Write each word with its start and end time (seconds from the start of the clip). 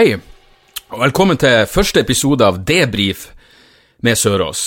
Hei, 0.00 0.14
og 0.94 1.00
velkommen 1.02 1.36
til 1.36 1.66
første 1.68 2.00
episode 2.00 2.40
av 2.40 2.62
Debrif 2.64 3.26
med 4.00 4.16
Sørås. 4.16 4.62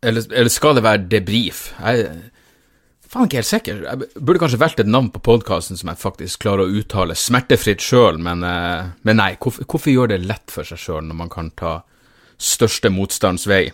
Eller, 0.00 0.24
eller 0.30 0.48
skal 0.54 0.78
det 0.78 0.84
være 0.86 1.02
debrif? 1.12 1.58
Jeg 1.76 2.06
faen 3.12 3.28
ikke 3.28 3.42
helt 3.42 3.50
sikker. 3.50 3.82
Jeg 3.84 4.08
burde 4.16 4.40
kanskje 4.40 4.62
valgt 4.62 4.80
et 4.80 4.88
navn 4.88 5.10
på 5.12 5.20
podkasten 5.20 5.76
som 5.76 5.92
jeg 5.92 6.00
faktisk 6.00 6.46
klarer 6.46 6.64
å 6.64 6.80
uttale 6.80 7.12
smertefritt 7.12 7.84
sjøl, 7.84 8.16
men, 8.16 8.40
eh, 8.40 8.88
men, 9.04 9.20
nei, 9.20 9.34
hvorfor, 9.36 9.68
hvorfor 9.68 9.92
gjøre 9.92 10.14
det 10.14 10.30
lett 10.32 10.54
for 10.54 10.64
seg 10.64 10.80
sjøl 10.80 11.04
når 11.04 11.20
man 11.20 11.34
kan 11.36 11.52
ta 11.52 11.74
største 12.40 12.88
motstands 12.88 13.44
vei? 13.44 13.66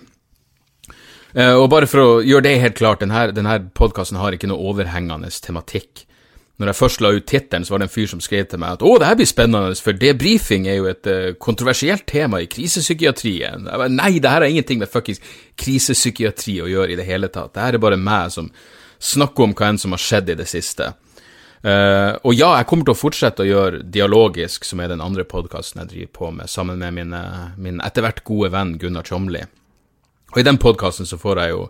Eh, 1.38 1.54
og 1.54 1.68
bare 1.70 1.86
for 1.86 2.02
å 2.02 2.22
gjøre 2.26 2.48
det 2.48 2.58
helt 2.66 2.80
klart, 2.82 3.06
denne, 3.06 3.28
denne 3.30 3.60
podkasten 3.78 4.18
har 4.18 4.34
ikke 4.34 4.50
noe 4.50 4.72
overhengende 4.74 5.30
tematikk. 5.38 6.08
Når 6.60 6.68
jeg 6.68 6.76
først 6.78 7.00
la 7.00 7.10
ut 7.16 7.24
tittelen, 7.26 7.64
så 7.64 7.72
var 7.72 7.80
det 7.80 7.86
en 7.88 7.94
fyr 7.94 8.08
som 8.10 8.20
skrev 8.22 8.44
til 8.46 8.60
meg 8.60 8.76
at 8.76 8.82
å, 8.84 8.90
det 9.00 9.08
her 9.08 9.16
blir 9.18 9.28
spennende, 9.28 9.76
for 9.82 9.96
debrifing 9.96 10.66
er 10.68 10.76
jo 10.78 10.88
et 10.90 11.08
uh, 11.08 11.30
kontroversielt 11.40 12.04
tema 12.10 12.42
i 12.42 12.48
krisepsykiatrien. 12.50 13.64
Jeg 13.70 13.80
bare, 13.80 13.92
Nei, 13.92 14.12
det 14.20 14.30
her 14.30 14.44
har 14.44 14.52
ingenting 14.52 14.82
med 14.82 14.90
fuckings 14.92 15.22
krisepsykiatri 15.58 16.58
å 16.62 16.68
gjøre 16.70 16.92
i 16.92 16.98
det 17.00 17.06
hele 17.08 17.32
tatt. 17.32 17.54
Det 17.56 17.64
her 17.64 17.78
er 17.78 17.82
bare 17.82 17.98
meg 18.00 18.34
som 18.34 18.50
snakker 19.02 19.48
om 19.48 19.56
hva 19.58 19.72
enn 19.72 19.80
som 19.80 19.96
har 19.96 20.04
skjedd 20.04 20.34
i 20.34 20.38
det 20.38 20.46
siste. 20.50 20.92
Uh, 21.62 22.20
og 22.20 22.36
ja, 22.36 22.52
jeg 22.58 22.68
kommer 22.68 22.86
til 22.86 22.94
å 22.94 23.00
fortsette 23.00 23.46
å 23.46 23.48
gjøre 23.48 23.82
Dialogisk, 23.96 24.68
som 24.68 24.84
er 24.84 24.92
den 24.92 25.02
andre 25.02 25.24
podkasten 25.26 25.82
jeg 25.82 25.92
driver 25.94 26.12
på 26.20 26.30
med, 26.36 26.52
sammen 26.52 26.84
med 26.84 27.00
min, 27.00 27.16
min 27.56 27.82
etter 27.82 28.04
hvert 28.04 28.22
gode 28.28 28.52
venn 28.52 28.76
Gunnar 28.82 29.08
Tjomli. 29.08 29.42
Og 30.34 30.40
i 30.40 30.46
den 30.46 30.60
podkasten 30.60 31.08
så 31.08 31.18
får 31.20 31.42
jeg 31.42 31.56
jo 31.56 31.66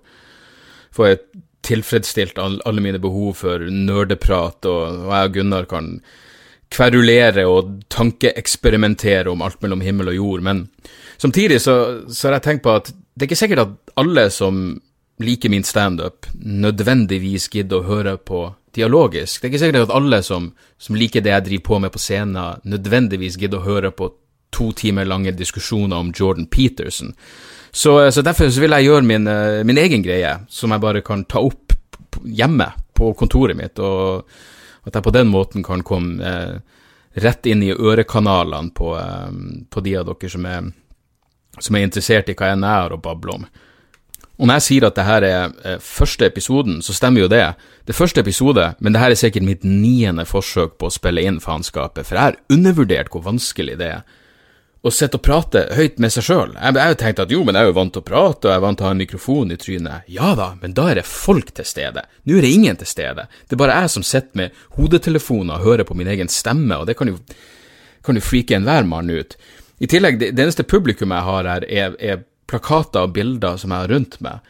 får 0.93 1.09
jeg 1.09 1.21
tilfredsstilt 1.63 2.41
alle 2.43 2.83
mine 2.83 3.01
behov 3.03 3.37
for 3.45 3.63
nerdeprat, 3.71 4.67
og, 4.67 5.09
jeg 5.09 5.31
og 5.31 5.37
Gunnar 5.37 5.69
kan 5.71 5.93
kverulere 6.73 7.45
og 7.47 7.83
tankeeksperimentere 7.93 9.31
om 9.31 9.45
alt 9.45 9.61
mellom 9.63 9.83
himmel 9.85 10.13
og 10.13 10.17
jord, 10.17 10.47
men 10.47 10.65
samtidig 11.21 11.61
så, 11.61 11.77
så 12.09 12.29
har 12.29 12.39
jeg 12.39 12.47
tenkt 12.49 12.65
på 12.65 12.75
at 12.81 12.91
det 12.93 13.27
er 13.27 13.29
ikke 13.29 13.43
sikkert 13.43 13.67
at 13.67 13.95
alle 14.01 14.27
som 14.33 14.63
liker 15.23 15.53
min 15.53 15.65
standup, 15.65 16.27
nødvendigvis 16.35 17.51
gidder 17.53 17.83
å 17.83 17.87
høre 17.87 18.17
på 18.17 18.47
dialogisk. 18.75 19.41
Det 19.41 19.47
er 19.47 19.53
ikke 19.53 19.63
sikkert 19.63 19.87
at 19.87 19.95
alle 19.95 20.23
som, 20.25 20.49
som 20.81 20.97
liker 20.99 21.23
det 21.23 21.35
jeg 21.35 21.47
driver 21.49 21.67
på 21.69 21.81
med 21.85 21.93
på 21.93 22.01
scenen, 22.01 22.63
nødvendigvis 22.65 23.37
gidder 23.39 23.61
å 23.61 23.67
høre 23.69 23.93
på 23.95 24.09
to 24.53 24.71
timer 24.77 25.09
lange 25.09 25.33
diskusjoner 25.37 26.01
om 26.01 26.13
Jordan 26.17 26.49
Peterson. 26.49 27.13
Så, 27.73 28.11
så 28.13 28.23
derfor 28.23 28.51
så 28.53 28.61
vil 28.61 28.75
jeg 28.77 28.91
gjøre 28.91 29.09
min, 29.09 29.27
eh, 29.27 29.63
min, 29.65 29.81
egen 29.81 30.05
greie, 30.05 30.35
som 30.53 30.75
jeg 30.75 30.83
bare 30.83 31.01
kan 31.05 31.25
ta 31.25 31.41
opp 31.41 31.73
hjemme 32.29 32.69
på 32.93 33.15
kontoret 33.17 33.57
mitt, 33.57 33.81
og 33.81 34.29
at 34.85 34.99
jeg 34.99 35.07
på 35.07 35.15
den 35.15 35.31
måten 35.33 35.65
kan 35.65 35.85
komme 35.87 36.21
eh, 36.21 36.85
rett 37.25 37.49
inn 37.49 37.65
i 37.65 37.73
ørekanalene 37.73 38.75
på, 38.77 38.93
eh, 38.99 39.33
på, 39.71 39.81
de 39.81 39.97
av 39.97 40.09
dere 40.11 40.33
som 40.37 40.47
er, 40.47 40.71
som 41.59 41.77
er 41.77 41.89
interessert 41.89 42.29
i 42.29 42.37
hva 42.37 42.53
jeg 42.53 42.61
er 42.61 42.97
og 42.97 43.05
babler 43.05 43.39
om. 43.41 43.51
Og 44.43 44.49
når 44.49 44.59
jeg 44.59 44.67
sier 44.67 44.87
at 44.89 44.97
dette 44.99 45.19
er 45.19 45.27
eh, 45.31 45.79
første 45.81 46.29
episoden, 46.29 46.81
så 46.83 46.93
stemmer 46.97 47.25
jo 47.25 47.33
det. 47.33 47.45
Det 47.87 47.95
er 47.95 48.03
første 48.03 48.21
episode, 48.21 48.73
men 48.81 48.93
dette 48.93 49.13
er 49.13 49.21
sikkert 49.21 49.49
mitt 49.49 49.65
niende 49.65 50.29
forsøk 50.29 50.77
på 50.81 50.89
å 50.89 50.95
spille 50.95 51.25
inn 51.25 51.41
faenskapet, 51.41 52.05
for 52.05 52.19
jeg 52.19 52.33
har 52.33 52.41
undervurdert 52.53 53.13
hvor 53.13 53.25
vanskelig 53.29 53.79
det 53.81 53.95
er 53.97 54.19
å 54.83 54.91
sitte 54.91 55.19
og 55.19 55.23
prate 55.23 55.61
høyt 55.77 56.01
med 56.03 56.11
seg 56.11 56.25
sjøl. 56.27 56.55
Jeg, 56.57 56.75
har 56.75 56.91
jo 56.91 56.99
tenkt 56.99 57.21
at 57.23 57.31
jo, 57.31 57.45
men 57.47 57.55
jeg 57.55 57.69
er 57.69 57.71
jo 57.71 57.77
vant 57.77 57.93
til 57.95 58.03
å 58.03 58.07
prate, 58.07 58.49
og 58.49 58.51
jeg 58.51 58.59
er 58.59 58.65
vant 58.65 58.81
til 58.81 58.85
å 58.85 58.89
ha 58.89 58.95
en 58.97 59.03
mikrofon 59.03 59.55
i 59.55 59.59
trynet. 59.61 60.09
Ja 60.11 60.33
da, 60.39 60.49
men 60.59 60.75
da 60.75 60.89
er 60.91 60.99
det 60.99 61.07
folk 61.07 61.53
til 61.55 61.69
stede. 61.69 62.03
Nå 62.27 62.39
er 62.39 62.47
det 62.47 62.51
ingen 62.51 62.81
til 62.81 62.91
stede. 62.91 63.29
Det 63.47 63.55
er 63.55 63.63
bare 63.63 63.77
jeg 63.79 63.93
som 63.95 64.07
sitter 64.07 64.41
med 64.41 64.59
hodetelefoner 64.75 65.61
og 65.61 65.69
hører 65.69 65.87
på 65.87 65.97
min 65.99 66.11
egen 66.11 66.33
stemme, 66.33 66.81
og 66.81 66.91
det 66.91 66.97
kan 66.99 67.13
jo, 67.13 67.21
kan 68.03 68.19
jo 68.19 68.25
freake 68.27 68.59
enhver 68.59 68.89
mann 68.91 69.13
ut. 69.13 69.39
I 69.83 69.91
tillegg, 69.91 70.19
det, 70.19 70.33
det 70.35 70.49
eneste 70.49 70.67
publikum 70.67 71.15
jeg 71.15 71.29
har 71.31 71.51
her, 71.53 71.69
er, 71.71 71.95
er 72.03 72.27
plakater 72.51 73.07
og 73.07 73.15
bilder 73.15 73.63
som 73.63 73.71
jeg 73.71 73.87
har 73.87 73.95
rundt 73.95 74.19
meg. 74.25 74.43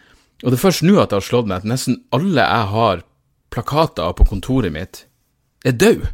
Og 0.42 0.48
det 0.48 0.56
er 0.56 0.64
først 0.64 0.86
nå 0.86 0.96
at 0.96 1.12
det 1.12 1.20
har 1.20 1.28
slått 1.28 1.52
meg 1.52 1.60
at 1.60 1.68
nesten 1.68 2.00
alle 2.16 2.40
jeg 2.40 2.72
har 2.72 3.04
plakater 3.52 4.16
på 4.16 4.26
kontoret 4.32 4.72
mitt, 4.72 5.04
er 5.62 5.76
døde. 5.76 6.08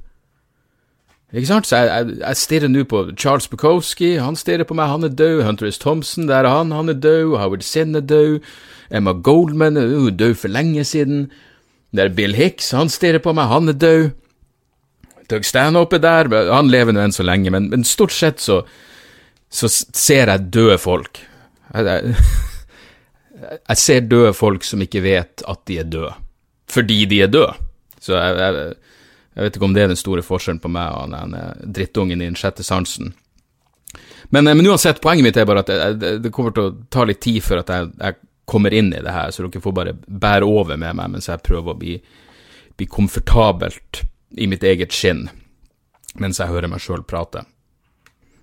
Ikke 1.33 1.49
sant? 1.51 1.67
Så 1.69 1.77
jeg, 1.77 1.89
jeg, 1.89 2.21
jeg 2.23 2.41
stirrer 2.41 2.71
nå 2.73 2.85
på 2.89 3.03
Charles 3.19 3.49
Bukowski, 3.53 4.15
han 4.17 4.37
stirrer 4.39 4.65
på 4.65 4.77
meg, 4.79 4.89
han 4.89 5.05
er 5.05 5.13
død. 5.13 5.43
Hunter 5.45 5.69
S. 5.69 5.81
Thompson, 5.83 6.29
der 6.29 6.47
er 6.47 6.49
han, 6.49 6.73
han 6.73 6.89
er 6.89 6.97
død. 6.97 7.37
Howard 7.37 7.67
Sinn 7.67 7.97
er 7.99 8.01
død. 8.01 8.39
Emma 8.91 9.13
Goldman 9.13 9.77
er 9.77 9.93
uh, 9.93 10.09
død 10.09 10.35
for 10.41 10.49
lenge 10.49 10.85
siden. 10.89 11.27
Der 11.93 12.09
er 12.09 12.15
Bill 12.15 12.35
Hicks, 12.37 12.71
han 12.71 12.89
stirrer 12.89 13.21
på 13.25 13.33
meg, 13.37 13.49
han 13.49 13.69
er 13.69 13.77
død. 13.77 14.11
Doug 15.29 15.45
Stanhope 15.45 15.97
er 15.97 16.05
der, 16.05 16.53
han 16.53 16.71
lever 16.73 16.97
nå 16.97 17.05
enn 17.05 17.13
så 17.13 17.25
lenge, 17.25 17.53
men, 17.53 17.69
men, 17.69 17.85
stort 17.85 18.15
sett 18.17 18.41
så, 18.41 18.63
så 19.53 19.69
ser 19.69 20.33
jeg 20.33 20.49
døde 20.53 20.79
folk. 20.81 21.21
Jeg, 21.75 22.15
jeg, 23.69 23.77
ser 23.77 24.09
døde 24.09 24.33
folk 24.37 24.65
som 24.65 24.85
ikke 24.85 25.05
vet 25.05 25.45
at 25.49 25.65
de 25.69 25.81
er 25.83 25.89
døde, 25.89 26.15
fordi 26.73 27.03
de 27.09 27.23
er 27.25 27.33
døde. 27.33 27.53
Så 28.01 28.17
jeg, 28.17 28.73
jeg 29.39 29.47
vet 29.47 29.57
ikke 29.57 29.69
om 29.69 29.75
det 29.77 29.85
er 29.85 29.91
den 29.93 30.01
store 30.01 30.23
forskjellen 30.27 30.59
på 30.59 30.71
meg 30.75 30.95
og 30.99 31.13
den 31.15 31.35
eh, 31.39 31.67
drittungen 31.79 32.19
i 32.19 32.27
den 32.27 32.39
sjette 32.39 32.65
sansen. 32.67 33.13
Men, 34.35 34.49
eh, 34.49 34.55
men, 34.55 34.67
uansett, 34.67 34.99
poenget 35.05 35.29
mitt 35.29 35.39
er 35.39 35.47
bare 35.47 35.63
at 35.63 35.71
det, 35.71 36.17
det, 36.25 36.33
kommer 36.35 36.57
til 36.57 36.67
å 36.67 36.73
ta 36.91 37.05
litt 37.07 37.23
tid 37.23 37.39
før 37.47 37.63
at 37.63 37.71
jeg, 37.71 37.93
jeg, 38.03 38.19
kommer 38.49 38.73
inn 38.73 38.89
i 38.97 39.03
det 39.05 39.13
her, 39.13 39.31
så 39.31 39.45
dere 39.45 39.61
får 39.61 39.75
bare 39.77 39.93
bære 39.95 40.47
over 40.49 40.79
med 40.81 40.97
meg 40.97 41.11
mens 41.13 41.29
jeg 41.29 41.45
prøver 41.45 41.75
å 41.75 41.79
bli, 41.79 41.99
bli 42.81 42.87
komfortabelt 42.89 44.01
i 44.41 44.49
mitt 44.49 44.65
eget 44.65 44.95
skinn 44.97 45.27
mens 46.17 46.41
jeg 46.41 46.49
hører 46.49 46.73
meg 46.73 46.81
sjøl 46.81 47.05
prate. 47.05 47.45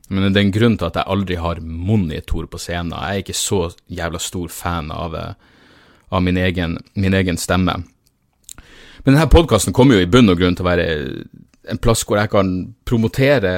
Men 0.08 0.30
det 0.30 0.38
er 0.38 0.46
en 0.46 0.54
grunn 0.54 0.78
til 0.78 0.88
at 0.92 1.00
jeg 1.00 1.10
aldri 1.10 1.40
har 1.42 1.62
monitor 1.66 2.46
på 2.46 2.62
scenen. 2.62 2.94
Jeg 2.94 3.18
er 3.18 3.24
ikke 3.26 3.38
så 3.40 3.60
jævla 3.90 4.22
stor 4.22 4.54
fan 4.54 4.94
av, 4.94 5.18
eh, 5.18 5.34
av 6.14 6.22
min, 6.24 6.38
egen, 6.38 6.78
min 6.94 7.18
egen 7.18 7.42
stemme. 7.42 7.80
Men 9.06 9.14
denne 9.14 9.30
podkasten 9.30 9.74
kommer 9.74 10.00
jo 10.00 10.06
i 10.06 10.10
bunn 10.10 10.32
og 10.34 10.40
grunn 10.40 10.56
til 10.58 10.66
å 10.66 10.70
være 10.72 10.86
en 11.70 11.82
plass 11.82 12.02
hvor 12.06 12.18
jeg 12.18 12.32
kan 12.34 12.52
promotere 12.90 13.52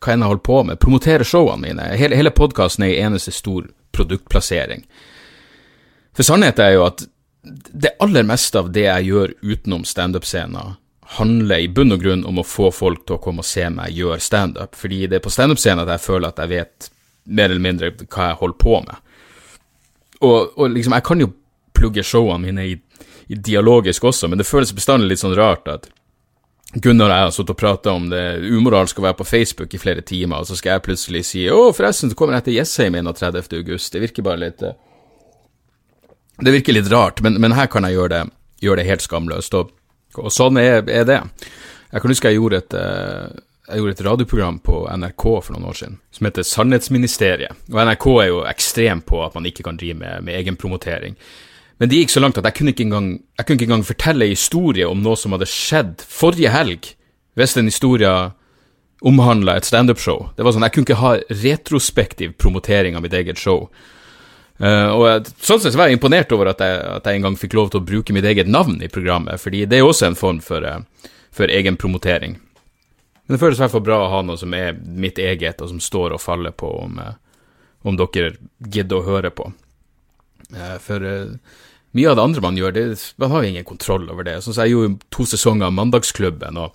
hva 0.00 0.12
enn 0.12 0.24
jeg 0.24 0.30
holder 0.30 0.44
på 0.48 0.60
med, 0.68 0.80
promotere 0.80 1.26
showene 1.28 1.60
mine. 1.60 1.88
Hele, 2.00 2.16
hele 2.16 2.32
podkasten 2.32 2.86
er 2.86 2.94
en 2.96 3.12
eneste 3.12 3.32
stor 3.36 3.66
produktplassering. 3.94 4.84
For 6.16 6.26
sannheten 6.26 6.64
er 6.64 6.76
jo 6.76 6.86
at 6.86 7.04
det 7.44 7.92
aller 8.00 8.24
meste 8.24 8.60
av 8.60 8.70
det 8.72 8.86
jeg 8.86 9.10
gjør 9.10 9.34
utenom 9.44 9.84
standup-scener, 9.88 10.78
handler 11.18 11.60
i 11.60 11.68
bunn 11.68 11.92
og 11.92 12.00
grunn 12.00 12.24
om 12.24 12.40
å 12.40 12.46
få 12.48 12.70
folk 12.72 13.04
til 13.04 13.18
å 13.18 13.22
komme 13.22 13.44
og 13.44 13.48
se 13.48 13.66
meg 13.68 13.92
gjøre 13.92 14.22
standup, 14.24 14.72
fordi 14.78 15.04
det 15.04 15.18
er 15.18 15.24
på 15.26 15.32
standup-scenen 15.32 15.84
at 15.84 15.98
jeg 15.98 16.06
føler 16.06 16.32
at 16.32 16.40
jeg 16.40 16.52
vet 16.54 16.88
mer 17.24 17.50
eller 17.50 17.64
mindre 17.64 17.92
hva 18.06 18.30
jeg 18.30 18.40
holder 18.40 18.60
på 18.64 18.78
med. 18.86 19.12
Og, 20.24 20.54
og 20.56 20.72
liksom, 20.72 20.96
jeg 20.96 21.04
kan 21.04 21.20
jo 21.20 21.28
plugge 21.76 22.06
showene 22.06 22.40
mine 22.46 22.66
i 22.70 22.78
dialogisk 23.28 24.04
også, 24.04 24.28
men 24.28 24.40
det 24.40 24.48
føles 24.48 24.74
bestandig 24.76 25.10
litt 25.10 25.22
sånn 25.22 25.36
rart 25.38 25.68
at 25.70 25.90
Gunnar 26.74 27.06
og 27.06 27.14
jeg 27.14 27.22
har 27.22 27.34
sittet 27.34 27.52
og 27.52 27.58
prata 27.60 27.92
om 27.94 28.08
det 28.10 28.22
umoralsk 28.50 28.98
å 28.98 29.04
være 29.04 29.18
på 29.20 29.26
Facebook 29.28 29.76
i 29.76 29.78
flere 29.78 30.02
timer, 30.02 30.42
og 30.42 30.48
så 30.48 30.56
skal 30.58 30.74
jeg 30.74 30.84
plutselig 30.88 31.22
si 31.28 31.44
å, 31.46 31.68
forresten, 31.76 32.10
så 32.10 32.18
kommer 32.18 32.38
jeg 32.40 32.48
til 32.48 32.58
Jessheim 32.58 32.96
31. 32.98 33.46
august. 33.60 33.92
Det 33.94 34.02
virker 34.02 34.26
bare 34.26 34.42
litt 34.42 34.64
eh, 34.66 34.74
Det 36.42 36.50
virker 36.56 36.74
litt 36.74 36.90
rart, 36.90 37.22
men, 37.22 37.38
men 37.38 37.54
her 37.54 37.70
kan 37.70 37.86
jeg 37.86 37.94
gjøre 37.94 38.16
det, 38.16 38.22
gjøre 38.66 38.82
det 38.82 38.88
helt 38.90 39.06
skamløst, 39.06 39.54
og, 39.54 39.70
og 40.18 40.34
sånn 40.34 40.58
er, 40.58 40.82
er, 40.90 41.06
det. 41.06 41.20
Jeg 41.92 42.02
kan 42.02 42.10
huske 42.10 42.32
jeg 42.32 42.40
gjorde 42.40 42.62
et 42.64 42.78
eh, 42.80 43.42
jeg 43.64 43.80
gjorde 43.80 43.94
et 43.94 44.04
radioprogram 44.04 44.58
på 44.60 44.82
NRK 44.92 45.24
for 45.46 45.54
noen 45.54 45.70
år 45.70 45.76
siden 45.78 45.94
som 46.12 46.26
heter 46.28 46.44
Sannhetsministeriet. 46.44 47.62
Og 47.72 47.78
NRK 47.80 48.06
er 48.20 48.26
jo 48.28 48.42
ekstrem 48.50 49.00
på 49.06 49.22
at 49.24 49.38
man 49.38 49.46
ikke 49.48 49.64
kan 49.64 49.78
drive 49.80 49.96
med, 49.96 50.26
med 50.26 50.36
egenpromotering. 50.36 51.16
Men 51.78 51.90
det 51.90 51.98
gikk 51.98 52.12
så 52.14 52.22
langt 52.22 52.38
at 52.38 52.46
jeg 52.46 52.56
kunne 52.58 52.74
ikke 52.74 52.86
engang, 52.86 53.08
kunne 53.40 53.58
ikke 53.58 53.66
engang 53.66 53.86
fortelle 53.86 54.28
en 54.28 54.36
historie 54.36 54.86
om 54.86 55.02
noe 55.02 55.18
som 55.18 55.34
hadde 55.34 55.50
skjedd 55.50 56.04
forrige 56.06 56.52
helg, 56.54 56.92
hvis 57.34 57.56
den 57.56 57.70
historien 57.70 58.34
omhandla 59.04 59.58
et 59.58 59.66
standup-show. 59.68 60.30
Det 60.36 60.44
var 60.46 60.54
sånn, 60.54 60.64
Jeg 60.64 60.72
kunne 60.72 60.86
ikke 60.88 61.02
ha 61.02 61.16
retrospektiv 61.42 62.36
promotering 62.40 62.96
av 62.96 63.02
mitt 63.04 63.12
eget 63.12 63.38
show. 63.38 63.68
Uh, 64.62 64.94
og 64.94 65.02
jeg, 65.08 65.32
sånn 65.42 65.60
sett 65.60 65.74
var 65.74 65.90
jeg 65.90 65.98
imponert 65.98 66.30
over 66.32 66.52
at 66.52 66.62
jeg, 66.62 66.78
at 66.78 67.08
jeg 67.10 67.18
en 67.18 67.26
gang 67.26 67.36
fikk 67.36 67.56
lov 67.58 67.72
til 67.72 67.82
å 67.82 67.86
bruke 67.88 68.14
mitt 68.14 68.24
eget 68.24 68.46
navn 68.46 68.78
i 68.86 68.88
programmet, 68.88 69.42
fordi 69.42 69.64
det 69.66 69.80
er 69.80 69.88
også 69.88 70.06
en 70.08 70.18
form 70.18 70.38
for, 70.44 70.62
uh, 70.62 71.10
for 71.34 71.50
egen 71.50 71.76
promotering. 71.76 72.38
Men 73.26 73.34
det 73.34 73.40
føles 73.42 73.58
i 73.58 73.64
hvert 73.64 73.74
fall 73.74 73.84
bra 73.84 73.98
å 74.04 74.12
ha 74.12 74.22
noe 74.22 74.38
som 74.38 74.54
er 74.54 74.78
mitt 74.78 75.18
eget, 75.18 75.60
og 75.60 75.72
som 75.72 75.82
står 75.82 76.14
og 76.14 76.22
faller 76.22 76.54
på 76.54 76.70
om, 76.84 77.02
uh, 77.02 77.18
om 77.82 77.98
dere 77.98 78.36
gidder 78.62 79.02
å 79.02 79.08
høre 79.08 79.34
på. 79.34 79.50
For 80.84 81.04
mye 81.94 82.10
av 82.10 82.18
det 82.18 82.24
andre 82.26 82.42
man 82.42 82.56
gjør, 82.58 82.74
det, 82.74 82.84
man 83.22 83.30
har 83.30 83.44
jo 83.44 83.50
ingen 83.52 83.66
kontroll 83.68 84.08
over 84.10 84.26
det. 84.26 84.40
Sånn 84.42 84.56
som 84.56 84.64
jeg 84.64 84.74
gjorde 84.74 85.12
to 85.14 85.26
sesonger 85.30 85.68
av 85.68 85.76
Mandagsklubben, 85.76 86.58
og 86.58 86.74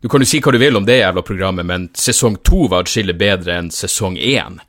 du 0.00 0.10
kan 0.12 0.22
jo 0.22 0.28
si 0.28 0.42
hva 0.44 0.52
du 0.54 0.60
vil 0.60 0.76
om 0.78 0.84
det 0.86 1.00
jævla 1.00 1.24
programmet, 1.26 1.66
men 1.66 1.88
sesong 1.96 2.36
to 2.46 2.68
var 2.70 2.84
atskillig 2.84 3.16
bedre 3.18 3.56
enn 3.58 3.72
sesong 3.74 4.18
én. 4.20 4.60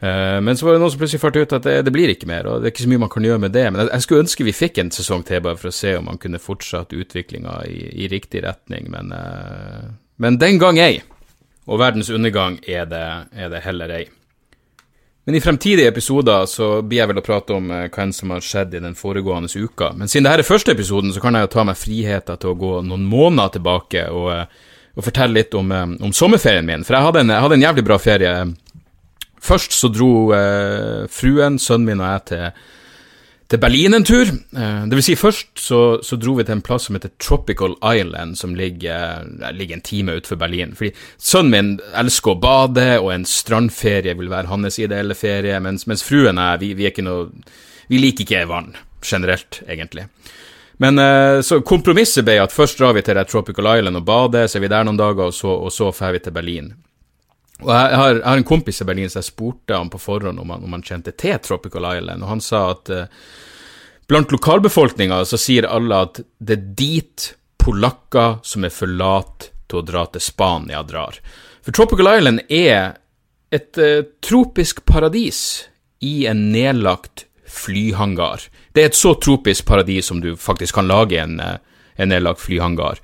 Uh, 0.00 0.40
men 0.42 0.56
så 0.56 0.66
var 0.66 0.74
det 0.74 0.82
noen 0.82 0.92
som 0.92 1.00
plutselig 1.00 1.20
fant 1.22 1.36
ut 1.36 1.54
at 1.58 1.64
det, 1.64 1.76
det, 1.86 1.92
blir 1.92 2.10
ikke 2.10 2.28
mer, 2.28 2.48
og 2.48 2.60
det 2.60 2.70
er 2.70 2.74
ikke 2.74 2.86
så 2.86 2.90
mye 2.90 3.02
man 3.04 3.12
kan 3.12 3.26
gjøre 3.28 3.44
med 3.46 3.54
det. 3.54 3.64
Men 3.70 3.84
jeg, 3.84 3.92
jeg 3.94 4.06
skulle 4.06 4.26
ønske 4.26 4.46
vi 4.48 4.56
fikk 4.56 4.82
en 4.82 4.92
sesong 4.98 5.24
til, 5.28 5.42
bare 5.46 5.60
for 5.60 5.70
å 5.70 5.78
se 5.78 5.94
om 6.00 6.10
man 6.10 6.20
kunne 6.20 6.42
fortsatt 6.42 6.96
utviklinga 6.96 7.56
i, 7.70 7.80
i, 8.04 8.10
riktig 8.12 8.42
retning, 8.44 8.90
men, 8.92 9.14
men 10.20 10.40
den 10.42 10.58
gang 10.60 10.80
ei. 10.82 11.04
og 11.70 11.78
verdens 11.78 12.10
undergang 12.10 12.58
er 12.66 12.88
det, 12.90 13.06
er 13.30 13.52
det 13.52 13.62
heller 13.62 14.00
ei. 14.00 14.08
Men 15.30 15.36
i 15.36 15.40
fremtidige 15.40 15.88
episoder 15.88 16.46
så 16.50 16.82
blir 16.82 16.98
jeg 16.98 17.08
vel 17.12 17.18
å 17.20 17.22
prate 17.22 17.54
om 17.54 17.68
eh, 17.70 17.84
hva 17.86 18.02
enn 18.02 18.10
som 18.10 18.32
har 18.34 18.42
skjedd 18.42 18.72
i 18.74 18.80
den 18.82 18.96
foregående 18.98 19.46
uka. 19.54 19.92
Men 19.94 20.10
siden 20.10 20.24
dette 20.26 20.42
er 20.42 20.48
første 20.48 20.74
episoden, 20.74 21.12
så 21.14 21.22
kan 21.22 21.38
jeg 21.38 21.46
jo 21.46 21.50
ta 21.52 21.62
meg 21.68 21.78
friheten 21.78 22.40
til 22.42 22.50
å 22.50 22.56
gå 22.58 22.70
noen 22.82 23.04
måneder 23.06 23.52
tilbake 23.54 24.02
og, 24.10 24.26
eh, 24.34 24.72
og 24.98 25.06
fortelle 25.06 25.38
litt 25.38 25.54
om, 25.54 25.70
eh, 25.70 25.92
om, 26.02 26.10
sommerferien 26.10 26.66
min. 26.66 26.82
For 26.82 26.98
jeg 26.98 27.06
hadde, 27.06 27.22
en, 27.22 27.30
jeg 27.30 27.44
hadde 27.44 27.58
en 27.60 27.66
jævlig 27.68 27.84
bra 27.86 28.00
ferie. 28.02 28.32
Først 29.38 29.78
så 29.78 29.92
dro 29.94 30.10
eh, 30.34 31.06
fruen, 31.06 31.60
sønnen 31.62 31.92
min 31.92 32.02
og 32.02 32.10
jeg 32.10 32.26
til 32.32 32.66
til 33.50 33.58
Berlin 33.58 33.96
en 33.96 34.06
tur. 34.06 34.28
Eh, 34.30 34.82
det 34.86 34.98
vil 34.98 35.04
si, 35.04 35.16
først 35.18 35.58
så, 35.58 35.80
så, 36.06 36.18
dro 36.20 36.36
vi 36.38 36.46
til 36.46 36.58
en 36.58 36.64
plass 36.64 36.86
som 36.86 36.96
heter 36.96 37.12
Tropical 37.18 37.74
Island, 37.82 38.38
som 38.38 38.54
ligger, 38.54 39.26
ligger 39.56 39.78
en 39.78 39.86
time 39.86 40.14
utenfor 40.18 40.38
Berlin. 40.38 40.76
Fordi 40.78 40.92
sønnen 41.18 41.50
min 41.54 41.72
elsker 41.98 42.34
å 42.34 42.40
bade, 42.40 42.86
og 43.00 43.10
en 43.14 43.26
strandferie 43.26 44.14
vil 44.18 44.30
være 44.30 44.52
hans 44.52 44.78
ideelle 44.78 45.18
ferie, 45.18 45.58
mens, 45.62 45.88
mens 45.90 46.06
fruen 46.06 46.38
og 46.38 46.52
jeg, 46.52 46.62
vi, 46.62 46.74
vi, 46.78 46.86
er 46.86 46.94
ikke 46.94 47.06
noe 47.06 47.30
Vi 47.90 47.98
liker 47.98 48.22
ikke 48.22 48.44
vann, 48.46 48.76
generelt, 49.02 49.64
egentlig. 49.66 50.04
Men 50.80 50.98
eh, 51.02 51.40
så 51.42 51.58
kompromisset 51.66 52.24
ble 52.24 52.38
at 52.40 52.54
først 52.54 52.78
drar 52.78 52.94
vi 52.94 53.02
til 53.02 53.18
Tropical 53.26 53.66
Island 53.74 53.98
og 53.98 54.06
bader, 54.06 54.46
så 54.46 54.60
er 54.60 54.64
vi 54.64 54.70
der 54.70 54.86
noen 54.86 55.00
dager, 55.00 55.26
og 55.26 55.34
så, 55.34 55.50
og 55.50 55.74
så 55.74 55.90
drar 55.90 56.14
vi 56.14 56.22
til 56.22 56.36
Berlin. 56.36 56.70
Og 57.60 57.70
jeg 57.70 57.96
har, 58.00 58.14
jeg 58.16 58.26
har, 58.26 58.40
en 58.40 58.48
kompis 58.48 58.80
i 58.80 58.86
Berlin, 58.88 59.10
så 59.12 59.20
jeg 59.20 59.30
spurte 59.30 59.76
han 59.76 59.90
på 59.92 60.00
forhånd 60.00 60.40
om 60.40 60.52
han, 60.54 60.64
om 60.64 60.76
han 60.76 60.84
kjente 60.86 61.12
til 61.18 61.38
Tropical 61.44 61.86
Island, 61.92 62.24
og 62.24 62.34
han 62.34 62.44
sa 62.44 62.64
at 62.74 62.92
uh, 62.94 63.06
Blant 64.10 64.32
lokalbefolkninga 64.34 65.20
så 65.22 65.38
sier 65.38 65.68
alle 65.70 66.00
at 66.02 66.16
det 66.42 66.56
er 66.56 66.62
dit 66.74 67.26
polakker 67.62 68.40
som 68.42 68.64
er 68.66 68.72
for 68.74 68.90
late 68.90 69.52
til 69.70 69.78
å 69.78 69.84
dra 69.86 70.02
til 70.10 70.24
Spania, 70.24 70.80
drar. 70.82 71.20
For 71.62 71.76
Tropical 71.76 72.10
Island 72.16 72.42
er 72.50 72.96
et 73.54 73.78
uh, 73.78 74.02
tropisk 74.18 74.82
paradis 74.88 75.68
i 76.02 76.24
en 76.26 76.48
nedlagt 76.50 77.28
flyhangar. 77.46 78.48
Det 78.74 78.82
er 78.82 78.90
et 78.90 78.98
så 78.98 79.14
tropisk 79.14 79.68
paradis 79.68 80.10
som 80.10 80.18
du 80.24 80.32
faktisk 80.34 80.80
kan 80.80 80.90
lage 80.90 81.20
en, 81.22 81.38
uh, 81.38 81.60
en 81.94 82.10
nedlagt 82.10 82.42
flyhangar. 82.42 82.98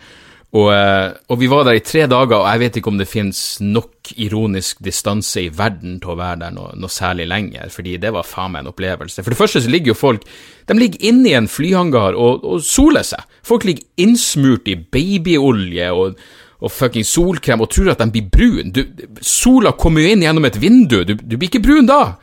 Og, 0.54 0.68
eh, 0.70 1.10
og, 1.28 1.40
vi 1.40 1.48
var 1.50 1.64
der 1.66 1.76
i 1.76 1.82
tre 1.84 2.04
dager, 2.06 2.38
og 2.38 2.46
jeg 2.46 2.60
vet 2.62 2.76
ikke 2.78 2.90
om 2.92 3.00
det 3.00 3.08
finnes 3.10 3.40
nok 3.60 4.12
ironisk 4.22 4.78
distanse 4.84 5.42
i 5.42 5.50
verden 5.52 5.98
til 6.00 6.14
å 6.14 6.18
være 6.20 6.38
der 6.44 6.54
noe, 6.54 6.70
noe 6.78 6.92
særlig 6.92 7.26
lenger, 7.28 7.66
fordi 7.74 7.96
det 8.00 8.12
var 8.14 8.24
faen 8.24 8.54
meg 8.54 8.62
en 8.62 8.70
opplevelse. 8.70 9.24
For 9.24 9.34
det 9.34 9.40
første 9.40 9.64
så 9.64 9.72
ligger 9.72 9.92
jo 9.92 9.98
folk 9.98 10.26
de 10.66 10.78
ligger 10.78 11.02
inni 11.10 11.34
en 11.36 11.50
flyhangar 11.50 12.16
og, 12.18 12.46
og 12.46 12.62
soler 12.64 13.04
seg. 13.06 13.26
Folk 13.46 13.66
ligger 13.66 14.06
innsmurt 14.06 14.70
i 14.70 14.78
babyolje 14.78 15.90
og, 15.94 16.20
og 16.62 16.72
fucking 16.72 17.06
solkrem 17.06 17.62
og 17.62 17.70
tror 17.74 17.92
at 17.92 18.04
de 18.04 18.08
blir 18.14 18.30
brun. 18.30 18.70
Du, 18.74 18.84
sola 19.20 19.74
kommer 19.78 20.06
jo 20.06 20.14
inn 20.14 20.24
gjennom 20.24 20.46
et 20.48 20.60
vindu, 20.62 21.02
du, 21.04 21.16
du 21.18 21.36
blir 21.36 21.50
ikke 21.50 21.64
brun 21.66 21.90
da, 21.90 22.16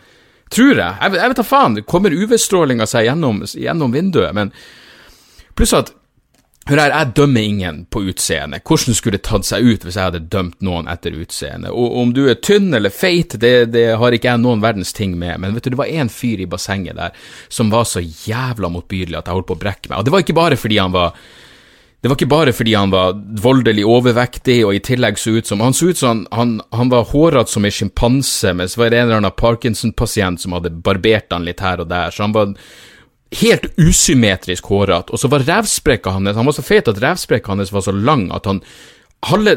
tror 0.51 0.73
jeg. 0.73 0.95
Jeg, 0.95 1.19
jeg 1.19 1.33
vet 1.33 1.43
da 1.43 1.45
faen, 1.47 1.83
kommer 1.87 2.15
UV-strålinga 2.15 2.87
seg 2.89 3.11
gjennom, 3.11 3.43
gjennom 3.51 3.93
vinduet, 3.93 4.31
men 4.35 4.55
pluss 5.53 5.75
at 5.77 5.91
Hør 6.63 6.79
her, 6.79 6.93
jeg 6.95 7.11
dømmer 7.17 7.43
ingen 7.43 7.79
på 7.91 8.05
utseende. 8.07 8.61
Hvordan 8.63 8.95
skulle 8.95 9.17
det 9.17 9.25
tatt 9.27 9.43
seg 9.43 9.65
ut 9.67 9.83
hvis 9.83 9.97
jeg 9.99 10.07
hadde 10.07 10.21
dømt 10.31 10.61
noen 10.63 10.87
etter 10.87 11.15
utseende? 11.19 11.73
Og 11.75 11.97
om 11.99 12.13
du 12.15 12.21
er 12.31 12.39
tynn 12.39 12.71
eller 12.71 12.93
feit, 12.93 13.35
det, 13.41 13.73
det 13.73 13.89
har 13.99 14.15
ikke 14.15 14.29
jeg 14.31 14.39
noen 14.39 14.63
verdens 14.63 14.95
ting 14.95 15.17
med, 15.19 15.41
men 15.43 15.57
vet 15.57 15.67
du, 15.67 15.73
det 15.73 15.81
var 15.81 15.91
en 15.91 16.11
fyr 16.11 16.45
i 16.45 16.47
bassenget 16.47 16.95
der 16.95 17.17
som 17.51 17.73
var 17.73 17.83
så 17.89 17.99
jævla 17.99 18.71
motbydelig 18.71 19.19
at 19.19 19.27
jeg 19.27 19.35
holdt 19.35 19.49
på 19.51 19.57
å 19.57 19.63
brekke 19.65 19.91
meg. 19.91 19.97
Og 19.97 20.07
det 20.07 20.13
var 20.15 20.23
ikke 20.23 20.37
bare 20.39 20.59
fordi 20.59 20.79
han 20.79 20.95
var 20.95 21.17
det 22.03 22.11
var 22.11 22.17
ikke 22.19 22.31
bare 22.31 22.51
fordi 22.55 22.71
han 22.75 22.91
var 22.91 23.13
voldelig 23.43 23.83
overvektig 23.87 24.57
og 24.67 24.75
i 24.75 24.81
tillegg 24.83 25.19
så 25.19 25.37
ut 25.37 25.47
som 25.47 25.61
Han 25.63 25.75
så 25.75 25.87
ut 25.87 25.99
som 25.99 26.25
han, 26.35 26.57
han 26.75 26.89
var 26.91 27.07
hårete 27.11 27.51
som 27.51 27.63
en 27.63 27.71
sjimpanse, 27.71 28.51
mens 28.55 28.75
det 28.75 28.81
var 28.81 28.91
en 28.91 29.05
eller 29.05 29.21
annen 29.21 29.35
Parkinson-pasient 29.39 30.43
som 30.43 30.55
hadde 30.55 30.73
barbert 30.83 31.31
han 31.31 31.47
litt 31.47 31.63
her 31.63 31.79
og 31.79 31.87
der, 31.91 32.11
så 32.11 32.25
han 32.25 32.35
var 32.35 32.51
helt 33.39 33.69
usymmetrisk 33.79 34.67
hårete, 34.71 35.13
og 35.13 35.21
så 35.21 35.29
var 35.31 35.45
revsprekka 35.47 36.13
hans 36.15 36.37
Han 36.37 36.49
var 36.49 36.55
så 36.57 36.65
fet 36.65 36.89
at 36.91 36.99
revsprekka 37.01 37.53
hans 37.53 37.73
var 37.73 37.85
så 37.85 37.93
lang 37.95 38.29
at 38.35 38.49
han 38.49 38.61
Halve 39.23 39.53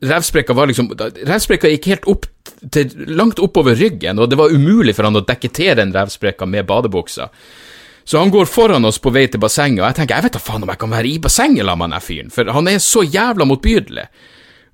revsprekka 0.00 0.54
var 0.56 0.70
liksom 0.70 0.86
Revsprekka 0.96 1.68
gikk 1.68 1.88
helt 1.90 2.06
opp 2.08 2.26
til, 2.72 2.92
langt 3.12 3.40
oppover 3.44 3.76
ryggen, 3.76 4.16
og 4.16 4.30
det 4.30 4.38
var 4.40 4.54
umulig 4.54 4.94
for 4.96 5.04
han 5.04 5.18
å 5.18 5.24
dekke 5.26 5.50
til 5.52 5.74
den 5.76 5.92
revsprekka 5.92 6.48
med 6.48 6.64
badebuksa. 6.68 7.26
Så 8.06 8.22
han 8.22 8.30
går 8.32 8.48
foran 8.48 8.88
oss 8.88 9.00
på 9.02 9.10
vei 9.12 9.26
til 9.28 9.42
bassenget, 9.42 9.82
og 9.82 9.88
jeg 9.90 9.98
tenker 9.98 10.16
jeg 10.16 10.28
vet 10.28 10.38
da 10.38 10.40
faen 10.40 10.64
om 10.64 10.72
jeg 10.72 10.80
kan 10.80 10.94
være 10.94 11.10
i 11.10 11.18
bassenget 11.20 11.66
sammen 11.66 11.90
med 11.90 11.96
den 11.98 12.06
fyren, 12.06 12.32
for 12.32 12.52
han 12.56 12.70
er 12.70 12.80
så 12.80 13.02
jævla 13.04 13.48
motbydelig. 13.50 14.06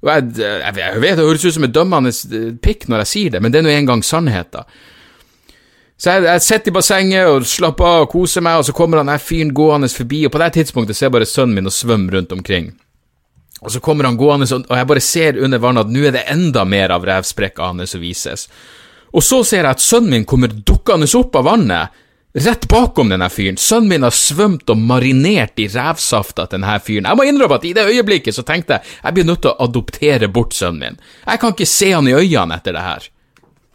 Og 0.02 0.10
jeg, 0.10 0.24
jeg, 0.42 0.76
jeg 0.78 1.02
vet 1.02 1.18
det 1.18 1.26
høres 1.26 1.46
ut 1.46 1.56
som 1.56 1.66
en 1.66 1.74
dømmende 1.74 2.12
pikk 2.62 2.88
når 2.90 3.04
jeg 3.04 3.12
sier 3.12 3.34
det, 3.34 3.42
men 3.42 3.54
det 3.54 3.62
er 3.62 3.66
nå 3.66 3.74
engang 3.74 4.06
sannheten. 4.06 4.68
Så 6.02 6.10
jeg, 6.10 6.24
jeg 6.26 6.42
sitter 6.42 6.72
i 6.72 6.74
bassenget 6.74 7.28
og 7.30 7.44
slapper 7.46 7.86
av 7.86 8.04
og 8.04 8.08
koser 8.10 8.42
meg, 8.42 8.58
og 8.58 8.66
så 8.66 8.74
kommer 8.74 8.98
han 8.98 9.12
fyren 9.22 9.52
gående 9.54 9.86
forbi, 9.92 10.24
og 10.26 10.32
på 10.34 10.40
det 10.42 10.48
tidspunktet 10.56 10.98
ser 10.98 11.06
jeg 11.06 11.14
bare 11.14 11.28
sønnen 11.30 11.60
min 11.60 11.70
og 11.70 11.74
svømme 11.76 12.10
rundt 12.10 12.34
omkring. 12.34 12.72
Og 13.62 13.70
så 13.70 13.78
kommer 13.78 14.08
han 14.08 14.18
gående, 14.18 14.48
og 14.50 14.74
jeg 14.80 14.88
bare 14.90 15.02
ser 15.04 15.38
under 15.38 15.62
vannet 15.62 15.86
at 15.86 15.92
nå 15.94 16.02
er 16.08 16.16
det 16.16 16.24
enda 16.32 16.64
mer 16.66 16.90
av 16.96 17.06
revsprekka 17.06 17.70
hans 17.70 17.94
som 17.94 18.02
vises. 18.02 18.48
Og 19.14 19.22
så 19.22 19.44
ser 19.46 19.62
jeg 19.62 19.76
at 19.76 19.84
sønnen 19.84 20.10
min 20.16 20.26
kommer 20.26 20.50
dukkende 20.50 21.06
opp 21.20 21.38
av 21.38 21.46
vannet, 21.46 22.02
rett 22.34 22.66
bakom 22.66 23.12
denne 23.12 23.30
fyren. 23.30 23.60
Sønnen 23.60 23.94
min 23.94 24.08
har 24.08 24.18
svømt 24.18 24.74
og 24.74 24.82
marinert 24.82 25.62
i 25.62 25.68
revsafta 25.70 26.48
til 26.48 26.58
denne 26.58 26.80
fyren. 26.82 27.06
Jeg 27.12 27.20
må 27.20 27.30
innrømme 27.30 27.62
at 27.62 27.68
i 27.68 27.74
det 27.78 27.86
øyeblikket 27.86 28.34
så 28.34 28.42
tenkte 28.48 28.80
jeg 28.80 28.98
jeg 29.04 29.20
blir 29.20 29.30
nødt 29.30 29.46
til 29.46 29.54
å 29.54 29.68
adoptere 29.68 30.34
bort 30.34 30.58
sønnen 30.58 30.82
min. 30.82 31.02
Jeg 31.28 31.38
kan 31.38 31.54
ikke 31.54 31.74
se 31.78 31.94
han 31.94 32.10
i 32.10 32.18
øynene 32.18 32.58
etter 32.58 32.74
det 32.74 32.88
her. 32.90 33.12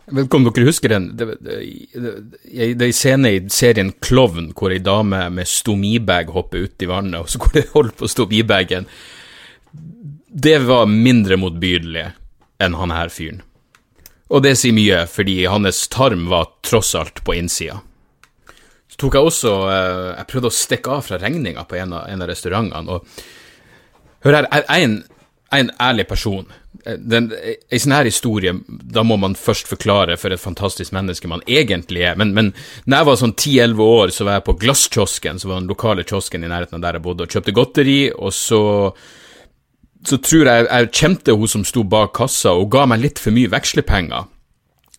Om 0.07 0.45
dere 0.48 0.68
husker 0.69 0.94
den 0.94 1.09
det, 1.19 1.25
er 1.44 2.69
en 2.71 2.94
scene 2.95 3.31
i 3.36 3.39
serien 3.51 3.89
Klovn 4.00 4.54
hvor 4.56 4.71
ei 4.71 4.80
dame 4.80 5.25
med 5.36 5.50
stomibag 5.51 6.31
hopper 6.31 6.63
uti 6.63 6.88
vannet, 6.88 7.19
og 7.19 7.27
så 7.27 7.42
går 7.44 7.57
det 7.57 7.65
hold 7.74 7.92
på 8.00 8.07
stomibagen. 8.07 8.88
Det 10.28 10.57
var 10.64 10.87
mindre 10.87 11.35
motbydelig 11.42 12.06
enn 12.64 12.78
han 12.80 12.94
her 12.95 13.11
fyren. 13.11 13.44
Og 14.31 14.44
det 14.44 14.56
sier 14.59 14.76
mye, 14.76 15.04
fordi 15.11 15.42
hans 15.47 15.85
tarm 15.92 16.26
var 16.31 16.54
tross 16.64 16.94
alt 16.99 17.19
på 17.28 17.35
innsida. 17.35 17.81
Så 18.87 18.99
tok 18.99 19.16
jeg 19.16 19.28
også 19.28 19.52
eh, 19.68 20.06
Jeg 20.18 20.28
prøvde 20.31 20.49
å 20.49 20.56
stikke 20.56 20.95
av 20.95 21.04
fra 21.04 21.19
regninga 21.19 21.64
på 21.68 21.78
en 21.80 21.95
av, 21.95 22.07
en 22.07 22.23
av 22.23 22.31
restaurantene, 22.31 22.95
og 22.95 24.23
hør 24.23 24.40
her, 24.40 24.47
jeg 24.52 24.68
er 24.68 24.85
en, 24.87 24.97
en 25.59 25.71
ærlig 25.83 26.07
person 26.07 26.47
den, 26.95 27.29
I 27.71 27.79
sånn 27.81 27.95
her 27.95 28.07
historie, 28.07 28.53
da 28.67 29.03
må 29.03 29.17
man 29.19 29.35
først 29.35 29.67
forklare 29.67 30.15
for 30.19 30.33
et 30.33 30.41
fantastisk 30.41 30.94
menneske 30.95 31.29
man 31.29 31.44
egentlig 31.47 32.06
er. 32.07 32.17
Men, 32.19 32.33
men 32.37 32.53
når 32.85 32.97
jeg 32.97 33.09
var 33.09 33.21
sånn 33.21 33.35
10-11 33.35 33.83
år, 33.83 34.13
så 34.15 34.27
var 34.27 34.37
jeg 34.37 34.47
på 34.47 34.57
Glasskiosken, 34.63 35.41
som 35.41 35.51
var 35.51 35.61
den 35.61 35.71
lokale 35.71 36.06
kiosken 36.07 36.45
i 36.45 36.51
nærheten 36.51 36.79
av 36.79 36.85
der 36.85 36.99
jeg 36.99 37.06
bodde, 37.07 37.27
og 37.27 37.35
kjøpte 37.35 37.56
godteri, 37.57 38.01
og 38.15 38.35
så 38.35 38.61
så 40.07 40.19
tror 40.23 40.47
jeg 40.47 40.65
jeg 40.67 40.89
kjente 40.94 41.33
hun 41.35 41.49
som 41.51 41.63
sto 41.67 41.83
bak 41.83 42.13
kassa, 42.15 42.53
og 42.56 42.69
ga 42.71 42.85
meg 42.87 43.01
litt 43.03 43.19
for 43.19 43.35
mye 43.35 43.49
vekslepenger 43.51 44.27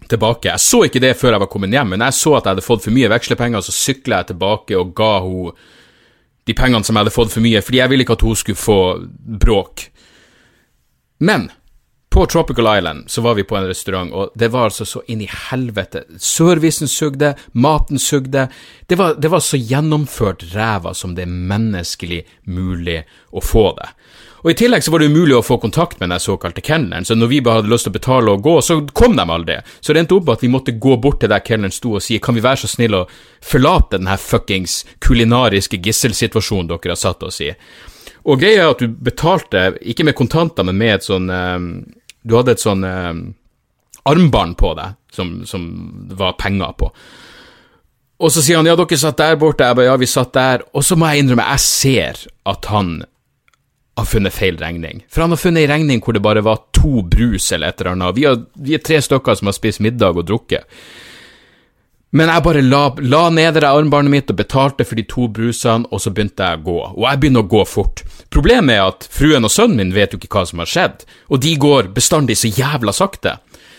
tilbake. 0.08 0.50
Jeg 0.50 0.62
så 0.62 0.82
ikke 0.86 1.02
det 1.02 1.14
før 1.18 1.36
jeg 1.36 1.42
var 1.42 1.50
kommet 1.52 1.74
hjem, 1.74 1.94
men 1.94 2.04
jeg 2.06 2.16
så 2.16 2.34
at 2.36 2.46
jeg 2.46 2.56
hadde 2.56 2.66
fått 2.66 2.84
for 2.84 2.96
mye 2.96 3.10
vekslepenger, 3.12 3.64
så 3.64 3.74
sykla 3.74 4.22
jeg 4.22 4.32
tilbake 4.32 4.78
og 4.78 4.94
ga 4.98 5.12
hun 5.24 5.52
de 6.48 6.56
pengene 6.56 6.86
som 6.86 6.96
jeg 6.96 7.04
hadde 7.04 7.12
fått 7.12 7.32
for 7.34 7.44
mye, 7.44 7.60
fordi 7.64 7.80
jeg 7.82 7.92
ville 7.92 8.04
ikke 8.06 8.16
at 8.16 8.24
hun 8.24 8.38
skulle 8.40 8.60
få 8.60 8.80
bråk. 9.42 9.88
Men 11.20 11.50
på 12.18 12.26
Tropical 12.26 12.78
Island 12.78 13.10
så 13.10 13.20
var 13.20 13.34
vi 13.34 13.44
på 13.44 13.56
en 13.56 13.66
restaurant, 13.66 14.12
og 14.12 14.30
det 14.34 14.48
var 14.50 14.64
altså 14.66 14.82
så 14.84 15.04
inn 15.06 15.20
i 15.22 15.28
helvete. 15.30 16.00
Servicen 16.18 16.90
sugde, 16.90 17.34
maten 17.52 17.98
sugde. 17.98 18.48
Det 18.86 18.96
var, 18.98 19.14
det 19.14 19.28
var 19.30 19.38
så 19.40 19.56
gjennomført 19.56 20.42
ræva 20.50 20.96
som 20.98 21.12
det 21.14 21.28
er 21.28 21.36
menneskelig 21.52 22.24
mulig 22.50 23.04
å 23.30 23.42
få 23.44 23.68
det. 23.76 23.86
Og 24.42 24.50
I 24.50 24.56
tillegg 24.58 24.82
så 24.82 24.90
var 24.90 25.04
det 25.04 25.12
umulig 25.12 25.36
å 25.38 25.44
få 25.46 25.60
kontakt 25.62 26.00
med 26.00 26.10
den 26.10 26.22
såkalte 26.24 26.64
kelneren, 26.66 27.06
så 27.06 27.14
når 27.14 27.30
vi 27.30 27.38
bare 27.46 27.60
hadde 27.60 27.70
lyst 27.70 27.86
til 27.86 27.94
å 27.94 27.98
betale 27.98 28.34
og 28.34 28.42
gå, 28.42 28.56
så 28.66 28.80
kom 28.98 29.14
de 29.14 29.26
aldri. 29.36 29.60
Så 29.78 29.94
det 29.94 30.02
endte 30.02 30.16
opp 30.18 30.32
at 30.34 30.42
vi 30.42 30.50
måtte 30.50 30.74
gå 30.74 30.96
bort 30.98 31.20
til 31.22 31.30
der 31.30 31.44
kelneren 31.46 31.76
sto 31.76 31.94
og 32.00 32.02
si 32.02 32.18
kan 32.18 32.34
vi 32.34 32.42
være 32.42 32.64
så 32.64 32.72
snill 32.72 32.98
å 32.98 33.04
forlate 33.52 34.00
den 34.00 34.10
her 34.10 34.18
fuckings 34.18 34.80
kulinariske 35.06 35.78
gisselsituasjonen 35.86 36.72
dere 36.74 36.96
har 36.96 36.98
satt 36.98 37.22
oss 37.30 37.38
i. 37.46 37.52
Og 38.26 38.42
greia 38.42 38.66
er 38.66 38.74
at 38.74 38.82
du 38.82 38.90
betalte, 38.90 39.68
ikke 39.86 40.10
med 40.10 40.18
kontanter, 40.18 40.66
men 40.66 40.82
med 40.82 40.96
et 40.96 41.06
sånn 41.06 41.30
um, 41.30 41.70
Du 42.22 42.36
hadde 42.38 42.54
et 42.56 42.62
sånn 42.62 42.84
eh, 42.86 43.12
armbånd 44.08 44.56
på 44.60 44.72
deg 44.78 44.96
som, 45.14 45.40
som 45.48 45.64
var 46.18 46.38
penger 46.40 46.74
på. 46.78 46.90
Og 48.18 48.32
så 48.34 48.42
sier 48.42 48.58
han 48.58 48.66
ja, 48.66 48.74
dere 48.78 48.98
satt 48.98 49.20
der 49.20 49.38
borte. 49.38 49.66
Jeg 49.68 49.78
bare 49.78 49.92
ja, 49.92 49.98
vi 50.00 50.08
satt 50.10 50.32
der. 50.34 50.64
Og 50.74 50.84
så 50.86 50.98
må 50.98 51.10
jeg 51.10 51.22
innrømme, 51.22 51.46
jeg 51.54 51.64
ser 51.64 52.24
at 52.50 52.66
han 52.72 52.96
har 53.98 54.06
funnet 54.06 54.34
feil 54.34 54.58
regning. 54.60 55.02
For 55.10 55.24
han 55.24 55.34
har 55.34 55.40
funnet 55.40 55.64
ei 55.64 55.70
regning 55.70 56.02
hvor 56.02 56.14
det 56.14 56.22
bare 56.22 56.44
var 56.46 56.64
to 56.76 57.02
brus 57.06 57.50
eller 57.54 57.70
et 57.70 57.82
eller 57.82 57.94
annet. 57.94 58.22
Har, 58.26 58.40
vi 58.58 58.74
er 58.74 58.82
tre 58.84 59.00
stykker 59.02 59.38
som 59.38 59.50
har 59.50 59.56
spist 59.56 59.82
middag 59.84 60.18
og 60.18 60.26
drukket. 60.28 60.66
Men 62.16 62.30
jeg 62.32 62.44
bare 62.44 62.62
la, 62.64 62.82
la 63.04 63.26
ned 63.28 63.58
det 63.58 63.68
armbåndet 63.68 64.12
mitt 64.12 64.30
og 64.32 64.38
betalte 64.38 64.86
for 64.88 64.96
de 64.96 65.04
to 65.08 65.26
brusene, 65.28 65.84
og 65.92 66.00
så 66.00 66.12
begynte 66.14 66.46
jeg 66.46 66.60
å 66.62 66.64
gå. 66.64 66.78
Og 66.96 67.04
jeg 67.04 67.20
begynner 67.20 67.44
å 67.44 67.50
gå 67.52 67.64
fort. 67.68 68.00
Problemet 68.32 68.78
er 68.78 68.86
at 68.86 69.04
fruen 69.12 69.44
og 69.44 69.52
sønnen 69.52 69.82
min 69.82 69.92
vet 69.92 70.14
jo 70.14 70.20
ikke 70.20 70.30
hva 70.32 70.46
som 70.48 70.62
har 70.62 70.70
skjedd, 70.70 71.04
og 71.28 71.42
de 71.44 71.52
går 71.60 71.90
bestandig 71.96 72.38
så 72.40 72.48
jævla 72.48 72.94
sakte. 72.96 73.36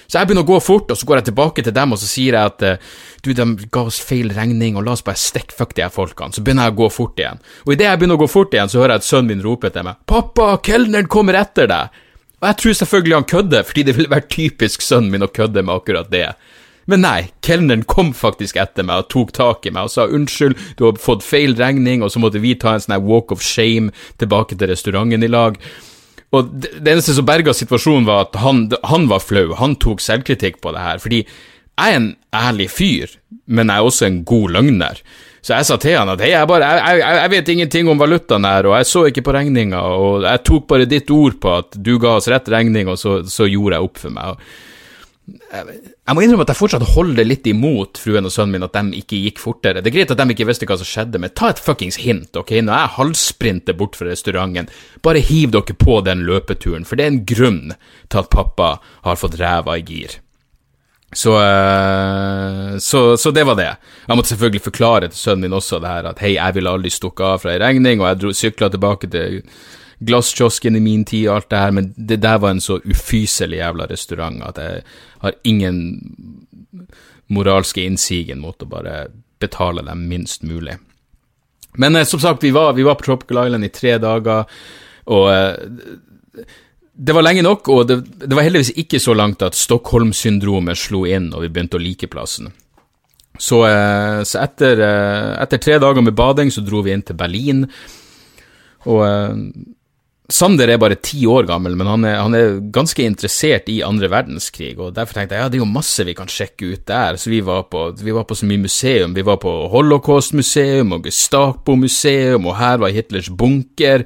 Så 0.09 0.17
jeg 0.17 0.29
begynner 0.29 0.45
å 0.45 0.49
gå 0.49 0.59
fort, 0.61 0.89
og 0.89 0.97
så 0.97 1.05
går 1.05 1.19
jeg 1.19 1.27
tilbake 1.27 1.63
til 1.65 1.73
dem 1.73 1.93
og 1.93 1.99
så 2.01 2.07
sier 2.09 2.33
jeg 2.33 2.51
at 2.51 2.63
eh, 2.65 2.85
du, 3.25 3.31
de 3.37 3.45
ga 3.69 3.83
oss 3.91 3.99
feil 4.01 4.31
regning, 4.33 4.77
og 4.77 4.85
la 4.85 4.95
oss 4.95 5.05
bare 5.05 5.21
stikkfuck 5.21 5.75
de 5.77 5.85
her 5.85 5.93
folkene. 5.93 6.33
Så 6.33 6.41
begynner 6.45 6.69
jeg 6.69 6.73
å 6.73 6.79
gå 6.79 6.87
fort 6.93 7.21
igjen. 7.21 7.41
Og 7.65 7.75
idet 7.75 7.89
jeg 7.89 8.01
begynner 8.01 8.17
å 8.17 8.23
gå 8.23 8.29
fort 8.29 8.53
igjen, 8.53 8.71
så 8.71 8.81
hører 8.81 8.95
jeg 8.95 9.03
at 9.03 9.09
sønnen 9.09 9.33
min 9.33 9.43
roper 9.45 9.73
til 9.73 9.85
meg 9.85 10.01
'Pappa, 10.09 10.55
kelneren 10.65 11.09
kommer 11.09 11.37
etter 11.37 11.69
deg'. 11.69 11.99
Og 12.39 12.47
jeg 12.47 12.57
tror 12.61 12.79
selvfølgelig 12.79 13.17
han 13.17 13.29
kødder, 13.33 13.67
fordi 13.67 13.83
det 13.83 13.95
ville 13.97 14.09
vært 14.09 14.31
typisk 14.33 14.81
sønnen 14.81 15.11
min 15.13 15.25
å 15.25 15.29
kødde 15.29 15.61
med 15.61 15.75
akkurat 15.75 16.09
det. 16.09 16.29
Men 16.89 17.03
nei, 17.05 17.19
kelneren 17.45 17.83
kom 17.89 18.13
faktisk 18.17 18.57
etter 18.57 18.85
meg 18.87 19.03
og 19.03 19.11
tok 19.13 19.33
tak 19.37 19.67
i 19.69 19.73
meg 19.75 19.89
og 19.89 19.93
sa 19.93 20.07
unnskyld, 20.09 20.57
du 20.79 20.87
har 20.87 20.97
fått 21.01 21.25
feil 21.25 21.53
regning, 21.59 22.01
og 22.01 22.09
så 22.13 22.21
måtte 22.23 22.41
vi 22.41 22.55
ta 22.57 22.73
en 22.73 22.83
sånn 22.83 22.97
walk 23.05 23.33
of 23.35 23.45
shame 23.45 23.93
tilbake 24.21 24.57
til 24.57 24.71
restauranten 24.71 25.25
i 25.25 25.29
lag. 25.29 25.59
Og 26.35 26.49
det, 26.61 26.73
eneste 26.81 27.15
som 27.17 27.25
berga 27.25 27.53
situasjonen, 27.57 28.07
var 28.09 28.27
at 28.27 28.37
han, 28.41 28.67
han, 28.89 29.07
var 29.09 29.21
flau, 29.21 29.53
han 29.57 29.77
tok 29.81 30.01
selvkritikk 30.01 30.59
på 30.63 30.73
det 30.73 30.85
her, 30.85 31.01
fordi 31.01 31.23
jeg 31.23 31.93
er 31.93 31.97
en 31.97 32.11
ærlig 32.35 32.67
fyr, 32.73 33.13
men 33.47 33.69
jeg 33.71 33.81
er 33.81 33.89
også 33.89 34.07
en 34.07 34.23
god 34.27 34.55
løgner. 34.57 35.01
Så 35.39 35.55
jeg 35.55 35.67
sa 35.69 35.77
til 35.79 35.95
han 35.95 36.11
at 36.11 36.21
hei, 36.21 36.33
jeg, 36.33 36.47
bare, 36.49 36.67
jeg, 36.67 36.99
jeg, 36.99 37.19
jeg 37.21 37.33
vet 37.33 37.51
ingenting 37.53 37.91
om 37.91 38.01
valutaen 38.01 38.45
her, 38.49 38.67
og 38.67 38.75
jeg 38.77 38.89
så 38.89 39.05
ikke 39.07 39.23
på 39.25 39.35
regninga, 39.37 39.79
og 39.79 40.25
jeg 40.27 40.43
tok 40.49 40.67
bare 40.69 40.89
ditt 40.89 41.13
ord 41.15 41.37
på 41.41 41.53
at 41.61 41.77
du 41.79 41.93
ga 42.01 42.17
oss 42.17 42.27
rett 42.31 42.49
regning, 42.51 42.91
og 42.91 42.99
så, 42.99 43.19
så 43.29 43.47
gjorde 43.47 43.77
jeg 43.77 43.87
opp 43.87 44.01
for 44.01 44.17
meg. 44.17 44.33
Og 44.33 44.78
jeg 45.49 46.15
må 46.15 46.23
innrømme 46.23 46.45
at 46.45 46.51
jeg 46.53 46.59
fortsatt 46.59 46.85
holder 46.95 47.27
litt 47.27 47.47
imot 47.49 47.99
fruen 48.01 48.27
og 48.27 48.33
sønnen 48.33 48.57
min 48.57 48.65
at 48.67 48.77
de 48.77 49.01
ikke 49.01 49.19
gikk 49.25 49.41
fortere. 49.41 49.83
Det 49.83 49.91
er 49.91 49.97
greit 49.97 50.13
at 50.13 50.21
de 50.21 50.35
ikke 50.35 50.47
visste 50.49 50.67
hva 50.69 50.77
som 50.79 50.87
skjedde, 50.87 51.21
men 51.21 51.33
ta 51.35 51.51
et 51.53 51.61
fuckings 51.63 51.99
hint, 52.03 52.31
ok? 52.39 52.55
Når 52.63 52.73
jeg 52.75 52.95
halvsprinter 52.97 53.77
bort 53.79 53.99
fra 53.99 54.09
restauranten, 54.09 54.71
bare 55.05 55.23
hiv 55.23 55.53
dere 55.55 55.75
på 55.77 55.99
den 56.05 56.23
løpeturen, 56.29 56.87
for 56.87 56.99
det 56.99 57.05
er 57.05 57.13
en 57.13 57.21
grunn 57.33 57.61
til 58.09 58.23
at 58.23 58.31
pappa 58.33 58.73
har 59.05 59.21
fått 59.21 59.39
ræva 59.41 59.77
i 59.79 59.85
gir. 59.85 60.19
Så, 61.15 61.33
uh, 61.33 62.77
så, 62.77 63.17
så, 63.17 63.31
det 63.33 63.43
var 63.49 63.57
det. 63.57 63.71
Jeg 64.05 64.17
måtte 64.17 64.29
selvfølgelig 64.29 64.61
forklare 64.61 65.09
til 65.09 65.17
sønnen 65.17 65.47
min 65.47 65.57
også 65.57 65.81
det 65.81 65.89
her, 65.89 66.09
at 66.11 66.21
hei, 66.21 66.35
jeg 66.37 66.57
ville 66.57 66.73
aldri 66.73 66.91
stukke 66.93 67.25
av 67.25 67.41
fra 67.41 67.55
ei 67.55 67.61
regning, 67.63 68.03
og 68.03 68.11
jeg 68.11 68.35
sykla 68.37 68.69
tilbake 68.69 69.09
til 69.09 69.41
glasskiosken 69.99 70.75
i 70.75 70.83
min 70.83 71.05
tid 71.05 71.27
og 71.27 71.35
alt 71.35 71.49
det 71.51 71.61
her, 71.63 71.71
men 71.75 71.93
det 71.95 72.21
der 72.23 72.39
var 72.39 72.55
en 72.55 72.63
så 72.63 72.79
ufyselig 72.85 73.59
jævla 73.59 73.87
restaurant 73.89 74.43
at 74.47 74.61
jeg 74.63 74.83
har 75.23 75.39
ingen 75.43 75.81
moralske 77.27 77.83
innsigen 77.85 78.39
mot 78.41 78.61
å 78.63 78.69
bare 78.69 79.09
betale 79.39 79.83
dem 79.85 80.07
minst 80.09 80.43
mulig. 80.43 80.77
Men 81.77 81.95
eh, 81.95 82.07
som 82.07 82.19
sagt, 82.19 82.43
vi 82.43 82.51
var, 82.55 82.73
vi 82.73 82.83
var, 82.83 82.95
på 82.95 83.07
Tropical 83.09 83.45
Island 83.45 83.67
i 83.67 83.73
tre 83.73 83.97
dager, 84.01 84.47
og 85.09 85.27
eh, 85.33 86.45
det 86.99 87.15
var 87.15 87.23
lenge 87.23 87.43
nok, 87.45 87.69
og 87.71 87.85
det, 87.87 87.99
det 88.25 88.35
var 88.35 88.43
heldigvis 88.43 88.73
ikke 88.81 88.99
så 88.99 89.15
langt 89.15 89.43
at 89.45 89.55
Stockholm-syndromet 89.55 90.79
slo 90.79 91.05
inn 91.07 91.29
og 91.31 91.45
vi 91.45 91.51
begynte 91.53 91.79
å 91.79 91.83
like 91.83 92.09
plassen. 92.11 92.49
Så, 93.39 93.61
eh, 93.67 94.19
så 94.27 94.41
etter, 94.43 94.81
eh, 94.83 95.33
etter, 95.39 95.61
tre 95.63 95.77
dager 95.79 96.03
med 96.03 96.17
bading 96.17 96.51
så 96.51 96.63
dro 96.65 96.81
vi 96.83 96.91
inn 96.91 97.05
til 97.07 97.15
Berlin, 97.19 97.63
og 98.89 99.03
eh, 99.05 99.37
Sander 100.29 100.69
er 100.69 100.77
bare 100.77 100.99
ti 101.01 101.23
år 101.25 101.47
gammel, 101.49 101.73
men 101.77 101.87
han 101.89 102.03
er, 102.05 102.17
han 102.21 102.35
er, 102.37 102.59
ganske 102.73 103.01
interessert 103.01 103.69
i 103.71 103.79
andre 103.85 104.11
verdenskrig, 104.13 104.75
og 104.77 104.93
derfor 104.93 105.17
tenkte 105.17 105.33
jeg 105.35 105.41
ja, 105.41 105.49
det 105.49 105.57
er 105.57 105.63
jo 105.63 105.69
masse 105.69 106.05
vi 106.05 106.13
kan 106.17 106.29
sjekke 106.29 106.73
ut 106.75 106.83
der. 106.89 107.17
Så 107.17 107.31
vi 107.33 107.39
var 107.45 107.63
på, 107.71 107.87
vi 107.97 108.13
var 108.13 108.27
på 108.29 108.37
så 108.37 108.49
mye 108.49 108.61
museum. 108.61 109.15
Vi 109.17 109.25
var 109.25 109.39
på 109.41 109.53
Holocaust-museum 109.73 110.93
og 110.93 111.09
Gestapo-museum, 111.09 112.45
og 112.45 112.59
her 112.61 112.77
var 112.83 112.93
Hitlers 112.93 113.31
bunker. 113.33 114.05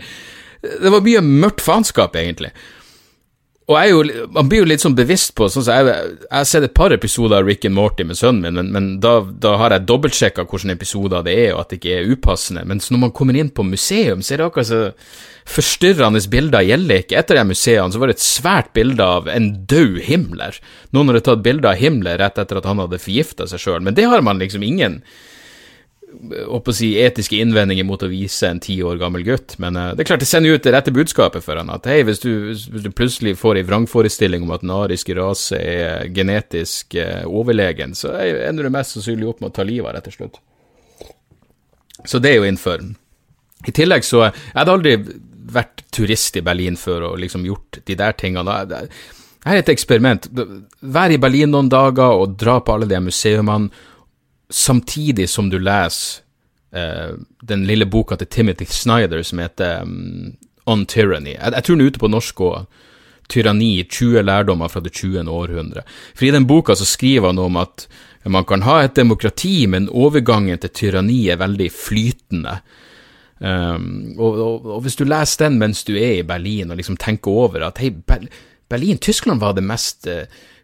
Det 0.63 0.93
var 0.95 1.03
mye 1.03 1.25
mørkt 1.27 1.65
faenskap, 1.65 2.15
egentlig. 2.15 2.53
Og 3.71 3.77
jeg 3.77 3.91
jo, 3.93 3.99
man 4.35 4.47
blir 4.51 4.63
jo 4.63 4.67
litt 4.67 4.83
sånn 4.83 4.95
bevisst 4.97 5.31
på 5.37 5.47
sånn 5.47 5.63
så 5.63 5.77
jeg, 5.77 5.91
jeg, 5.93 6.31
har 6.33 6.47
sett 6.49 6.65
et 6.67 6.73
par 6.75 6.91
episoder 6.91 7.39
av 7.39 7.47
Rick 7.47 7.63
and 7.69 7.77
Morty 7.77 8.03
med 8.03 8.19
sønnen 8.19 8.43
min, 8.43 8.57
men, 8.59 8.71
men 8.75 8.89
da, 9.03 9.13
da, 9.23 9.53
har 9.61 9.75
jeg 9.75 9.85
dobbeltsjekka 9.87 10.43
hvilke 10.49 10.75
episoder 10.75 11.23
det 11.23 11.35
er, 11.45 11.53
og 11.53 11.61
at 11.61 11.71
det 11.71 11.79
ikke 11.79 11.93
er 11.95 12.11
upassende. 12.11 12.65
Men 12.67 12.83
når 12.83 13.03
man 13.05 13.13
kommer 13.15 13.39
inn 13.39 13.53
på 13.55 13.63
museum, 13.63 14.19
så 14.19 14.35
er 14.35 14.41
det 14.43 14.49
akkurat 14.49 14.67
så 14.67 14.81
forstyrrende 15.53 16.19
bilder 16.31 16.67
gjelder 16.67 17.03
ikke. 17.03 17.19
Etter 17.19 17.39
de 17.39 17.45
museene 17.53 17.95
så 17.95 18.01
var 18.01 18.11
det 18.11 18.17
et 18.17 18.25
svært 18.25 18.73
bilde 18.75 19.07
av 19.19 19.31
en 19.31 19.49
død 19.71 20.01
Himmler. 20.09 20.59
Noen 20.95 21.11
hadde 21.11 21.23
tatt 21.29 21.45
bilde 21.47 21.71
av 21.71 21.79
Himmler 21.79 22.19
rett 22.19 22.39
etter 22.43 22.59
at 22.59 22.67
han 22.67 22.83
hadde 22.83 22.99
forgifta 22.99 23.47
seg 23.47 23.63
sjøl, 23.63 23.83
men 23.83 23.95
det 23.95 24.09
har 24.11 24.23
man 24.27 24.43
liksom 24.43 24.63
ingen 24.67 24.99
å 26.13 26.73
si, 26.75 26.93
etiske 27.01 27.39
innvendinger 27.41 27.85
mot 27.87 28.03
å 28.03 28.09
vise 28.11 28.47
en 28.49 28.61
ti 28.63 28.75
år 28.85 28.99
gammel 29.01 29.25
gutt, 29.27 29.55
men 29.61 29.77
uh, 29.79 29.91
det 29.93 30.03
er 30.03 30.09
klart 30.11 30.23
det 30.23 30.29
sender 30.29 30.55
ut 30.55 30.65
det 30.65 30.73
rette 30.75 30.93
budskapet 30.93 31.45
for 31.45 31.59
han, 31.59 31.71
at 31.73 31.87
hei, 31.89 32.01
hvis 32.07 32.21
du, 32.23 32.31
hvis 32.53 32.85
du 32.85 32.91
plutselig 32.93 33.35
får 33.39 33.61
ei 33.61 33.67
vrangforestilling 33.67 34.45
om 34.45 34.53
at 34.55 34.65
den 34.65 34.73
ariske 34.75 35.17
rase 35.17 35.59
er 35.59 36.07
genetisk 36.13 36.97
uh, 36.99 37.23
overlegen, 37.29 37.95
så 37.97 38.15
ender 38.21 38.67
du 38.67 38.73
mest 38.73 38.97
sannsynlig 38.97 39.31
opp 39.31 39.43
med 39.43 39.51
å 39.51 39.57
ta 39.57 39.67
livet 39.67 39.89
av 39.89 39.97
rett 39.97 40.11
og 40.11 40.17
slett. 40.17 40.41
Så 42.09 42.19
det 42.19 42.33
er 42.33 42.41
jo 42.41 42.47
innenfor. 42.47 42.83
I 43.63 43.71
tillegg 43.71 44.03
så 44.03 44.25
Jeg 44.25 44.57
hadde 44.57 44.73
aldri 44.73 44.95
vært 45.53 45.85
turist 45.93 46.35
i 46.39 46.43
Berlin 46.43 46.75
før 46.79 47.11
og 47.11 47.19
liksom 47.21 47.45
gjort 47.47 47.79
de 47.85 47.95
der 47.99 48.15
tingene. 48.19 48.57
Det 48.67 48.81
er 49.45 49.59
et 49.59 49.71
eksperiment. 49.71 50.27
Vær 50.81 51.13
i 51.13 51.19
Berlin 51.21 51.51
noen 51.53 51.71
dager 51.71 52.15
og 52.19 52.37
dra 52.39 52.59
på 52.63 52.75
alle 52.75 52.89
de 52.89 52.99
museumene 53.03 53.91
samtidig 54.49 55.29
som 55.29 55.49
du 55.49 55.59
leser 55.59 56.23
uh, 56.75 57.19
den 57.41 57.67
lille 57.69 57.85
boka 57.85 58.17
til 58.19 58.27
Timothy 58.27 58.65
Snyder 58.69 59.23
som 59.23 59.41
heter 59.43 59.83
um, 59.83 60.33
On 60.65 60.85
Tyranny. 60.85 61.35
Jeg, 61.35 61.53
jeg 61.53 61.63
tror 61.63 61.75
den 61.75 61.85
er 61.85 61.91
ute 61.93 62.03
på 62.03 62.11
norsk 62.11 62.43
òg. 62.43 62.81
Tyranni, 63.31 63.83
20 63.87 64.21
lærdommer 64.21 64.67
fra 64.67 64.81
det 64.83 64.91
20. 64.93 65.23
århundre. 65.31 65.85
For 66.13 66.27
i 66.27 66.33
den 66.35 66.47
boka 66.47 66.75
så 66.75 66.85
skriver 66.85 67.31
han 67.31 67.39
om 67.39 67.57
at 67.61 67.87
man 68.29 68.45
kan 68.47 68.63
ha 68.63 68.81
et 68.83 68.95
demokrati, 68.95 69.65
men 69.67 69.89
overgangen 69.91 70.59
til 70.59 70.71
tyranni 70.71 71.25
er 71.31 71.41
veldig 71.41 71.69
flytende. 71.71 72.57
Um, 73.43 74.13
og, 74.15 74.37
og, 74.39 74.65
og, 74.75 74.81
hvis 74.85 74.95
du 74.95 75.03
leser 75.03 75.47
den 75.47 75.57
mens 75.59 75.81
du 75.83 75.97
er 75.97 76.21
i 76.21 76.27
Berlin 76.27 76.71
og 76.71 76.77
liksom 76.79 76.95
tenker 77.01 77.31
over 77.31 77.65
at 77.67 77.81
hei, 77.81 77.89
Berlin, 78.71 79.01
Tyskland 79.03 79.41
var 79.41 79.57
det 79.57 79.65
mest 79.67 80.07
uh, 80.07 80.23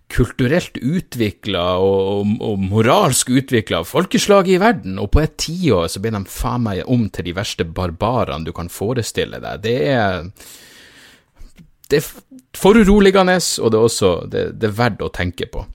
kulturelt 0.10 0.78
utvikla 0.82 1.64
og, 1.78 2.00
og, 2.12 2.32
og, 2.42 2.64
moralsk 2.72 3.30
utvikla 3.30 3.84
folkeslaget 3.86 4.56
i 4.56 4.62
verden, 4.62 4.98
og 5.02 5.12
på 5.14 5.22
et 5.22 5.36
tiår 5.42 5.90
så 5.92 6.02
ble 6.02 6.14
de 6.16 6.24
faen 6.30 6.66
meg 6.66 6.82
om 6.90 7.06
til 7.14 7.30
de 7.30 7.36
verste 7.38 7.66
barbarene 7.66 8.48
du 8.48 8.54
kan 8.56 8.72
forestille 8.74 9.42
deg. 9.44 9.62
Det 9.66 9.78
er 9.94 10.32
Det 11.90 11.98
er 11.98 12.10
foruroligende, 12.54 13.40
og 13.62 13.72
det 13.72 13.78
er 13.78 13.84
også 13.84 14.10
det, 14.30 14.44
det 14.62 14.68
er 14.70 14.78
verdt 14.78 15.02
å 15.02 15.10
tenke 15.10 15.48
på. 15.50 15.66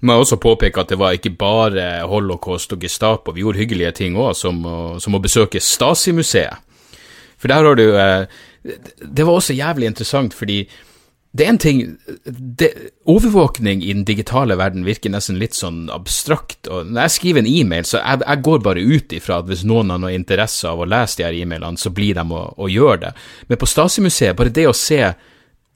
Må 0.00 0.16
også 0.16 0.38
påpeke 0.40 0.80
at 0.80 0.88
det 0.88 0.96
var 0.96 1.12
ikke 1.12 1.34
bare 1.36 2.06
holocaust 2.08 2.72
og 2.72 2.80
Gestapo, 2.80 3.34
vi 3.36 3.42
gjorde 3.44 3.60
hyggelige 3.60 3.92
ting 3.98 4.16
òg, 4.16 4.32
som, 4.36 4.62
som, 4.96 5.16
å 5.16 5.20
besøke 5.20 5.60
Stasi-museet. 5.60 6.56
For 7.40 7.52
der 7.52 7.64
har 7.64 7.76
du 7.76 7.96
eh, 7.96 8.24
Det 9.00 9.24
var 9.24 9.32
også 9.32 9.56
jævlig 9.56 9.86
interessant, 9.86 10.34
fordi 10.34 10.62
det 11.30 11.44
er 11.44 11.52
en 11.52 11.60
ting 11.62 11.80
det, 12.24 12.68
Overvåkning 13.10 13.84
i 13.84 13.92
den 13.92 14.02
digitale 14.04 14.56
verden 14.58 14.82
virker 14.86 15.12
nesten 15.14 15.38
litt 15.38 15.54
sånn 15.54 15.84
abstrakt. 15.94 16.66
og 16.66 16.90
Når 16.90 17.06
jeg 17.06 17.14
skriver 17.16 17.42
en 17.42 17.50
e-mail, 17.50 17.86
så 17.86 18.00
jeg, 18.00 18.22
jeg 18.24 18.42
går 18.48 18.64
bare 18.66 18.82
ut 18.82 19.14
ifra 19.14 19.38
at 19.38 19.46
hvis 19.50 19.62
noen 19.66 19.94
har 19.94 20.02
noe 20.02 20.14
interesse 20.14 20.66
av 20.66 20.82
å 20.82 20.88
lese 20.90 21.20
de 21.20 21.28
her 21.28 21.38
e-mailene, 21.38 21.78
så 21.78 21.92
blir 21.94 22.18
de 22.18 22.24
å, 22.34 22.42
å 22.58 22.70
gjøre 22.70 23.00
det. 23.04 23.12
Men 23.46 23.62
på 23.62 23.70
Stasi-museet, 23.70 24.34
bare 24.38 24.54
det 24.54 24.66
å 24.70 24.76
se 24.76 25.00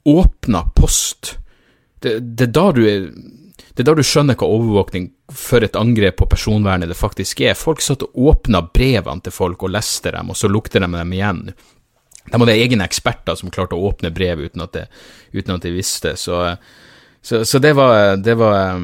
åpna 0.05 0.61
post 0.75 1.37
det, 2.03 2.19
det, 2.37 2.51
er 2.51 2.75
du 2.75 2.83
det 3.75 3.83
er 3.83 3.87
da 3.87 3.95
du 3.97 4.03
skjønner 4.05 4.37
hva 4.39 4.47
overvåkning 4.47 5.07
for 5.35 5.63
et 5.65 5.75
angrep 5.79 6.19
på 6.19 6.27
personvernet 6.31 6.91
det 6.91 6.99
faktisk 6.99 7.41
er. 7.43 7.57
Folk 7.59 7.81
satt 7.83 8.05
og 8.05 8.27
åpna 8.31 8.61
brevene 8.75 9.23
til 9.23 9.35
folk 9.35 9.65
og 9.65 9.73
leste 9.75 10.13
dem, 10.15 10.29
og 10.31 10.39
så 10.39 10.51
lukter 10.51 10.83
de 10.83 10.91
dem 10.91 11.15
igjen. 11.15 11.41
De 12.31 12.39
hadde 12.41 12.57
egne 12.57 12.85
eksperter 12.87 13.37
som 13.37 13.51
klarte 13.53 13.77
å 13.77 13.91
åpne 13.91 14.13
brev 14.13 14.41
uten 14.47 14.63
at 14.65 14.73
de, 14.73 14.85
uten 15.35 15.55
at 15.57 15.65
de 15.65 15.73
visste, 15.75 16.15
så, 16.17 16.41
så, 17.21 17.43
så 17.45 17.61
det, 17.61 17.75
var, 17.77 18.15
det, 18.17 18.33
var, 18.39 18.81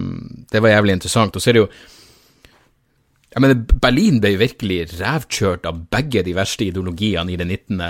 det, 0.51 0.61
var, 0.61 0.75
jævlig 0.75 0.99
interessant. 0.99 1.35
Og 1.35 1.43
så 1.43 1.51
er 1.51 1.57
det 1.57 1.63
jo 1.65 1.71
jeg 3.31 3.39
mener, 3.39 3.61
Berlin 3.79 4.17
ble 4.19 4.33
jo 4.33 4.41
virkelig 4.41 4.79
revkjørt 4.99 5.67
av 5.69 5.77
begge 5.93 6.19
de 6.27 6.33
verste 6.35 6.65
ideologiene 6.67 7.31
i 7.31 7.37
det 7.39 7.47
19. 7.47 7.83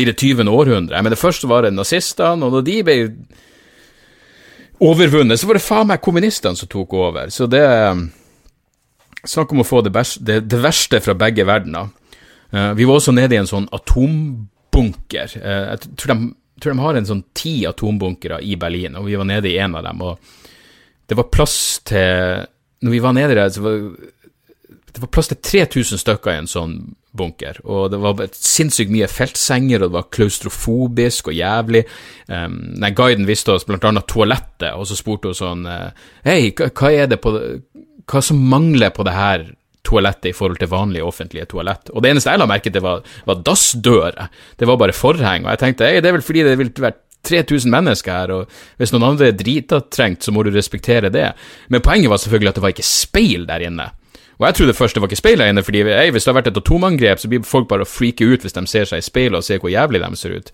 i 0.00 0.04
det 0.08 0.14
20. 0.16 0.48
århundre. 0.48 0.96
Jeg 0.96 1.04
mener, 1.04 1.20
Først 1.20 1.44
var 1.50 1.66
det 1.66 1.74
nazistene, 1.76 2.46
og 2.46 2.56
da 2.56 2.62
de 2.64 2.78
ble 2.86 2.96
overvunnet, 4.80 5.36
så 5.40 5.50
var 5.50 5.58
det 5.58 5.66
faen 5.66 5.90
meg 5.90 6.00
kommunistene 6.02 6.56
som 6.56 6.70
tok 6.72 6.96
over. 6.96 7.28
Så 7.30 7.46
det 7.50 7.64
Snakk 9.24 9.54
om 9.54 9.62
å 9.62 9.64
få 9.64 9.78
det, 9.80 9.88
best, 9.94 10.18
det, 10.20 10.42
det 10.52 10.58
verste 10.60 10.98
fra 11.00 11.14
begge 11.16 11.46
verdener. 11.48 11.88
Uh, 12.52 12.74
vi 12.76 12.84
var 12.84 12.98
også 12.98 13.14
nede 13.16 13.32
i 13.32 13.38
en 13.40 13.48
sånn 13.48 13.64
atom 13.72 14.18
bunker. 14.74 15.36
Eh, 15.40 15.68
jeg 15.72 15.94
tror 16.00 16.14
de, 16.14 16.32
tror 16.60 16.74
de, 16.74 16.84
har 16.86 16.98
en 16.98 17.12
sånn 17.12 17.22
ti 17.36 17.54
atombunkere 17.68 18.40
i 18.42 18.56
Berlin, 18.60 18.98
og 18.98 19.08
vi 19.08 19.18
var 19.20 19.28
nede 19.28 19.50
i 19.50 19.58
en 19.62 19.78
av 19.78 19.86
dem. 19.86 20.02
og 20.02 20.18
Det 21.06 21.18
var 21.18 21.32
plass 21.32 21.56
til 21.86 22.44
når 22.84 22.92
vi 22.92 23.00
var 23.00 23.14
nede 23.16 23.38
der, 23.38 23.48
så 23.48 23.64
var 23.64 23.80
det 24.94 25.02
var 25.02 25.10
plass 25.10 25.26
til 25.26 25.40
3000 25.42 25.98
stykker 25.98 26.30
i 26.30 26.38
en 26.38 26.46
sånn 26.46 26.74
bunker, 27.18 27.56
og 27.66 27.88
det 27.90 27.98
var 27.98 28.20
sinnssykt 28.30 28.92
mye 28.94 29.08
feltsenger, 29.10 29.82
og 29.82 29.90
det 29.90 29.96
var 29.96 30.06
klaustrofobisk 30.14 31.32
og 31.32 31.34
jævlig. 31.34 31.82
Um, 32.28 32.60
nei, 32.78 32.92
guiden 32.94 33.26
viste 33.26 33.54
oss 33.54 33.66
blant 33.66 33.86
annet 33.88 34.06
toalettet, 34.10 34.70
og 34.70 34.86
så 34.86 34.98
spurte 34.98 35.32
hun 35.32 35.38
sånn 35.38 35.66
Hei, 36.26 36.52
hva 36.54 36.92
er 36.92 37.10
det 37.10 37.18
på 37.22 37.32
Hva 38.04 38.22
som 38.22 38.38
mangler 38.50 38.94
på 38.94 39.06
det 39.06 39.16
her 39.16 39.48
toalettet 39.84 40.30
i 40.32 40.36
forhold 40.36 40.60
til 40.60 40.70
vanlige 40.72 41.06
offentlige 41.06 41.48
toalett? 41.50 41.92
Og 41.92 42.04
det 42.04 42.12
eneste 42.12 42.32
jeg 42.32 42.42
la 42.42 42.48
merke 42.50 42.72
til, 42.72 42.84
var, 42.84 43.02
var 43.28 43.42
dassdører. 43.46 44.30
Det 44.60 44.68
var 44.68 44.80
bare 44.80 44.96
forheng, 44.96 45.46
og 45.46 45.54
jeg 45.54 45.62
tenkte 45.62 45.90
det 45.94 46.10
er 46.10 46.16
vel 46.16 46.24
fordi 46.24 46.46
det 46.46 46.58
ville 46.60 46.86
vært 46.86 47.02
3000 47.24 47.72
mennesker 47.72 48.12
her, 48.12 48.32
og 48.34 48.80
hvis 48.80 48.92
noen 48.92 49.06
andre 49.14 49.30
er 49.30 49.36
drita 49.38 49.80
trengt, 49.88 50.24
så 50.24 50.32
må 50.34 50.44
du 50.44 50.52
respektere 50.52 51.12
det. 51.12 51.30
Men 51.72 51.84
poenget 51.84 52.12
var 52.12 52.20
selvfølgelig 52.20 52.52
at 52.52 52.58
det 52.58 52.64
var 52.66 52.74
ikke 52.74 52.88
speil 52.88 53.46
der 53.48 53.64
inne. 53.64 53.90
Og 54.40 54.48
jeg 54.48 54.58
trodde 54.58 54.74
først 54.74 54.96
det 54.96 55.02
var 55.02 55.08
ikke 55.08 55.22
speil 55.22 55.40
der 55.40 55.52
inne, 55.52 55.64
fordi 55.64 55.84
ei, 55.86 56.10
hvis 56.12 56.26
det 56.26 56.32
har 56.32 56.40
vært 56.40 56.50
et 56.52 56.58
atomangrep, 56.60 57.20
så 57.22 57.30
blir 57.30 57.44
folk 57.46 57.68
bare 57.70 57.86
å 57.86 57.88
freake 57.88 58.26
ut 58.26 58.44
hvis 58.44 58.56
de 58.56 58.64
ser 58.70 58.88
seg 58.90 59.00
i 59.00 59.06
speilet 59.06 59.38
og 59.38 59.46
ser 59.46 59.62
hvor 59.62 59.72
jævlig 59.72 60.02
de 60.02 60.18
ser 60.20 60.40
ut. 60.40 60.50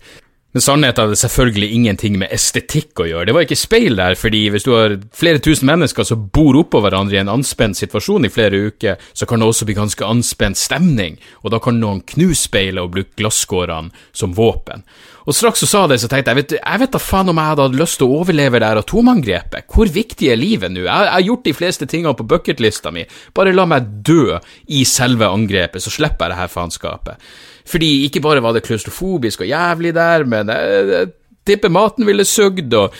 Men 0.51 0.63
sannheten 0.63 1.05
hadde 1.05 1.15
selvfølgelig 1.15 1.69
ingenting 1.71 2.17
med 2.19 2.31
estetikk 2.35 2.99
å 2.99 3.05
gjøre. 3.07 3.29
Det 3.29 3.35
var 3.37 3.45
ikke 3.45 3.59
speil 3.59 3.95
der, 3.95 4.17
fordi 4.19 4.41
hvis 4.51 4.65
du 4.67 4.73
har 4.75 4.97
flere 5.15 5.39
tusen 5.43 5.69
mennesker 5.69 6.07
som 6.07 6.25
bor 6.35 6.57
oppå 6.59 6.81
hverandre 6.83 7.15
i 7.15 7.21
en 7.21 7.31
anspent 7.31 7.79
situasjon 7.79 8.27
i 8.27 8.31
flere 8.33 8.59
uker, 8.67 8.99
så 9.15 9.27
kan 9.29 9.39
det 9.39 9.47
også 9.47 9.67
bli 9.69 9.77
ganske 9.77 10.03
anspent 10.07 10.59
stemning, 10.59 11.15
og 11.45 11.55
da 11.55 11.61
kan 11.63 11.79
noen 11.79 12.03
knuse 12.03 12.49
speilet 12.49 12.83
og 12.83 12.91
bruke 12.97 13.15
glasskårene 13.21 13.95
som 14.11 14.35
våpen. 14.35 14.83
Og 15.29 15.37
straks 15.37 15.61
så 15.63 15.69
sa 15.69 15.83
det, 15.87 15.99
så 16.01 16.09
tenkte 16.11 16.33
jeg, 16.33 16.39
vet 16.41 16.55
jeg 16.57 16.81
vet 16.81 16.95
da 16.95 16.99
faen 16.99 17.29
om 17.31 17.39
jeg 17.39 17.51
hadde 17.51 17.67
hatt 17.67 17.77
lyst 17.77 17.99
til 18.01 18.09
å 18.09 18.19
overleve 18.23 18.59
det 18.59 18.71
her 18.71 18.81
atomangrepet. 18.81 19.67
Hvor 19.71 19.91
viktig 19.93 20.31
er 20.33 20.39
livet 20.41 20.73
nå? 20.73 20.81
Jeg, 20.81 20.89
jeg, 20.89 21.13
har 21.13 21.27
gjort 21.27 21.45
de 21.45 21.55
fleste 21.55 21.87
tingene 21.87 22.17
på 22.17 22.27
bucketlista 22.27 22.91
mi. 22.91 23.05
Bare 23.37 23.53
la 23.55 23.67
meg 23.69 23.87
dø 24.03 24.39
i 24.73 24.83
selve 24.89 25.29
angrepet, 25.29 25.83
så 25.85 25.93
slipper 25.93 26.27
jeg 26.27 26.33
det 26.33 26.41
her 26.41 26.51
faenskapet. 26.51 27.31
Fordi 27.71 27.91
ikke 28.07 28.23
bare 28.23 28.43
var 28.43 28.55
det 28.55 28.65
klaustrofobisk 28.67 29.45
og 29.45 29.51
jævlig 29.51 29.93
der, 29.95 30.25
men 30.27 30.51
jeg, 30.51 30.87
jeg 30.91 31.11
tipper 31.47 31.71
maten 31.71 32.07
ville 32.07 32.27
sugd, 32.27 32.73
og 32.77 32.95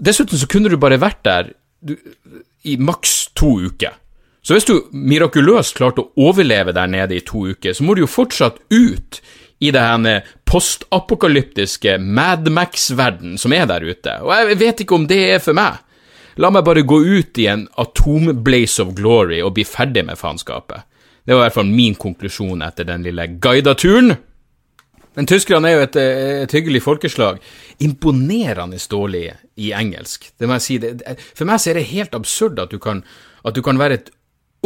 Dessuten 0.00 0.40
så 0.40 0.48
kunne 0.48 0.70
du 0.72 0.78
bare 0.80 0.96
vært 1.00 1.20
der 1.26 1.50
du, 1.84 1.92
i 2.64 2.78
maks 2.80 3.34
to 3.36 3.58
uker. 3.60 3.98
Så 4.40 4.56
hvis 4.56 4.64
du 4.68 4.78
mirakuløst 4.96 5.76
klarte 5.76 6.06
å 6.06 6.28
overleve 6.30 6.72
der 6.72 6.88
nede 6.88 7.18
i 7.18 7.24
to 7.24 7.44
uker, 7.52 7.74
så 7.76 7.84
må 7.84 7.94
du 7.94 8.06
jo 8.06 8.08
fortsatt 8.08 8.56
ut 8.72 9.20
i 9.60 9.72
her 9.76 10.22
postapokalyptiske 10.48 11.98
Madmax-verden 12.00 13.36
som 13.38 13.52
er 13.52 13.66
der 13.68 13.84
ute, 13.84 14.16
og 14.24 14.32
jeg 14.32 14.60
vet 14.62 14.80
ikke 14.80 14.96
om 14.96 15.06
det 15.08 15.20
er 15.34 15.42
for 15.44 15.56
meg. 15.56 15.82
La 16.40 16.48
meg 16.48 16.64
bare 16.64 16.86
gå 16.88 16.96
ut 17.04 17.38
i 17.42 17.46
en 17.50 17.66
atomblaze 17.78 18.80
of 18.80 18.94
glory 18.96 19.42
og 19.44 19.52
bli 19.58 19.66
ferdig 19.68 20.06
med 20.08 20.16
faenskapet. 20.16 20.86
Det 21.30 21.36
var 21.36 21.44
i 21.44 21.46
hvert 21.46 21.54
fall 21.60 21.68
min 21.70 21.94
konklusjon 21.94 22.62
etter 22.66 22.88
den 22.88 23.04
lille 23.06 23.22
guidaturen. 23.38 24.16
Men 25.14 25.28
tyskerne 25.30 25.70
er 25.70 25.76
jo 25.76 25.84
et, 25.84 25.98
et, 26.00 26.54
hyggelig 26.58 26.80
folkeslag. 26.82 27.38
Imponerende 27.78 28.80
dårlig 28.90 29.28
i 29.54 29.70
engelsk, 29.70 30.26
det 30.42 30.48
må 30.50 30.58
jeg 30.58 30.64
si. 30.64 30.80
For 31.38 31.46
meg 31.46 31.62
så 31.62 31.70
er 31.70 31.78
det 31.78 31.86
helt 31.92 32.18
absurd 32.18 32.58
at 32.58 32.74
du 32.74 32.80
kan, 32.82 33.04
at 33.46 33.54
du 33.54 33.62
kan 33.62 33.78
være 33.78 34.00
et 34.00 34.10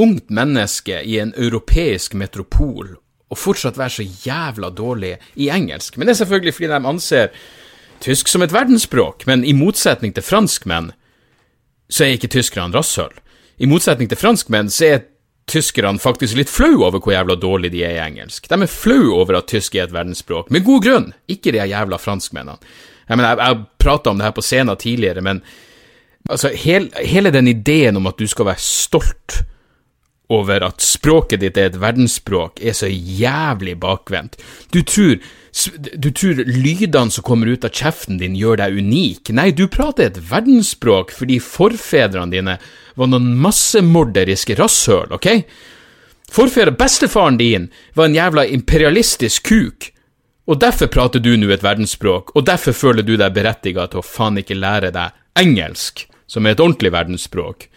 ungt 0.01 0.33
menneske 0.33 1.05
i 1.05 1.21
en 1.21 1.37
europeisk 1.37 2.17
metropol 2.17 2.95
og 3.29 3.43
fortsatt 3.45 3.77
være 3.77 3.99
så 3.99 4.11
jævla 4.25 4.73
dårlig 4.73 5.19
i 5.37 5.53
engelsk. 5.53 5.99
Men 5.99 6.09
det 6.09 6.17
er 6.17 6.23
selvfølgelig 6.25 6.57
fordi 6.63 6.73
de 6.73 6.83
anser 6.97 7.49
tysk 8.01 8.33
som 8.33 8.41
et 8.41 8.57
verdensspråk, 8.57 9.29
men 9.29 9.45
i 9.45 9.53
motsetning 9.53 10.17
til 10.17 10.25
franskmenn, 10.25 10.95
så 11.93 12.09
er 12.09 12.17
ikke 12.17 12.33
tyskerne 12.41 12.73
rasshøl. 12.73 13.13
I 13.61 13.69
motsetning 13.69 14.09
til 14.09 14.17
franskmenn 14.17 14.73
så 14.73 14.95
er 14.95 15.11
tyskerne 15.51 16.01
faktisk 16.01 16.39
litt 16.39 16.53
flau 16.53 16.85
over 16.87 17.01
hvor 17.01 17.15
jævla 17.15 17.37
dårlig 17.41 17.73
de 17.75 17.85
er 17.85 17.99
i 17.99 18.03
engelsk. 18.07 18.49
De 18.49 18.57
er 18.57 18.71
flau 18.71 19.13
over 19.19 19.39
at 19.41 19.49
tysk 19.51 19.77
er 19.77 19.89
et 19.89 19.95
verdensspråk, 19.95 20.51
med 20.55 20.65
god 20.67 20.85
grunn, 20.85 21.09
ikke 21.29 21.53
de 21.55 21.65
jævla 21.69 22.01
franskmennene. 22.01 22.59
Jeg 23.09 23.21
mener, 23.21 23.37
jeg 23.37 23.53
har 23.53 23.65
prata 23.79 24.11
om 24.11 24.21
det 24.21 24.25
her 24.25 24.37
på 24.37 24.45
scenen 24.45 24.81
tidligere, 24.81 25.21
men 25.25 25.43
altså, 26.31 26.49
hel, 26.57 26.89
hele 27.05 27.33
den 27.35 27.51
ideen 27.53 28.01
om 28.01 28.09
at 28.09 28.19
du 28.19 28.27
skal 28.31 28.49
være 28.49 28.65
stolt 28.65 29.43
over 30.33 30.65
at 30.65 30.81
språket 30.81 31.43
ditt 31.43 31.59
er 31.61 31.69
et 31.69 31.81
verdensspråk, 31.81 32.63
er 32.65 32.73
så 32.77 32.89
jævlig 32.89 33.77
bakvendt. 33.81 34.39
Du 34.73 34.81
tror, 34.81 35.19
du 35.77 36.09
tror 36.17 36.41
lydene 36.49 37.13
som 37.13 37.27
kommer 37.27 37.53
ut 37.53 37.67
av 37.69 37.75
kjeften 37.77 38.17
din 38.23 38.39
gjør 38.39 38.63
deg 38.63 38.81
unik. 38.81 39.35
Nei, 39.37 39.51
du 39.53 39.67
prater 39.69 40.09
et 40.09 40.23
verdensspråk 40.31 41.13
fordi 41.15 41.39
forfedrene 41.45 42.33
dine 42.33 42.57
var 42.95 43.11
noen 43.11 43.33
massemorderiske 43.43 44.57
rasshøl, 44.59 45.15
ok? 45.17 45.29
Forfedre, 46.35 46.75
bestefaren 46.79 47.39
din 47.39 47.69
var 47.95 48.09
en 48.09 48.17
jævla 48.17 48.47
imperialistisk 48.55 49.51
kuk, 49.51 49.91
og 50.47 50.61
derfor 50.61 50.91
prater 50.93 51.23
du 51.23 51.33
nå 51.41 51.49
et 51.55 51.65
verdensspråk, 51.65 52.35
og 52.37 52.47
derfor 52.47 52.77
føler 52.77 53.07
du 53.07 53.17
deg 53.17 53.37
berettiga 53.37 53.87
til 53.89 54.03
å 54.03 54.07
faen 54.07 54.41
ikke 54.41 54.59
lære 54.59 54.93
deg 54.95 55.15
engelsk, 55.41 56.07
som 56.27 56.47
er 56.47 56.55
et 56.55 56.63
ordentlig 56.63 56.93
verdensspråk 56.95 57.69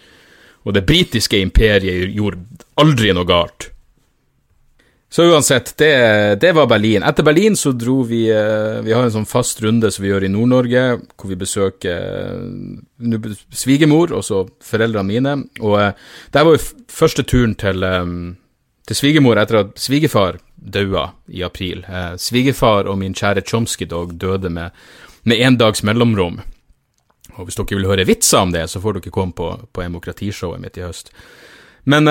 og 0.68 0.76
det 0.76 0.84
britiske 0.84 1.40
imperiet 1.40 2.12
gjorde 2.12 2.66
aldri 2.82 3.14
noe 3.16 3.28
galt. 3.28 3.70
Så 5.10 5.24
uansett, 5.24 5.78
det, 5.78 6.36
det, 6.36 6.52
var 6.52 6.68
Berlin. 6.68 7.04
Etter 7.04 7.24
Berlin 7.24 7.56
så 7.56 7.72
dro 7.72 8.02
vi 8.04 8.26
eh, 8.30 8.80
Vi 8.84 8.92
har 8.92 9.06
en 9.06 9.14
sånn 9.14 9.28
fast 9.28 9.62
runde 9.64 9.92
som 9.92 10.04
vi 10.04 10.10
gjør 10.12 10.26
i 10.28 10.32
Nord-Norge, 10.32 10.82
hvor 11.16 11.32
vi 11.32 11.38
besøker 11.40 12.02
uh, 12.36 13.30
svigermor 13.56 14.12
og 14.12 14.26
så 14.28 14.44
foreldrene 14.68 15.08
mine. 15.08 15.36
Og 15.64 15.78
uh, 15.80 16.10
det 16.34 16.44
var 16.44 16.58
jo 16.58 16.66
første 16.92 17.24
turen 17.24 17.56
til, 17.56 17.88
til 18.88 19.00
svigermor 19.00 19.40
etter 19.40 19.62
at 19.62 19.80
svigerfar 19.80 20.42
daua 20.58 21.06
i 21.32 21.46
april. 21.46 21.86
Svigerfar 22.20 22.90
og 22.92 23.00
min 23.00 23.16
kjære 23.16 23.46
Chomsky-dog 23.48 24.18
døde 24.20 24.52
med, 24.52 24.76
med 25.24 25.40
en 25.40 25.60
dags 25.62 25.86
mellomrom. 25.88 26.42
Og 27.38 27.48
hvis 27.48 27.56
dere 27.56 27.78
vil 27.78 27.88
høre 27.88 28.08
vitser 28.10 28.44
om 28.44 28.52
det, 28.52 28.66
så 28.68 28.82
får 28.84 28.98
dere 28.98 29.14
komme 29.14 29.38
på, 29.38 29.54
på 29.72 29.86
demokratishowet 29.86 30.60
mitt 30.60 30.82
i 30.82 30.84
høst. 30.84 31.14
Men 31.88 32.10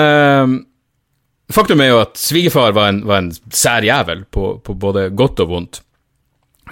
faktum 1.53 1.81
er 1.83 1.91
jo 1.93 2.01
at 2.03 2.17
svigerfar 2.19 2.75
var 2.75 2.91
en, 2.91 3.03
var 3.07 3.23
en 3.23 3.31
sær 3.53 3.85
jævel 3.85 4.25
på, 4.31 4.57
på, 4.63 4.75
både 4.75 5.09
godt 5.15 5.43
og 5.45 5.53
vondt. 5.53 5.81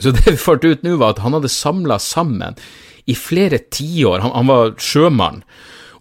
Så 0.01 0.11
det 0.11 0.25
vi 0.27 0.39
fant 0.39 0.65
ut 0.65 0.83
nå, 0.83 0.97
var 0.99 1.15
at 1.15 1.23
han 1.23 1.37
hadde 1.37 1.51
samla 1.51 1.99
sammen 2.03 2.57
i 3.07 3.15
flere 3.15 3.61
tiår. 3.71 4.23
Han, 4.25 4.33
han 4.35 4.49
var 4.51 4.75
sjømann. 4.81 5.43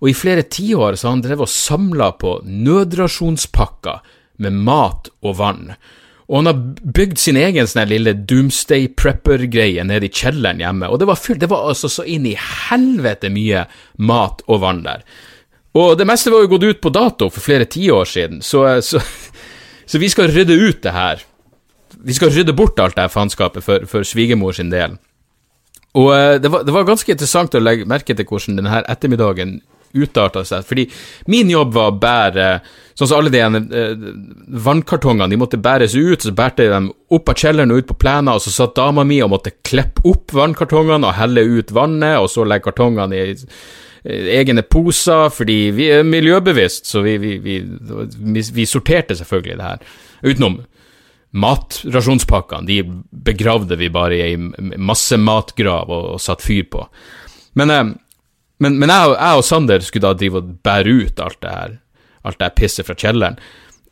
Og 0.00 0.10
i 0.10 0.16
flere 0.16 0.42
tiår 0.42 0.98
så 0.98 1.12
han 1.14 1.22
drevet 1.24 1.46
og 1.46 1.52
samla 1.52 2.10
på 2.20 2.38
nødrasjonspakker 2.44 4.02
med 4.42 4.64
mat 4.66 5.12
og 5.22 5.38
vann. 5.38 5.68
Og 6.28 6.40
han 6.40 6.48
har 6.48 6.60
bygd 6.96 7.20
sin 7.20 7.38
egen 7.38 7.68
sånn 7.68 7.90
lille 7.90 8.14
doomsday 8.16 8.88
prepper-greie 8.96 9.84
nede 9.84 10.08
i 10.08 10.12
kjelleren 10.12 10.62
hjemme, 10.62 10.88
og 10.88 11.00
det 11.00 11.08
var, 11.10 11.20
fullt, 11.20 11.42
det 11.42 11.50
var 11.52 11.68
altså 11.68 11.90
så 11.92 12.06
inn 12.08 12.24
i 12.28 12.36
helvete 12.38 13.28
mye 13.32 13.66
mat 14.00 14.40
og 14.48 14.62
vann 14.64 14.82
der. 14.86 15.04
Og 15.74 15.96
det 15.98 16.06
meste 16.06 16.30
var 16.30 16.44
jo 16.44 16.52
gått 16.54 16.66
ut 16.68 16.82
på 16.82 16.92
dato 16.94 17.30
for 17.32 17.42
flere 17.42 17.66
tiår 17.66 18.06
siden, 18.06 18.42
så, 18.46 18.66
så, 18.84 19.00
så, 19.90 19.98
vi 19.98 20.10
skal 20.12 20.30
rydde 20.30 20.54
ut 20.54 20.82
det 20.84 20.94
her. 20.94 21.24
Vi 22.04 22.14
skal 22.14 22.30
rydde 22.34 22.54
bort 22.56 22.78
alt 22.82 22.96
det 22.96 23.06
her 23.06 23.12
faenskapet 23.12 23.64
for, 23.64 23.86
for 23.90 24.06
svigermor 24.06 24.54
sin 24.54 24.70
del. 24.70 24.98
Og 25.98 26.10
eh, 26.14 26.36
det 26.42 26.50
var, 26.50 26.66
det 26.66 26.74
var, 26.74 26.86
ganske 26.86 27.14
interessant 27.14 27.54
å 27.54 27.62
legge 27.62 27.86
merke 27.90 28.16
til 28.16 28.26
hvordan 28.28 28.58
denne 28.58 28.82
ettermiddagen 28.90 29.58
utarta 29.94 30.42
seg. 30.46 30.64
Fordi 30.66 30.88
min 31.30 31.50
jobb 31.50 31.74
var 31.76 31.92
å 31.92 32.00
bære 32.02 32.48
Sånn 32.94 33.08
som 33.10 33.18
alle 33.18 33.30
de 33.34 33.40
eh, 33.42 34.02
vannkartongene, 34.62 35.26
de 35.32 35.38
måtte 35.40 35.58
bæres 35.58 35.96
ut, 35.98 36.22
så 36.22 36.30
bærte 36.30 36.62
jeg 36.62 36.70
dem 36.70 36.92
opp 37.10 37.32
av 37.32 37.40
kjelleren 37.40 37.72
og 37.74 37.80
ut 37.80 37.88
på 37.88 37.96
plena, 38.04 38.36
og 38.36 38.44
så 38.44 38.52
satt 38.54 38.76
dama 38.78 39.02
mi 39.02 39.16
og 39.24 39.32
måtte 39.32 39.50
kleppe 39.66 40.04
opp 40.06 40.30
vannkartongene 40.30 41.08
og 41.08 41.16
helle 41.18 41.42
ut 41.42 41.72
vannet, 41.74 42.20
og 42.22 42.28
så 42.30 42.46
legge 42.46 42.68
kartongene 42.68 43.18
i 43.18 43.34
egne 44.04 44.62
poser, 44.68 45.30
fordi 45.32 45.58
vi 45.74 45.88
er 45.96 46.06
miljøbevisst, 46.06 46.86
så 46.90 47.00
vi, 47.04 47.16
vi, 47.18 47.38
vi, 47.40 47.58
vi 48.54 48.66
sorterte 48.68 49.16
selvfølgelig 49.16 49.58
det 49.58 49.68
her. 49.70 49.98
Utenom 50.24 50.58
matrasjonspakkene, 51.34 52.68
de 52.68 52.82
begravde 53.26 53.78
vi 53.80 53.90
bare 53.90 54.18
i 54.18 54.24
ei 54.28 54.76
masse 54.78 55.16
matgrav 55.18 55.90
og, 55.90 56.10
og 56.14 56.22
satt 56.22 56.44
fyr 56.44 56.68
på. 56.70 56.84
Men 57.58 57.72
eh, 57.72 57.84
men, 58.62 58.78
men 58.78 58.92
jeg, 58.92 59.14
jeg, 59.16 59.38
og 59.38 59.46
Sander 59.46 59.84
skulle 59.84 60.06
da 60.06 60.18
drive 60.18 60.40
og 60.40 60.52
bære 60.64 60.96
ut 61.04 61.22
alt 61.22 61.40
det 61.42 61.52
her, 61.52 61.76
alt 62.24 62.38
det 62.38 62.48
her 62.48 62.56
pisset 62.58 62.86
fra 62.86 62.96
kjelleren. 62.98 63.38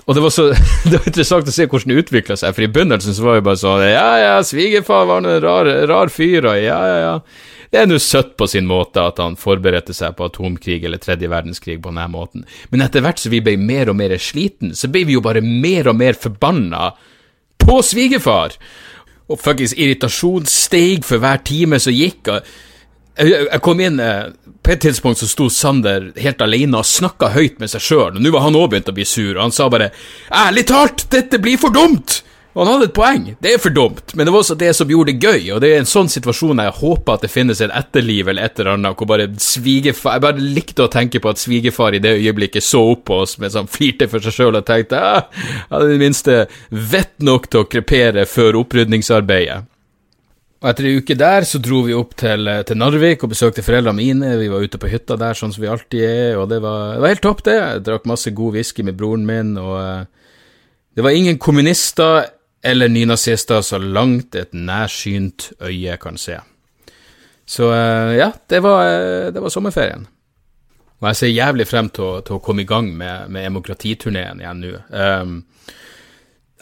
Og 0.07 0.17
det 0.17 0.23
var 0.25 0.35
så 0.35 0.49
det 0.91 0.99
var 0.99 1.09
interessant 1.09 1.49
å 1.49 1.55
se 1.55 1.69
hvordan 1.69 1.93
det 1.93 2.05
utvikla 2.05 2.37
seg, 2.39 2.55
for 2.57 2.67
i 2.67 2.71
begynnelsen 2.73 3.17
så 3.17 3.27
var 3.27 3.39
det 3.39 3.47
bare 3.47 3.63
sånn 3.63 3.87
Ja, 3.87 4.11
ja, 4.21 4.37
svigerfar 4.47 5.09
var 5.11 5.23
en 5.25 5.43
rar, 5.45 5.71
rar 5.91 6.13
fyr, 6.13 6.47
og 6.51 6.59
ja, 6.59 6.79
ja, 6.91 7.01
ja. 7.07 7.17
Det 7.73 7.81
er 7.81 7.87
nå 7.89 7.97
søtt 8.03 8.35
på 8.37 8.45
sin 8.51 8.67
måte 8.69 9.01
at 9.01 9.21
han 9.23 9.39
forberedte 9.41 9.95
seg 9.97 10.13
på 10.19 10.27
atomkrig 10.29 10.83
eller 10.85 11.01
tredje 11.01 11.31
verdenskrig 11.33 11.79
på 11.81 11.89
denne 11.89 12.05
måten, 12.13 12.45
men 12.69 12.85
etter 12.85 13.05
hvert 13.05 13.23
som 13.23 13.33
vi 13.33 13.41
ble 13.45 13.57
mer 13.61 13.93
og 13.93 13.97
mer 13.97 14.13
sliten, 14.21 14.75
så 14.77 14.91
ble 14.93 15.07
vi 15.09 15.17
jo 15.17 15.25
bare 15.25 15.41
mer 15.41 15.89
og 15.89 15.97
mer 15.97 16.19
forbanna 16.21 16.91
på 17.63 17.79
svigerfar. 17.87 18.59
Og 19.31 19.39
fuckings 19.41 19.73
irritasjon 19.79 20.45
steg 20.51 21.07
for 21.07 21.23
hver 21.23 21.41
time 21.47 21.79
som 21.81 21.95
gikk. 21.95 22.29
og 22.29 22.45
jeg, 23.19 23.61
kom 23.63 23.81
inn 23.81 24.01
eh, 24.01 24.33
På 24.63 24.73
et 24.73 24.83
tidspunkt 24.85 25.21
så 25.21 25.29
sto 25.29 25.49
Sander 25.53 26.11
helt 26.23 26.43
alene 26.45 26.81
og 26.81 26.89
snakka 26.89 27.33
høyt 27.37 27.59
med 27.61 27.73
seg 27.73 27.85
sjøl, 27.85 28.19
nå 28.19 28.33
var 28.33 28.47
han 28.47 28.59
òg 28.59 28.71
begynt 28.73 28.93
å 28.93 28.97
bli 28.97 29.07
sur, 29.09 29.35
og 29.37 29.43
han 29.47 29.55
sa 29.55 29.69
bare 29.73 29.91
'Ærlig 30.31 30.67
talt, 30.71 31.09
dette 31.11 31.43
blir 31.43 31.59
for 31.61 31.75
dumt!' 31.75 32.23
Og 32.53 32.67
han 32.67 32.75
hadde 32.75 32.91
et 32.91 32.97
poeng, 32.97 33.23
det 33.41 33.55
er 33.55 33.61
for 33.63 33.73
dumt, 33.73 34.13
men 34.13 34.29
det 34.29 34.33
var 34.35 34.43
også 34.45 34.59
det 34.61 34.75
som 34.77 34.91
gjorde 34.91 35.15
det 35.15 35.25
gøy, 35.25 35.55
og 35.55 35.63
det 35.65 35.71
er 35.73 35.79
en 35.81 35.89
sånn 35.89 36.11
situasjon 36.13 36.61
jeg 36.61 36.75
håper 36.83 37.15
at 37.15 37.25
det 37.25 37.31
finnes 37.33 37.63
et 37.65 37.73
etterliv 37.73 38.29
eller 38.29 38.45
et 38.45 38.61
eller 38.61 38.75
annet, 38.75 38.97
hvor 38.99 39.09
bare 39.09 39.31
svigerfar 39.41 40.19
Jeg 40.19 40.25
bare 40.27 40.45
likte 40.59 40.85
å 40.85 40.93
tenke 40.93 41.23
på 41.23 41.33
at 41.33 41.41
svigerfar 41.41 41.97
i 41.97 42.03
det 42.05 42.13
øyeblikket 42.19 42.67
så 42.67 42.83
opp 42.93 43.07
på 43.09 43.23
oss 43.25 43.39
mens 43.41 43.57
han 43.57 43.71
flirte 43.73 44.09
for 44.13 44.21
seg 44.21 44.37
sjøl 44.37 44.61
og 44.61 44.69
tenkte 44.69 45.01
'Jeg 45.01 45.25
hadde 45.71 45.89
i 45.89 45.93
det 45.97 46.03
minste 46.05 46.39
vett 46.69 47.17
nok 47.25 47.49
til 47.49 47.65
å 47.65 47.71
krepere 47.73 48.29
før 48.29 48.61
opprydningsarbeidet. 48.61 49.72
Og 50.63 50.69
etter 50.71 50.87
ei 50.87 50.99
uke 51.03 51.17
der 51.19 51.43
så 51.43 51.59
dro 51.59 51.81
vi 51.83 51.95
opp 51.99 52.13
til, 52.21 52.47
til, 52.69 52.79
Narvik 52.79 53.25
og 53.27 53.33
besøkte 53.33 53.65
foreldrene 53.67 53.99
mine. 53.99 54.29
Vi 54.39 54.51
var 54.51 54.63
ute 54.63 54.79
på 54.79 54.91
hytta 54.93 55.17
der, 55.19 55.35
sånn 55.35 55.51
som 55.51 55.65
vi 55.65 55.71
alltid 55.71 56.05
er, 56.07 56.37
og 56.39 56.47
det 56.53 56.61
var, 56.63 56.95
det 56.95 57.03
var 57.03 57.13
helt 57.17 57.25
topp, 57.25 57.43
det. 57.49 57.57
Jeg 57.59 57.83
drakk 57.89 58.07
masse 58.07 58.31
god 58.31 58.55
whisky 58.55 58.85
med 58.87 58.95
broren 59.01 59.27
min, 59.27 59.57
og 59.59 59.75
uh, 59.75 60.39
det 60.95 61.03
var 61.03 61.19
ingen 61.19 61.41
kommunister 61.43 62.29
eller 62.63 62.93
nynazister 62.95 63.65
så 63.67 63.83
langt 63.83 64.39
et 64.39 64.55
nærsynt 64.55 65.51
øye 65.67 65.99
kan 65.99 66.21
se. 66.21 66.39
Så 67.43 67.67
uh, 67.75 68.15
ja, 68.15 68.31
det 68.47 68.63
var, 68.63 68.87
det 69.35 69.43
var, 69.43 69.51
sommerferien. 69.51 70.07
Og 71.03 71.11
jeg 71.11 71.19
ser 71.19 71.35
jævlig 71.35 71.67
frem 71.67 71.91
til 71.91 72.07
å, 72.07 72.13
til 72.23 72.39
å 72.39 72.45
komme 72.45 72.63
i 72.63 72.71
gang 72.71 72.93
med, 72.95 73.35
med 73.35 73.49
demokratiturneen 73.51 74.45
igjen 74.45 74.63
nå. 74.63 74.77
Um, 74.95 75.41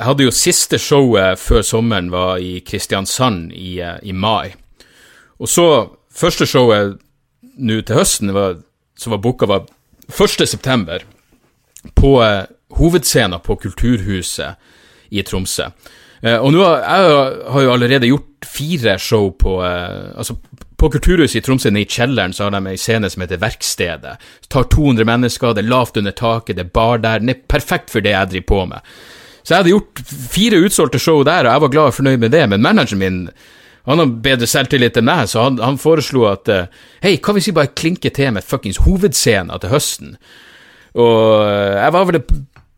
jeg 0.01 0.09
hadde 0.09 0.25
jo 0.25 0.33
siste 0.33 0.79
showet 0.81 1.37
før 1.37 1.65
sommeren 1.67 2.09
var 2.09 2.41
i 2.41 2.63
Kristiansand 2.65 3.53
i, 3.53 3.79
eh, 3.85 3.99
i 4.03 4.15
mai. 4.17 4.55
Og 5.41 5.49
så, 5.49 5.67
første 6.09 6.49
showet 6.49 6.97
nå 7.61 7.83
til 7.85 8.01
høsten 8.01 8.33
var, 8.33 8.63
som 8.97 9.13
var 9.13 9.21
booka, 9.21 9.49
var 9.51 9.69
1. 10.09 10.49
september 10.49 11.05
på 12.01 12.15
eh, 12.25 12.49
hovedscenen 12.81 13.45
på 13.45 13.59
Kulturhuset 13.61 14.57
i 15.11 15.23
Tromsø. 15.23 15.69
Eh, 16.23 16.37
og 16.37 16.53
nå 16.53 16.65
har 16.65 16.81
jeg 16.81 17.39
har 17.53 17.67
jo 17.67 17.73
allerede 17.75 18.11
gjort 18.11 18.49
fire 18.49 18.97
show 18.99 19.31
på 19.37 19.61
eh, 19.65 20.17
Altså, 20.17 20.37
på 20.81 20.89
Kulturhuset 20.89 21.43
i 21.43 21.45
Tromsø, 21.45 21.71
nede 21.71 21.85
i 21.85 21.93
kjelleren, 21.93 22.33
så 22.33 22.47
har 22.47 22.57
de 22.57 22.73
ei 22.73 22.81
scene 22.81 23.11
som 23.13 23.21
heter 23.21 23.41
Verkstedet. 23.41 24.17
Det 24.41 24.49
tar 24.49 24.69
200 24.73 25.05
mennesker, 25.05 25.53
det 25.53 25.67
er 25.67 25.73
lavt 25.73 26.01
under 26.01 26.17
taket, 26.17 26.57
det 26.57 26.65
er 26.65 26.73
bar 26.73 27.03
der. 27.05 27.21
Den 27.21 27.35
er 27.35 27.43
perfekt 27.49 27.93
for 27.93 28.01
det 28.01 28.15
jeg 28.15 28.31
driver 28.33 28.49
på 28.49 28.63
med. 28.73 28.95
Så 29.43 29.55
jeg 29.55 29.63
hadde 29.63 29.73
gjort 29.73 30.03
fire 30.35 30.61
utsolgte 30.67 31.01
show 31.03 31.23
der, 31.27 31.47
og 31.47 31.55
jeg 31.55 31.65
var 31.65 31.73
glad 31.75 31.91
og 31.93 31.97
fornøyd 31.97 32.21
med 32.23 32.35
det, 32.35 32.45
men 32.53 32.65
manageren 32.65 33.03
min 33.03 33.25
han 33.89 33.99
har 33.99 34.11
bedre 34.23 34.47
selvtillit 34.47 34.99
enn 35.01 35.09
meg, 35.09 35.25
så 35.31 35.47
han, 35.47 35.57
han 35.63 35.79
foreslo 35.81 36.27
at 36.29 36.51
uh, 36.53 36.67
hei, 37.03 37.15
hva 37.17 37.33
hvis 37.35 37.49
vi 37.49 37.57
bare 37.57 37.73
klinker 37.73 38.13
til 38.15 38.35
med 38.37 38.45
fuckings 38.47 38.83
hovedscenen 38.85 39.57
til 39.63 39.73
høsten? 39.73 40.13
Og 41.01 41.41
uh, 41.41 41.79
jeg 41.79 41.95
var 41.97 42.09
vel 42.11 42.21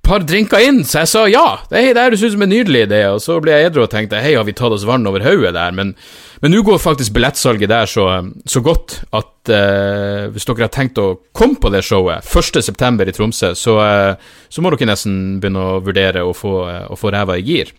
par 0.03 0.25
drinker 0.27 0.62
inn, 0.67 0.81
så 0.83 1.05
jeg 1.05 1.11
sa 1.12 1.23
ja, 1.31 1.47
det 1.71 1.95
høres 1.95 2.25
ut 2.25 2.35
som 2.35 2.43
en 2.43 2.51
nydelig 2.51 2.87
idé, 2.88 3.05
og 3.12 3.21
så 3.23 3.37
ble 3.43 3.55
jeg 3.55 3.71
edru 3.71 3.85
og 3.85 3.93
tenkte 3.93 4.21
hei, 4.23 4.35
har 4.35 4.47
vi 4.49 4.55
tatt 4.59 4.75
oss 4.75 4.87
vann 4.88 5.07
over 5.07 5.23
hodet 5.23 5.55
der, 5.55 5.75
men 5.77 5.95
nå 6.43 6.62
går 6.67 6.81
faktisk 6.83 7.15
billettsalget 7.15 7.71
der 7.71 7.87
så, 7.87 8.09
så 8.43 8.62
godt 8.67 8.97
at 9.15 9.53
uh, 9.55 10.27
hvis 10.35 10.49
dere 10.49 10.67
har 10.67 10.73
tenkt 10.75 10.99
å 10.99 11.21
komme 11.31 11.61
på 11.62 11.71
det 11.71 11.85
showet 11.87 12.27
1.9. 12.27 13.07
i 13.07 13.15
Tromsø, 13.15 13.53
så, 13.59 13.77
uh, 13.79 14.35
så, 14.51 14.65
må 14.65 14.75
dere 14.75 14.91
nesten 14.91 15.38
begynne 15.43 15.62
å 15.62 15.79
vurdere 15.87 16.27
å 16.27 16.35
få, 16.35 16.57
uh, 16.67 16.83
å 16.91 16.99
få 16.99 17.15
ræva 17.15 17.38
i 17.38 17.47
gir. 17.47 17.71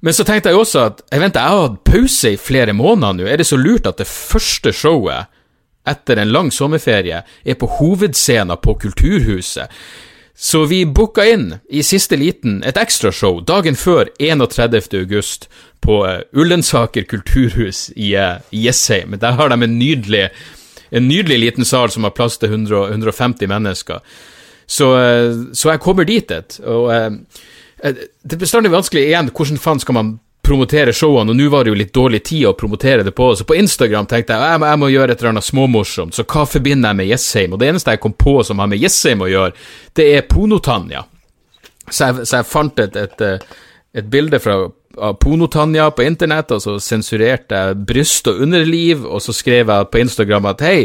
Men 0.00 0.16
så 0.16 0.24
tenkte 0.24 0.52
jeg 0.52 0.60
også 0.62 0.88
at 0.88 1.04
jeg 1.10 1.20
venter, 1.20 1.44
jeg 1.44 1.58
har 1.58 1.68
hatt 1.68 1.78
pause 1.84 2.32
i 2.32 2.40
flere 2.40 2.72
måneder 2.76 3.20
nå. 3.20 3.28
Er 3.28 3.40
det 3.40 3.48
så 3.48 3.60
lurt 3.60 3.88
at 3.88 4.00
det 4.00 4.08
første 4.08 4.72
showet 4.76 5.28
etter 5.86 6.18
en 6.18 6.32
lang 6.32 6.48
sommerferie 6.52 7.20
er 7.20 7.60
på 7.60 7.68
hovedscenen 7.78 8.56
på 8.64 8.78
Kulturhuset? 8.80 9.68
Så 10.38 10.64
vi 10.64 10.84
booka 10.84 11.24
inn 11.24 11.54
i 11.72 11.80
siste 11.82 12.16
liten 12.20 12.58
et 12.68 12.76
ekstrashow 12.76 13.38
dagen 13.48 13.76
før 13.76 14.10
31. 14.20 14.92
august 14.98 15.46
på 15.80 16.02
uh, 16.04 16.18
Ullensaker 16.36 17.06
kulturhus 17.08 17.86
i 17.96 18.10
uh, 18.20 18.42
Jessheim. 18.52 19.16
Der 19.20 19.38
har 19.38 19.48
de 19.48 19.56
en 19.64 19.78
nydelig, 19.78 20.28
en 20.90 21.08
nydelig 21.08 21.38
liten 21.40 21.64
sal 21.64 21.88
som 21.90 22.04
har 22.04 22.12
plass 22.12 22.36
til 22.36 22.52
100, 22.52 22.90
150 22.92 23.48
mennesker. 23.48 24.04
Så, 24.66 24.90
uh, 24.92 25.54
så, 25.56 25.70
jeg 25.72 25.80
kommer 25.80 26.04
dit 26.04 26.30
et. 26.30 26.60
Og 26.60 26.92
det 27.80 28.36
er 28.36 28.44
bestandig 28.44 28.74
vanskelig 28.76 29.06
igjen, 29.06 29.32
hvordan 29.32 29.62
faen 29.62 29.80
skal 29.80 29.96
man 29.96 30.14
promotere 30.46 30.94
showene, 30.94 31.34
og 31.34 31.38
nå 31.38 31.48
var 31.50 31.66
det 31.66 31.72
jo 31.72 31.78
litt 31.80 31.92
dårlig 31.94 32.22
tid 32.28 32.46
å 32.48 32.54
promotere 32.58 33.04
det 33.06 33.12
på, 33.16 33.32
så 33.34 33.46
på 33.48 33.58
Instagram 33.58 34.06
tenkte 34.10 34.36
jeg 34.36 34.54
jeg 34.54 34.62
må, 34.62 34.70
jeg 34.70 34.82
må 34.82 34.90
gjøre 34.92 35.12
et 35.12 35.20
eller 35.22 35.34
annet 35.34 35.48
småmorsomt, 35.48 36.14
så 36.16 36.24
hva 36.24 36.46
forbinder 36.48 36.92
jeg 36.92 37.00
med 37.00 37.10
Jessheim? 37.10 37.54
Og 37.56 37.62
det 37.62 37.70
eneste 37.72 37.96
jeg 37.96 38.02
kom 38.04 38.14
på 38.16 38.38
som 38.46 38.62
har 38.62 38.70
med 38.70 38.82
Jessheim 38.82 39.26
å 39.26 39.30
gjøre, 39.30 39.68
det 39.98 40.08
er 40.14 40.26
Ponotanja. 40.30 41.04
Så 41.86 42.10
så 42.22 42.40
jeg 42.40 42.50
fant 42.50 42.82
et, 42.82 42.96
et, 42.98 43.26
et 43.94 44.10
bilde 44.10 44.40
fra 44.42 44.64
av 44.96 45.18
Ponotanja 45.20 45.90
på 45.90 46.06
internett, 46.06 46.52
og 46.54 46.62
så 46.62 46.76
sensurerte 46.80 47.58
jeg 47.58 47.80
bryst 47.88 48.28
og 48.30 48.40
underliv, 48.46 49.04
og 49.04 49.20
så 49.22 49.34
skrev 49.36 49.72
jeg 49.72 49.90
på 49.92 50.00
Instagram 50.00 50.48
at 50.52 50.64
hei, 50.64 50.78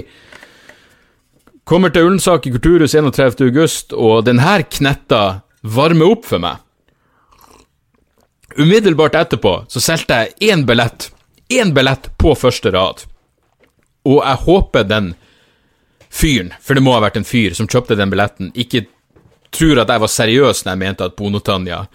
kommer 1.67 1.93
til 1.93 2.09
Ullensaker 2.09 2.51
Kulturhus 2.57 2.95
31. 2.97 3.45
august, 3.47 3.93
og 3.93 4.25
denne 4.27 4.57
knetta 4.67 5.23
varmer 5.61 6.15
opp 6.15 6.27
for 6.27 6.43
meg. 6.43 6.59
Umiddelbart 8.57 9.15
etterpå 9.15 9.65
så 9.69 9.81
solgte 9.83 10.17
jeg 10.21 10.51
én 10.53 10.65
billett, 10.67 11.11
én 11.49 11.73
billett 11.73 12.09
på 12.19 12.33
første 12.35 12.71
rad, 12.73 13.05
og 14.07 14.23
jeg 14.23 14.43
håper 14.45 14.87
den 14.87 15.13
fyren, 16.11 16.51
for 16.59 16.75
det 16.75 16.83
må 16.83 16.95
ha 16.95 17.03
vært 17.05 17.21
en 17.21 17.27
fyr 17.27 17.55
som 17.55 17.69
kjøpte 17.71 17.95
den 17.99 18.11
billetten, 18.11 18.51
ikke 18.55 18.85
tror 19.51 19.83
at 19.83 19.91
jeg 19.91 20.03
var 20.03 20.11
seriøs 20.11 20.65
når 20.65 20.73
jeg 20.73 20.81
mente 20.83 21.07
at 21.07 21.15
Bonotanja 21.19 21.85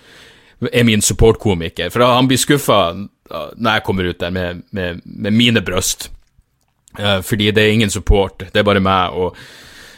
er 0.72 0.88
min 0.88 1.04
supportkomiker, 1.04 1.90
for 1.92 2.04
han 2.06 2.28
blir 2.28 2.40
skuffa 2.40 2.80
når 2.96 3.70
jeg 3.70 3.84
kommer 3.84 4.08
ut 4.08 4.20
der 4.20 4.32
med, 4.32 4.62
med, 4.70 5.00
med 5.04 5.34
mine 5.34 5.62
brøst, 5.64 6.10
uh, 7.00 7.20
fordi 7.20 7.50
det 7.50 7.64
er 7.64 7.74
ingen 7.74 7.92
support, 7.92 8.46
det 8.52 8.62
er 8.62 8.68
bare 8.68 8.80
meg 8.84 9.16
og 9.16 9.36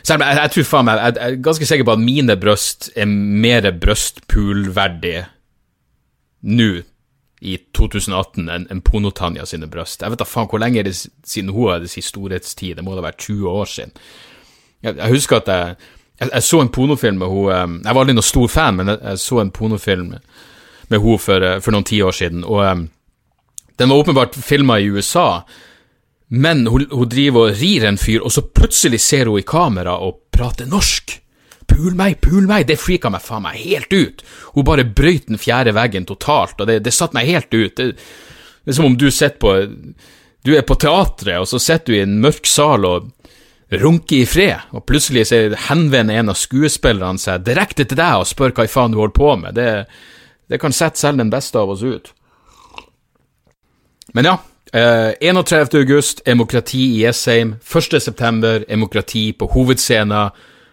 selv 0.02 0.22
om 0.22 0.26
jeg, 0.26 0.38
jeg, 0.38 0.52
tror 0.54 0.68
faen 0.70 0.88
meg, 0.88 1.00
jeg, 1.02 1.18
jeg 1.18 1.34
er 1.34 1.42
ganske 1.44 1.68
sikker 1.68 1.86
på 1.86 1.94
at 1.98 2.02
mine 2.02 2.36
brøst 2.40 2.88
er 2.96 3.10
mer 3.10 3.68
brøstpoolverdige 3.82 5.26
nå 6.42 6.70
i 7.40 7.54
2018 7.76 8.48
enn 8.50 8.66
en 8.70 8.80
Ponotanja 8.82 9.46
sine 9.46 9.68
brøst. 9.70 10.02
Jeg 10.02 10.10
vet 10.10 10.22
da 10.22 10.26
faen 10.26 10.48
hvor 10.50 10.62
lenge 10.62 10.80
er 10.80 10.88
det 10.88 10.96
siden 10.96 11.52
hun 11.54 11.70
hadde 11.72 11.90
sin 11.90 12.02
storhetstid, 12.02 12.76
det 12.78 12.84
må 12.86 12.96
da 12.96 13.04
være 13.04 13.20
20 13.28 13.48
år 13.52 13.70
siden. 13.70 13.94
Jeg, 14.82 14.96
jeg 14.96 15.14
husker 15.14 15.38
at 15.38 15.50
jeg, 15.52 15.76
jeg, 16.18 16.30
jeg, 16.32 16.42
så 16.42 16.60
en 16.62 16.72
pornofilm 16.74 17.18
med 17.18 17.30
hun 17.30 17.80
Jeg 17.84 17.94
var 17.94 18.02
aldri 18.02 18.14
noen 18.14 18.26
stor 18.26 18.50
fan, 18.50 18.78
men 18.78 18.92
jeg, 18.94 19.18
så 19.22 19.40
en 19.42 19.54
pornofilm 19.54 20.12
med 20.88 21.02
hun 21.04 21.18
for, 21.20 21.44
eh, 21.44 21.60
for 21.60 21.74
noen 21.74 21.86
tiår 21.86 22.14
siden, 22.16 22.44
og 22.48 22.62
um, 22.64 22.86
den 23.78 23.90
var 23.90 24.00
åpenbart 24.00 24.34
filma 24.34 24.78
i 24.80 24.88
USA, 24.90 25.42
men 26.28 26.66
hun, 26.66 26.86
hun 26.90 27.08
driver 27.08 27.48
og 27.48 27.60
rir 27.60 27.84
en 27.86 27.98
fyr, 28.00 28.24
og 28.24 28.32
så 28.32 28.42
plutselig 28.42 29.00
ser 29.04 29.28
hun 29.30 29.38
i 29.38 29.46
kamera 29.46 29.98
og 30.02 30.24
prater 30.34 30.66
norsk. 30.66 31.18
Pul 31.68 31.94
meg, 31.98 32.18
pul 32.24 32.46
meg! 32.48 32.66
Det 32.68 32.78
frika 32.80 33.10
meg 33.12 33.22
faen 33.24 33.44
meg 33.44 33.60
helt 33.60 33.92
ut. 33.92 34.24
Hun 34.54 34.66
bare 34.66 34.86
brøyt 34.86 35.28
den 35.28 35.40
fjerde 35.40 35.74
veggen 35.76 36.08
totalt, 36.08 36.58
og 36.60 36.70
det, 36.70 36.80
det 36.86 36.94
satte 36.96 37.18
meg 37.18 37.28
helt 37.28 37.52
ut. 37.52 37.76
Det, 37.76 37.92
det, 37.94 38.72
er 38.72 38.78
som 38.78 38.88
om 38.88 38.96
du 38.98 39.10
sitter 39.10 39.38
på 39.42 39.54
Du 40.46 40.54
er 40.56 40.64
på 40.64 40.78
teatret, 40.78 41.40
og 41.40 41.48
så 41.50 41.60
sitter 41.60 41.92
du 41.92 41.96
i 41.98 42.02
en 42.06 42.20
mørk 42.22 42.46
sal 42.46 42.86
og 42.88 43.12
runker 43.68 44.22
i 44.22 44.26
fred, 44.26 44.70
og 44.72 44.86
plutselig 44.88 45.26
så 45.28 45.40
henvender 45.68 46.16
en 46.16 46.32
av 46.32 46.38
skuespillerne 46.40 47.20
seg 47.20 47.44
direkte 47.44 47.84
til 47.84 47.98
deg 48.00 48.22
og 48.22 48.30
spør 48.30 48.54
hva 48.56 48.64
i 48.64 48.70
faen 48.72 48.94
du 48.94 49.00
holder 49.02 49.16
på 49.18 49.34
med. 49.42 49.58
Det, 49.58 49.72
det 50.48 50.60
kan 50.62 50.72
sette 50.72 51.00
selv 51.00 51.20
den 51.20 51.32
beste 51.32 51.60
av 51.60 51.74
oss 51.74 51.84
ut. 51.84 52.14
Men 54.16 54.32
ja, 54.32 54.38
Uh, 54.74 54.80
eh, 55.16 55.32
31. 55.32 55.74
august, 55.80 56.20
demokrati 56.26 56.78
i 56.78 57.04
Jessheim. 57.06 57.54
1. 57.64 58.02
september, 58.02 58.64
demokrati 58.68 59.32
på 59.32 59.46
hovedscenen 59.48 60.28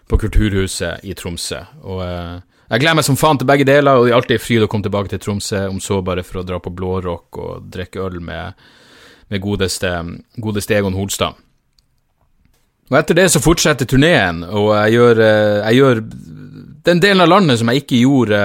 på 0.09 0.19
Kulturhuset 0.21 1.05
i 1.05 1.15
Tromsø. 1.17 1.61
Og 1.83 2.01
uh, 2.03 2.41
jeg 2.69 2.81
gleder 2.81 2.97
meg 2.99 3.07
som 3.07 3.17
faen 3.19 3.39
til 3.41 3.49
begge 3.49 3.67
deler, 3.67 3.97
og 3.97 4.05
det 4.05 4.13
er 4.13 4.19
alltid 4.19 4.43
fryd 4.43 4.65
å 4.65 4.69
komme 4.71 4.85
tilbake 4.85 5.11
til 5.13 5.21
Tromsø, 5.21 5.65
om 5.69 5.81
så 5.83 6.01
bare 6.05 6.25
for 6.25 6.41
å 6.41 6.45
dra 6.47 6.59
på 6.61 6.73
Blårock 6.73 7.41
og 7.41 7.67
drikke 7.73 8.03
øl 8.05 8.19
med, 8.25 8.67
med 9.33 9.43
godeste, 9.43 9.91
godeste 10.41 10.77
Egon 10.77 10.97
Holstad. 10.97 11.41
Og 12.91 12.97
etter 12.99 13.17
det 13.17 13.31
så 13.33 13.41
fortsetter 13.41 13.89
turneen, 13.89 14.43
og 14.45 14.71
jeg 14.77 14.97
gjør, 14.99 15.21
uh, 15.25 15.61
jeg 15.65 15.81
gjør 15.81 16.03
den 16.85 17.01
delen 17.01 17.25
av 17.25 17.31
landet 17.31 17.61
som 17.61 17.71
jeg 17.71 17.85
ikke 17.85 18.03
gjorde 18.03 18.41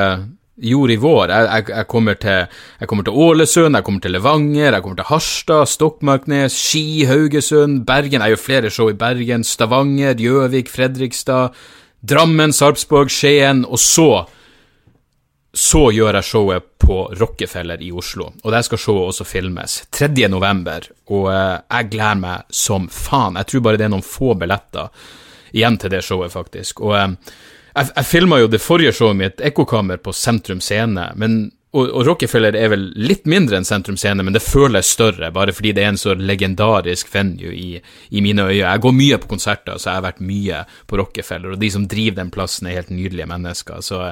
gjorde 0.60 0.94
i 0.94 1.00
vår. 1.00 1.32
Jeg, 1.32 1.48
jeg, 1.48 1.66
jeg, 1.74 1.88
kommer 1.90 2.18
til, 2.20 2.64
jeg, 2.80 2.88
kommer 2.90 3.06
til, 3.06 3.20
Ålesund, 3.26 3.78
jeg 3.78 3.86
kommer 3.86 4.04
til 4.04 4.14
Levanger, 4.16 4.72
jeg 4.72 4.82
kommer 4.84 5.00
til 5.00 5.08
Harstad, 5.10 5.70
Stokmarknes, 5.70 6.56
Ski, 6.56 7.04
Haugesund, 7.08 7.84
Bergen. 7.88 8.24
Jeg 8.24 8.34
gjør 8.34 8.44
flere 8.44 8.72
show 8.74 8.90
i 8.90 8.98
Bergen, 8.98 9.46
Stavanger, 9.46 10.18
Gjøvik, 10.20 10.72
Fredrikstad, 10.72 11.56
Drammen, 12.00 12.52
Sarpsborg, 12.56 13.12
Skien, 13.12 13.64
og 13.68 13.80
så 13.80 14.10
så 15.50 15.88
gjør 15.90 16.14
jeg 16.14 16.26
showet 16.28 16.66
på 16.78 16.96
Rockefeller 17.18 17.80
i 17.82 17.90
Oslo, 17.90 18.28
og 18.44 18.52
der 18.54 18.62
skal 18.62 18.78
showet 18.78 19.10
også 19.10 19.26
filmes. 19.26 19.80
3. 19.90 20.28
november, 20.30 20.86
og 21.10 21.26
eh, 21.32 21.56
jeg 21.64 21.88
gleder 21.90 22.20
meg 22.22 22.54
som 22.54 22.86
faen. 22.86 23.38
Jeg 23.40 23.50
tror 23.50 23.64
bare 23.66 23.80
det 23.80 23.88
er 23.88 23.92
noen 23.96 24.06
få 24.06 24.36
billetter 24.38 24.92
igjen 25.52 25.78
til 25.80 25.94
det 25.94 26.02
showet, 26.06 26.32
faktisk. 26.32 26.84
Og 26.86 26.96
eh, 26.98 27.08
jeg, 27.74 27.92
jeg 27.94 28.10
filma 28.10 28.40
jo 28.40 28.50
det 28.50 28.62
forrige 28.62 28.94
showet 28.96 29.18
mitt, 29.18 29.40
Ekkokammer, 29.50 30.02
på 30.02 30.14
Sentrum 30.16 30.62
Scene, 30.64 31.10
men 31.16 31.42
og, 31.70 31.84
og, 31.86 32.02
Rockefeller 32.02 32.56
er 32.58 32.72
vel 32.72 32.88
litt 32.98 33.28
mindre 33.30 33.60
enn 33.60 33.66
Sentrum 33.66 33.94
Scene, 34.00 34.24
men 34.26 34.34
det 34.34 34.42
føles 34.42 34.88
større, 34.90 35.28
bare 35.30 35.54
fordi 35.54 35.70
det 35.76 35.84
er 35.84 35.92
en 35.92 36.00
så 36.00 36.16
legendarisk 36.18 37.12
venue 37.14 37.52
i, 37.54 37.78
i 38.10 38.22
mine 38.24 38.48
øyne. 38.48 38.64
Jeg 38.64 38.82
går 38.82 38.96
mye 38.96 39.18
på 39.22 39.30
konserter, 39.30 39.78
så 39.78 39.92
jeg 39.92 40.00
har 40.00 40.06
vært 40.08 40.24
mye 40.26 40.64
på 40.90 40.98
Rockefeller, 40.98 41.54
og 41.54 41.62
de 41.62 41.70
som 41.70 41.86
driver 41.86 42.18
den 42.18 42.34
plassen, 42.34 42.66
er 42.66 42.80
helt 42.80 42.90
nydelige 42.90 43.28
mennesker. 43.30 43.84
Så 43.86 44.02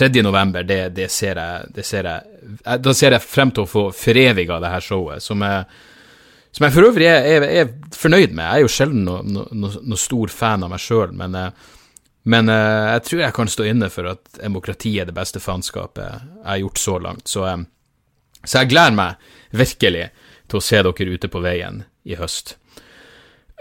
3. 0.00 0.08
november, 0.24 0.64
det, 0.64 0.80
det, 0.96 1.10
ser 1.12 1.36
jeg, 1.36 1.68
det, 1.76 1.84
ser 1.84 2.08
jeg, 2.08 2.56
Da 2.80 2.96
ser 2.96 3.18
jeg 3.18 3.28
frem 3.28 3.52
til 3.52 3.66
å 3.66 3.72
få 3.74 3.86
foreviga 3.92 4.56
det 4.62 4.72
her 4.72 4.88
showet, 4.88 5.24
som 5.24 5.44
jeg, 5.44 5.68
som 6.52 6.66
jeg 6.66 6.74
for 6.74 6.88
øvrig 6.90 7.06
er, 7.08 7.24
er, 7.24 7.46
er, 7.62 7.70
fornøyd 7.96 8.34
med. 8.34 8.44
Jeg 8.44 8.60
er 8.60 8.66
jo 8.66 8.72
sjelden 8.72 9.06
noen 9.08 9.36
no, 9.36 9.70
no 9.72 9.98
stor 10.00 10.32
fan 10.32 10.64
av 10.66 10.72
meg 10.72 10.82
sjøl, 10.84 11.14
men 11.16 11.38
uh, 11.38 11.70
men 12.22 12.46
uh, 12.50 12.94
jeg 12.94 13.04
tror 13.06 13.22
jeg 13.24 13.34
kan 13.34 13.50
stå 13.50 13.64
inne 13.66 13.88
for 13.90 14.06
at 14.12 14.38
demokrati 14.38 14.94
er 15.00 15.08
det 15.08 15.14
beste 15.16 15.42
faenskapet 15.42 16.02
jeg 16.04 16.46
har 16.46 16.60
gjort 16.62 16.82
så 16.82 16.98
langt. 17.02 17.28
Så, 17.28 17.46
um, 17.46 17.64
så, 18.44 18.60
jeg 18.60 18.70
gleder 18.70 18.94
meg 18.94 19.30
virkelig 19.50 20.08
til 20.50 20.60
å 20.60 20.62
se 20.62 20.82
dere 20.86 21.16
ute 21.16 21.30
på 21.32 21.42
veien 21.42 21.82
i 22.06 22.18
høst. 22.18 22.56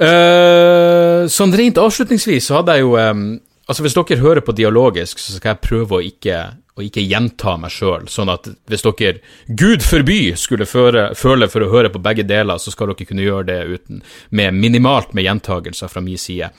Uh, 0.01 1.27
sånn 1.29 1.53
rent 1.57 1.81
avslutningsvis 1.81 2.47
så 2.49 2.61
hadde 2.61 2.77
jeg 2.77 2.87
jo 2.87 2.97
um, 2.97 3.31
Altså, 3.69 3.85
hvis 3.85 3.93
dere 3.95 4.17
hører 4.19 4.43
på 4.43 4.51
dialogisk, 4.57 5.19
så 5.21 5.37
skal 5.37 5.53
jeg 5.53 5.63
prøve 5.63 5.95
å 5.95 6.03
ikke 6.03 6.37
og 6.81 6.87
ikke 6.87 7.05
gjenta 7.05 7.55
meg 7.61 7.73
sjøl. 7.73 8.07
Sånn 8.11 8.31
at 8.33 8.49
hvis 8.69 8.85
dere, 8.85 9.21
gud 9.47 9.85
forby, 9.85 10.19
skulle 10.39 10.67
føre, 10.69 11.11
føle 11.17 11.49
for 11.51 11.65
å 11.65 11.71
høre 11.71 11.91
på 11.93 12.01
begge 12.03 12.25
deler, 12.27 12.61
så 12.61 12.73
skal 12.73 12.91
dere 12.91 13.07
kunne 13.07 13.25
gjøre 13.25 13.47
det 13.51 13.59
uten, 13.69 14.01
med 14.29 14.57
minimalt 14.57 15.13
med 15.17 15.27
gjentagelser 15.27 15.91
fra 15.91 16.03
min 16.03 16.19
side. 16.19 16.51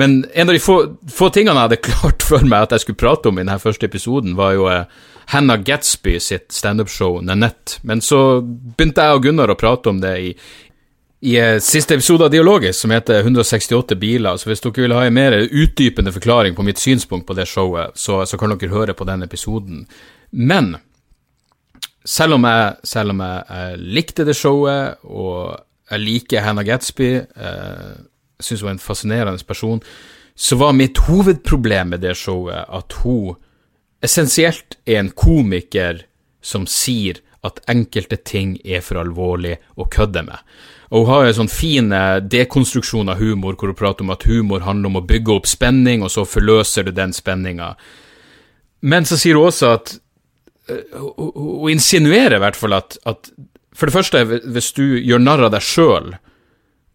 Men 0.00 0.22
en 0.32 0.48
av 0.48 0.56
de 0.56 0.62
få, 0.62 0.78
få, 1.10 1.32
tingene 1.34 1.58
jeg 1.58 1.68
hadde 1.68 1.82
klart 1.90 2.26
for 2.26 2.46
meg 2.46 2.68
at 2.68 2.76
jeg 2.76 2.86
skulle 2.86 3.02
prate 3.02 3.30
om 3.30 3.40
i 3.40 3.44
denne 3.44 3.60
første 3.62 3.90
episoden, 3.90 4.38
var 4.38 4.54
jo 4.56 4.70
eh, 4.70 4.86
Hannah 5.32 5.60
Gatsby 5.60 6.18
sitt 6.20 6.52
standupshow 6.52 7.20
Nanette. 7.24 7.80
Men 7.82 8.02
så 8.04 8.40
begynte 8.42 9.04
jeg 9.04 9.18
og 9.18 9.24
Gunnar 9.24 9.52
å 9.52 9.58
prate 9.58 9.92
om 9.92 10.00
det 10.02 10.14
i, 10.20 10.32
i 11.24 11.36
eh, 11.40 11.58
siste 11.58 11.94
episode 11.94 12.26
av 12.26 12.30
Dialogisk, 12.30 12.78
som 12.80 12.92
heter 12.92 13.22
168 13.24 13.96
biler. 13.96 14.36
Så 14.36 14.50
hvis 14.50 14.60
dere 14.60 14.84
vil 14.84 14.92
ha 14.92 15.06
en 15.06 15.14
mer 15.16 15.36
utdypende 15.40 16.12
forklaring 16.12 16.56
på 16.56 16.66
mitt 16.66 16.80
synspunkt 16.82 17.24
på 17.26 17.36
det 17.38 17.46
showet, 17.48 17.96
så, 17.96 18.20
så 18.28 18.36
kan 18.36 18.52
dere 18.52 18.72
høre 18.72 18.96
på 18.96 19.06
den 19.08 19.24
episoden. 19.24 19.86
Men 20.30 20.74
selv 22.04 22.36
om 22.36 22.44
jeg, 22.44 22.74
selv 22.84 23.14
om 23.14 23.22
jeg, 23.24 23.44
jeg 23.48 23.80
likte 23.96 24.26
det 24.28 24.36
showet, 24.36 25.00
og 25.08 25.56
jeg 25.88 26.04
liker 26.04 26.44
Hannah 26.44 26.66
Gatsby, 26.68 27.10
eh, 27.16 27.94
syns 28.44 28.60
hun 28.60 28.74
er 28.74 28.76
en 28.76 28.84
fascinerende 28.84 29.48
person, 29.48 29.80
så 30.36 30.58
var 30.60 30.76
mitt 30.76 31.00
hovedproblem 31.06 31.94
med 31.94 32.04
det 32.04 32.18
showet 32.20 32.68
at 32.68 33.00
hun 33.00 33.38
essensielt 34.04 34.76
er 34.84 35.00
en 35.00 35.14
komiker 35.16 36.04
som 36.44 36.68
sier 36.68 37.22
at 37.44 37.60
enkelte 37.70 38.16
ting 38.24 38.56
er 38.64 38.82
for 38.84 39.00
alvorlig 39.02 39.58
å 39.76 39.86
kødde 39.90 40.24
med. 40.26 40.40
Og 40.94 41.04
hun 41.04 41.10
har 41.10 41.28
en 41.28 41.36
sånn 41.40 41.52
fin 41.52 41.92
eh, 41.92 42.20
dekonstruksjon 42.20 43.10
av 43.12 43.20
humor, 43.20 43.56
hvor 43.58 43.72
hun 43.72 43.78
prater 43.78 44.06
om 44.06 44.12
at 44.14 44.26
humor 44.28 44.64
handler 44.64 44.92
om 44.92 45.00
å 45.00 45.06
bygge 45.08 45.36
opp 45.36 45.48
spenning, 45.50 46.04
og 46.04 46.12
så 46.14 46.26
forløser 46.28 46.86
du 46.86 46.92
den 46.94 47.14
spenninga. 47.16 47.74
Men 48.84 49.08
så 49.08 49.18
sier 49.20 49.38
hun 49.38 49.48
også 49.48 49.72
at 49.78 49.96
eh, 50.68 51.00
Hun 51.00 51.72
insinuerer 51.72 52.36
i 52.36 52.44
hvert 52.44 52.58
fall 52.58 52.76
at, 52.76 52.98
at 53.08 53.30
For 53.74 53.88
det 53.88 53.96
første, 53.96 54.24
hvis 54.24 54.72
du 54.76 54.84
gjør 55.00 55.22
narr 55.24 55.48
av 55.48 55.54
deg 55.56 55.64
sjøl, 55.64 56.12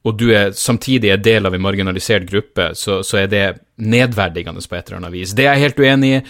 og 0.08 0.16
du 0.16 0.30
er 0.32 0.54
samtidig 0.56 1.12
er 1.12 1.20
del 1.20 1.50
av 1.50 1.56
en 1.56 1.62
marginalisert 1.62 2.24
gruppe, 2.30 2.70
så, 2.80 3.02
så, 3.04 3.18
er 3.20 3.28
det 3.28 3.44
nedverdigende 3.84 4.64
på 4.64 4.78
et 4.78 4.88
eller 4.88 5.02
annet 5.02 5.16
vis. 5.18 5.34
Det 5.36 5.44
er 5.44 5.58
jeg 5.58 5.66
helt 5.68 5.82
uenig 5.84 6.12
i. 6.14 6.22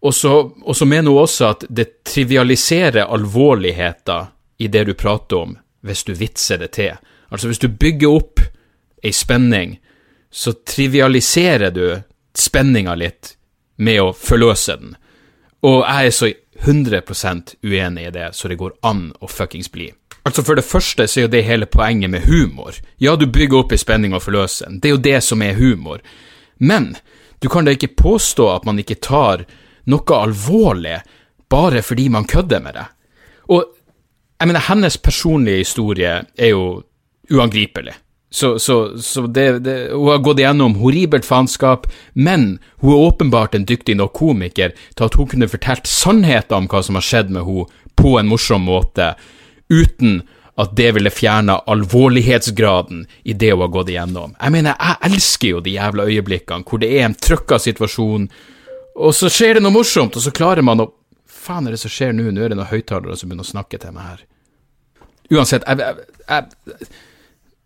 Og 0.00 0.14
så 0.14 0.84
mener 0.84 1.10
hun 1.10 1.22
også 1.22 1.50
at 1.50 1.64
det 1.68 2.04
trivialiserer 2.04 3.04
alvorligheten 3.04 4.30
i 4.58 4.68
det 4.68 4.84
du 4.88 4.94
prater 4.94 5.36
om, 5.36 5.58
hvis 5.84 6.04
du 6.04 6.14
vitser 6.16 6.58
det 6.60 6.72
til. 6.76 6.96
Altså, 7.28 7.48
hvis 7.48 7.60
du 7.60 7.68
bygger 7.68 8.08
opp 8.08 8.40
ei 9.02 9.12
spenning, 9.12 9.78
så 10.30 10.52
trivialiserer 10.52 11.70
du 11.70 12.00
spenninga 12.36 12.94
litt 12.94 13.34
med 13.80 14.00
å 14.00 14.10
forløse 14.16 14.76
den. 14.80 14.96
Og 15.64 15.82
jeg 15.84 16.06
er 16.06 16.16
så 16.16 16.30
100% 16.60 17.54
uenig 17.64 18.06
i 18.06 18.12
det, 18.12 18.30
så 18.36 18.48
det 18.48 18.60
går 18.60 18.76
an 18.86 19.10
å 19.20 19.28
fuckings 19.28 19.70
bli. 19.72 19.88
Altså 20.22 20.44
For 20.44 20.56
det 20.56 20.64
første 20.68 21.06
så 21.08 21.20
er 21.20 21.26
jo 21.26 21.32
det 21.32 21.46
hele 21.46 21.66
poenget 21.66 22.12
med 22.12 22.26
humor. 22.28 22.76
Ja, 23.00 23.16
du 23.16 23.26
bygger 23.26 23.62
opp 23.62 23.72
ei 23.72 23.80
spenning 23.80 24.14
og 24.16 24.24
forløser 24.26 24.68
den. 24.68 24.80
Det 24.80 24.90
er 24.90 24.96
jo 24.96 25.04
det 25.08 25.20
som 25.24 25.42
er 25.42 25.56
humor. 25.56 26.04
Men 26.58 26.94
du 27.40 27.48
kan 27.48 27.64
da 27.64 27.72
ikke 27.72 27.94
påstå 27.96 28.50
at 28.52 28.68
man 28.68 28.78
ikke 28.78 29.00
tar 29.00 29.46
noe 29.86 30.20
alvorlig 30.20 30.98
bare 31.50 31.82
fordi 31.82 32.08
man 32.08 32.28
kødder 32.28 32.60
med 32.62 32.76
det. 32.78 32.86
Og 33.50 33.64
jeg 34.40 34.48
mener, 34.48 34.68
hennes 34.68 34.96
personlige 34.96 35.64
historie 35.64 36.12
er 36.38 36.52
jo 36.52 36.82
uangripelig. 37.30 37.94
Så, 38.32 38.58
så, 38.58 38.98
så 38.98 39.26
det, 39.26 39.58
det, 39.58 39.90
hun 39.92 40.08
har 40.12 40.22
gått 40.22 40.38
igjennom 40.38 40.76
horribelt 40.78 41.26
faenskap, 41.26 41.88
men 42.14 42.60
hun 42.78 42.92
er 42.94 43.06
åpenbart 43.08 43.56
en 43.58 43.66
dyktig 43.66 43.96
nok 43.98 44.14
komiker 44.14 44.70
til 44.94 45.06
at 45.06 45.16
hun 45.18 45.28
kunne 45.32 45.50
fortalt 45.50 45.90
sannheten 45.90 46.62
om 46.62 46.68
hva 46.70 46.82
som 46.86 46.98
har 46.98 47.06
skjedd 47.06 47.32
med 47.34 47.46
henne, 47.48 47.66
på 48.00 48.14
en 48.16 48.30
morsom 48.30 48.62
måte, 48.64 49.10
uten 49.68 50.22
at 50.60 50.70
det 50.78 50.92
ville 50.96 51.10
fjerna 51.12 51.58
alvorlighetsgraden 51.68 53.02
i 53.28 53.34
det 53.34 53.50
hun 53.52 53.64
har 53.66 53.74
gått 53.74 53.90
igjennom. 53.92 54.32
Jeg 54.38 54.54
mener, 54.54 54.78
jeg 54.78 55.10
elsker 55.10 55.50
jo 55.50 55.60
de 55.64 55.74
jævla 55.74 56.06
øyeblikkene 56.08 56.64
hvor 56.68 56.80
det 56.80 56.90
er 56.96 57.08
en 57.08 57.18
trøkka 57.18 57.58
situasjon, 57.60 58.30
og 59.00 59.14
så 59.16 59.30
skjer 59.32 59.56
det 59.56 59.64
noe 59.64 59.74
morsomt, 59.74 60.16
og 60.16 60.24
så 60.24 60.32
klarer 60.34 60.66
man 60.66 60.86
å 60.86 60.92
Faen 61.40 61.64
er 61.66 61.72
det 61.72 61.80
som 61.80 61.88
skjer 61.88 62.10
nå? 62.12 62.26
Nå 62.34 62.42
er 62.44 62.52
det 62.52 62.56
noen 62.58 62.68
høyttalere 62.68 63.14
som 63.16 63.30
begynner 63.30 63.46
å 63.46 63.48
snakke 63.48 63.78
til 63.80 63.94
meg 63.96 64.04
her. 64.10 64.18
Uansett, 65.32 65.64
jeg, 65.64 65.80
jeg, 65.80 66.18
jeg, 66.28 66.90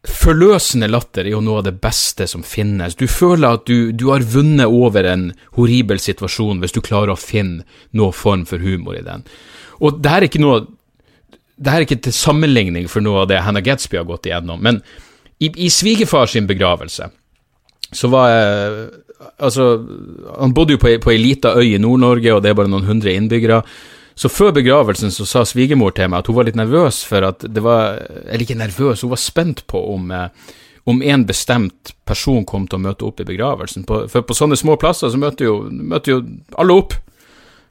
Forløsende 0.05 0.87
latter 0.91 1.25
er 1.25 1.33
jo 1.33 1.41
noe 1.41 1.63
av 1.63 1.67
det 1.67 1.73
beste 1.83 2.27
som 2.29 2.45
finnes. 2.45 2.95
Du 3.01 3.07
føler 3.09 3.57
at 3.57 3.65
du, 3.67 3.89
du, 3.91 4.11
har 4.13 4.27
vunnet 4.29 4.69
over 4.69 5.09
en 5.09 5.31
horribel 5.57 6.01
situasjon 6.01 6.61
hvis 6.61 6.77
du 6.77 6.83
klarer 6.85 7.15
å 7.15 7.19
finne 7.19 7.65
noen 7.97 8.13
form 8.15 8.45
for 8.49 8.61
humor 8.61 8.99
i 8.99 9.05
den. 9.07 9.25
Og 9.81 10.03
det 10.05 10.13
her 10.13 10.23
er 10.23 10.29
ikke 10.29 10.45
noe 10.45 10.67
det 11.55 11.71
her 11.71 11.81
er 11.81 11.87
ikke 11.87 12.03
til 12.05 12.15
sammenligning 12.15 12.89
for 12.91 13.05
noe 13.05 13.23
av 13.23 13.31
det 13.31 13.41
Hannah 13.47 13.65
Gatsby 13.65 13.97
har 14.01 14.09
gått 14.09 14.27
igjennom, 14.27 14.61
men 14.61 14.81
i, 15.39 15.49
i 15.49 15.71
svigerfar 15.71 16.29
begravelse 16.47 17.09
så 17.95 18.11
var 18.11 18.31
jeg 18.33 19.04
Altså, 19.39 19.67
han 20.39 20.55
bodde 20.55 20.77
jo 20.77 20.81
på, 20.83 20.93
på 21.03 21.13
ei 21.13 21.21
lita 21.21 21.55
øy 21.59 21.75
i 21.75 21.81
Nord-Norge, 21.83 22.35
og 22.35 22.43
det 22.43 22.51
er 22.53 22.59
bare 22.59 22.71
noen 22.71 22.89
hundre 22.89 23.15
innbyggere. 23.15 23.63
Så 24.15 24.31
før 24.31 24.53
begravelsen 24.55 25.11
så 25.11 25.27
sa 25.27 25.43
svigermor 25.47 25.95
til 25.95 26.11
meg 26.11 26.23
at 26.23 26.29
hun 26.31 26.37
var 26.37 26.47
litt 26.47 26.59
nervøs 26.59 27.01
for 27.09 27.27
at 27.27 27.43
det 27.51 27.63
var 27.65 27.99
Eller 28.29 28.45
ikke 28.45 28.59
nervøs, 28.61 29.03
hun 29.03 29.11
var 29.11 29.23
spent 29.23 29.65
på 29.67 29.81
om, 29.95 30.11
eh, 30.15 30.29
om 30.87 31.03
en 31.03 31.25
bestemt 31.27 31.95
person 32.07 32.45
kom 32.45 32.69
til 32.69 32.79
å 32.79 32.85
møte 32.85 33.05
opp 33.09 33.21
i 33.21 33.27
begravelsen. 33.27 33.85
På, 33.89 34.05
for 34.09 34.23
på 34.23 34.37
sånne 34.37 34.57
små 34.57 34.77
plasser 34.79 35.11
så 35.11 35.19
møter 35.19 35.49
jo, 35.49 35.57
møter 35.71 36.15
jo 36.15 36.21
alle 36.57 36.79
opp. 36.79 36.95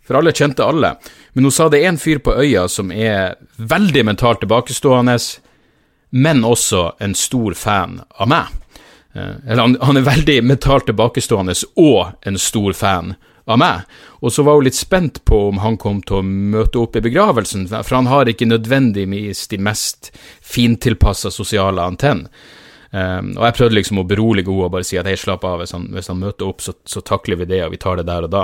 For 0.03 0.19
alle 0.19 0.33
kjente 0.35 0.65
alle. 0.65 0.97
Men 1.33 1.47
hun 1.47 1.53
sa 1.55 1.69
det 1.71 1.79
er 1.79 1.93
en 1.93 2.01
fyr 2.01 2.19
på 2.19 2.35
øya 2.35 2.67
som 2.67 2.91
er 2.91 3.37
veldig 3.55 4.03
mentalt 4.09 4.41
tilbakestående, 4.43 5.15
men 6.11 6.43
også 6.43 6.89
en 6.99 7.15
stor 7.15 7.55
fan 7.55 8.01
av 8.19 8.27
meg. 8.27 8.51
Eh, 9.13 9.35
eller 9.47 9.61
han, 9.61 9.77
han 9.81 9.99
er 9.99 10.07
veldig 10.07 10.39
mentalt 10.45 10.87
tilbakestående 10.89 11.55
og 11.81 12.27
en 12.27 12.39
stor 12.41 12.73
fan 12.77 13.13
av 13.45 13.59
meg. 13.59 13.83
Og 14.23 14.33
så 14.33 14.45
var 14.45 14.57
hun 14.57 14.67
litt 14.67 14.79
spent 14.79 15.21
på 15.27 15.39
om 15.49 15.61
han 15.63 15.77
kom 15.77 16.01
til 16.05 16.21
å 16.21 16.25
møte 16.25 16.81
opp 16.81 16.97
i 16.97 17.03
begravelsen, 17.03 17.67
for 17.73 17.97
han 17.97 18.09
har 18.11 18.31
ikke 18.31 18.47
nødvendigvis 18.49 19.47
de 19.51 19.59
mest 19.61 20.11
fintilpassa 20.41 21.31
sosiale 21.33 21.83
antenn. 21.83 22.27
Um, 22.93 23.31
og 23.39 23.47
jeg 23.47 23.55
prøvde 23.57 23.75
liksom 23.79 23.99
å 24.03 24.05
berolige 24.05 24.51
henne 24.51 24.67
og 24.67 24.73
bare 24.75 24.85
si 24.85 24.99
at 25.01 25.07
hei, 25.09 25.15
slapp 25.17 25.45
av, 25.49 25.63
hvis 25.63 25.73
han, 25.73 25.87
hvis 25.95 26.11
han 26.11 26.19
møter 26.21 26.45
opp, 26.45 26.61
så, 26.61 26.75
så, 26.85 27.01
takler 27.01 27.39
vi 27.41 27.47
det, 27.49 27.63
og 27.65 27.73
vi 27.73 27.79
tar 27.81 27.97
det 27.97 28.05
der 28.05 28.27
og 28.27 28.33
da. 28.33 28.43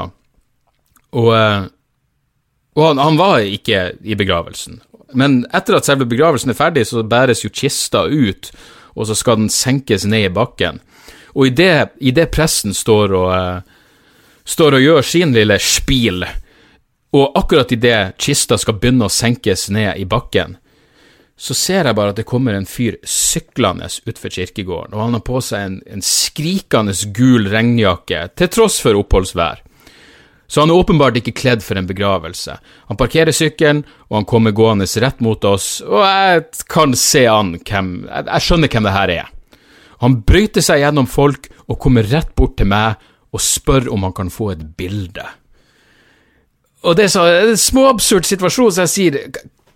Og, 1.14 1.30
uh, 1.30 1.70
og 2.80 2.88
han, 2.88 3.02
han, 3.04 3.20
var 3.20 3.46
ikke 3.46 3.84
i 4.02 4.18
begravelsen. 4.18 4.82
Men 5.18 5.44
etter 5.54 5.78
at 5.78 5.86
selve 5.86 6.08
begravelsen 6.10 6.50
er 6.50 6.58
ferdig, 6.58 6.88
så 6.90 7.06
bæres 7.06 7.46
jo 7.46 7.54
kista 7.54 8.08
ut, 8.10 8.50
og 9.00 9.08
så 9.08 9.16
skal 9.16 9.40
den 9.40 9.52
senkes 9.54 10.04
ned 10.06 10.28
i 10.28 10.34
bakken. 10.36 10.82
Og 11.34 11.48
i 11.48 11.56
det, 11.56 11.96
i 12.04 12.12
det 12.12 12.28
presten 12.36 12.76
står 12.76 13.16
og 13.16 13.30
uh, 13.32 13.78
står 14.50 14.78
og 14.78 14.84
gjør 14.84 15.06
sin 15.06 15.36
lille 15.36 15.60
spil, 15.62 16.26
og 17.16 17.38
akkurat 17.38 17.72
idet 17.74 18.18
kista 18.22 18.58
skal 18.60 18.78
begynne 18.82 19.08
å 19.08 19.14
senkes 19.14 19.70
ned 19.74 19.98
i 20.02 20.08
bakken, 20.10 20.58
så 21.40 21.56
ser 21.56 21.88
jeg 21.88 21.96
bare 21.96 22.12
at 22.12 22.20
det 22.20 22.28
kommer 22.28 22.58
en 22.58 22.68
fyr 22.68 22.98
syklende 23.08 23.88
utfor 24.10 24.34
kirkegården, 24.36 24.94
og 24.94 25.06
han 25.06 25.16
har 25.16 25.24
på 25.24 25.40
seg 25.46 25.66
en, 25.66 25.78
en 25.88 26.04
skrikende 26.04 26.96
gul 27.16 27.48
regnjakke, 27.50 28.26
til 28.36 28.52
tross 28.52 28.82
for 28.84 29.00
oppholdsvær. 29.00 29.64
Så 30.50 30.64
han 30.64 30.72
er 30.74 30.82
åpenbart 30.82 31.20
ikke 31.20 31.36
kledd 31.38 31.62
for 31.62 31.78
en 31.78 31.88
begravelse. 31.90 32.56
Han 32.90 32.98
parkerer 32.98 33.36
sykkelen, 33.36 33.84
og 34.10 34.16
han 34.18 34.28
kommer 34.30 34.56
gående 34.58 34.88
rett 35.04 35.20
mot 35.22 35.46
oss, 35.46 35.78
og 35.86 36.02
jeg 36.02 36.66
kan 36.74 36.96
se 36.98 37.28
an 37.30 37.54
hvem 37.62 37.92
Jeg, 38.10 38.26
jeg 38.26 38.46
skjønner 38.48 38.74
hvem 38.74 38.88
det 38.88 38.96
her 38.96 39.14
er. 39.14 39.30
Han 40.02 40.22
brøyter 40.26 40.66
seg 40.66 40.82
gjennom 40.82 41.10
folk 41.12 41.52
og 41.68 41.78
kommer 41.84 42.08
rett 42.10 42.34
bort 42.36 42.58
til 42.58 42.70
meg 42.72 42.98
og 43.30 43.44
spør 43.44 43.92
om 43.94 44.08
han 44.08 44.16
kan 44.18 44.34
få 44.34 44.54
et 44.56 44.64
bilde. 44.80 45.26
Og 46.88 46.96
det 46.98 47.06
er 47.06 47.14
så 47.14 47.28
en 47.28 47.60
småabsurd 47.60 48.26
situasjon, 48.26 48.72
så 48.72 48.88
jeg 48.88 48.94
sier 48.96 49.20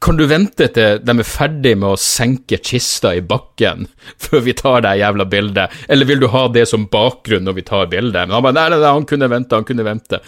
kan 0.03 0.17
du 0.19 0.25
vente 0.27 0.67
til 0.75 0.99
de 0.99 1.13
er 1.15 1.27
ferdig 1.27 1.73
med 1.79 1.93
å 1.93 1.99
senke 1.99 2.59
kista 2.59 3.13
i 3.15 3.21
bakken 3.23 3.85
før 4.21 4.43
vi 4.43 4.55
tar 4.59 4.83
det 4.83 4.97
jævla 4.99 5.27
bildet, 5.31 5.77
eller 5.87 6.09
vil 6.09 6.23
du 6.23 6.27
ha 6.33 6.43
det 6.51 6.65
som 6.69 6.89
bakgrunn 6.91 7.47
når 7.47 7.57
vi 7.59 7.65
tar 7.69 7.87
bildet? 7.91 8.27
Men 8.27 8.35
han 8.37 8.45
bare 8.45 8.57
nei, 8.57 8.67
nei, 8.73 8.81
nei, 8.83 8.91
han 8.99 9.07
kunne 9.07 9.31
vente, 9.31 9.55
han 9.55 9.67
kunne 9.67 9.87
vente. 9.87 10.19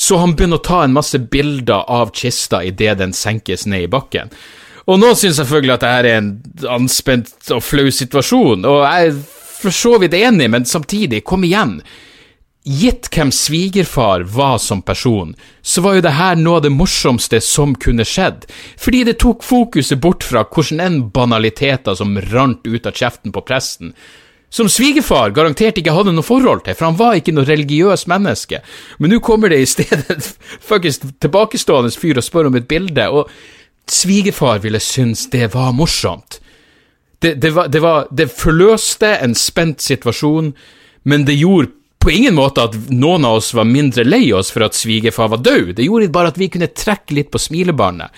Så 0.00 0.16
han 0.22 0.32
begynner 0.36 0.60
å 0.60 0.64
ta 0.64 0.80
en 0.86 0.96
masse 0.96 1.20
bilder 1.20 1.84
av 1.92 2.14
kista 2.16 2.62
idet 2.64 2.96
den 3.02 3.12
senkes 3.16 3.66
ned 3.68 3.84
i 3.84 3.92
bakken. 3.92 4.32
Og 4.88 4.96
nå 4.98 5.12
syns 5.14 5.36
selvfølgelig 5.38 5.76
at 5.76 5.84
dette 5.84 5.98
er 6.00 6.16
en 6.16 6.30
anspent 6.80 7.52
og 7.52 7.60
flau 7.62 7.90
situasjon, 7.92 8.64
og 8.64 8.80
jeg 8.86 9.10
er 9.10 9.20
for 9.60 9.76
så 9.76 9.98
vidt 10.00 10.16
enig, 10.16 10.48
men 10.48 10.64
samtidig, 10.64 11.20
kom 11.28 11.44
igjen. 11.44 11.82
Gitt 12.70 13.08
hvem 13.10 13.32
svigerfar 13.34 14.22
var 14.30 14.58
som 14.62 14.82
person, 14.86 15.32
så 15.62 15.82
var 15.82 15.96
jo 15.96 16.02
det 16.04 16.12
her 16.14 16.36
noe 16.38 16.60
av 16.60 16.62
det 16.62 16.70
morsomste 16.70 17.40
som 17.42 17.72
kunne 17.74 18.04
skjedd, 18.06 18.44
fordi 18.78 19.00
det 19.08 19.16
tok 19.18 19.42
fokuset 19.42 19.98
bort 19.98 20.22
fra 20.22 20.44
hvordan 20.46 20.82
enn 20.84 20.98
banaliteter 21.10 21.96
som 21.98 22.14
rant 22.30 22.62
ut 22.68 22.86
av 22.86 22.94
kjeften 22.94 23.34
på 23.34 23.42
presten, 23.48 23.90
som 24.54 24.70
svigerfar 24.70 25.34
garantert 25.34 25.80
ikke 25.80 25.94
hadde 25.96 26.14
noe 26.14 26.26
forhold 26.26 26.62
til, 26.66 26.76
for 26.78 26.90
han 26.92 27.00
var 27.00 27.18
ikke 27.18 27.34
noe 27.34 27.48
religiøs 27.48 28.06
menneske, 28.10 28.62
men 29.02 29.14
nå 29.14 29.18
kommer 29.24 29.50
det 29.50 29.64
i 29.64 29.70
stedet 29.70 30.30
faktisk 30.70 31.08
tilbakestående 31.18 31.90
fyr 31.98 32.22
og 32.22 32.28
spør 32.28 32.52
om 32.52 32.60
et 32.60 32.70
bilde, 32.70 33.08
og 33.10 33.90
svigerfar 33.90 34.62
ville 34.62 34.78
synes 34.78 35.26
det 35.34 35.50
var 35.56 35.74
morsomt. 35.74 36.38
Det, 37.18 37.34
det, 37.42 37.50
var, 37.50 37.66
det, 37.66 37.82
var, 37.82 38.06
det 38.14 38.30
forløste 38.30 39.16
en 39.18 39.34
spent 39.34 39.82
situasjon, 39.82 40.54
men 41.02 41.26
det 41.26 41.40
gjorde 41.40 41.74
på 42.00 42.10
ingen 42.10 42.34
måte 42.34 42.64
at 42.64 42.76
noen 42.88 43.26
av 43.28 43.38
oss 43.38 43.50
var 43.54 43.68
mindre 43.68 44.06
lei 44.06 44.30
oss 44.32 44.48
for 44.54 44.64
at 44.64 44.76
svigerfar 44.76 45.28
var 45.34 45.42
død, 45.44 45.74
det 45.76 45.84
gjorde 45.84 46.08
bare 46.12 46.32
at 46.32 46.38
vi 46.40 46.48
kunne 46.52 46.70
trekke 46.72 47.16
litt 47.16 47.28
på 47.32 47.40
smilebåndet. 47.40 48.08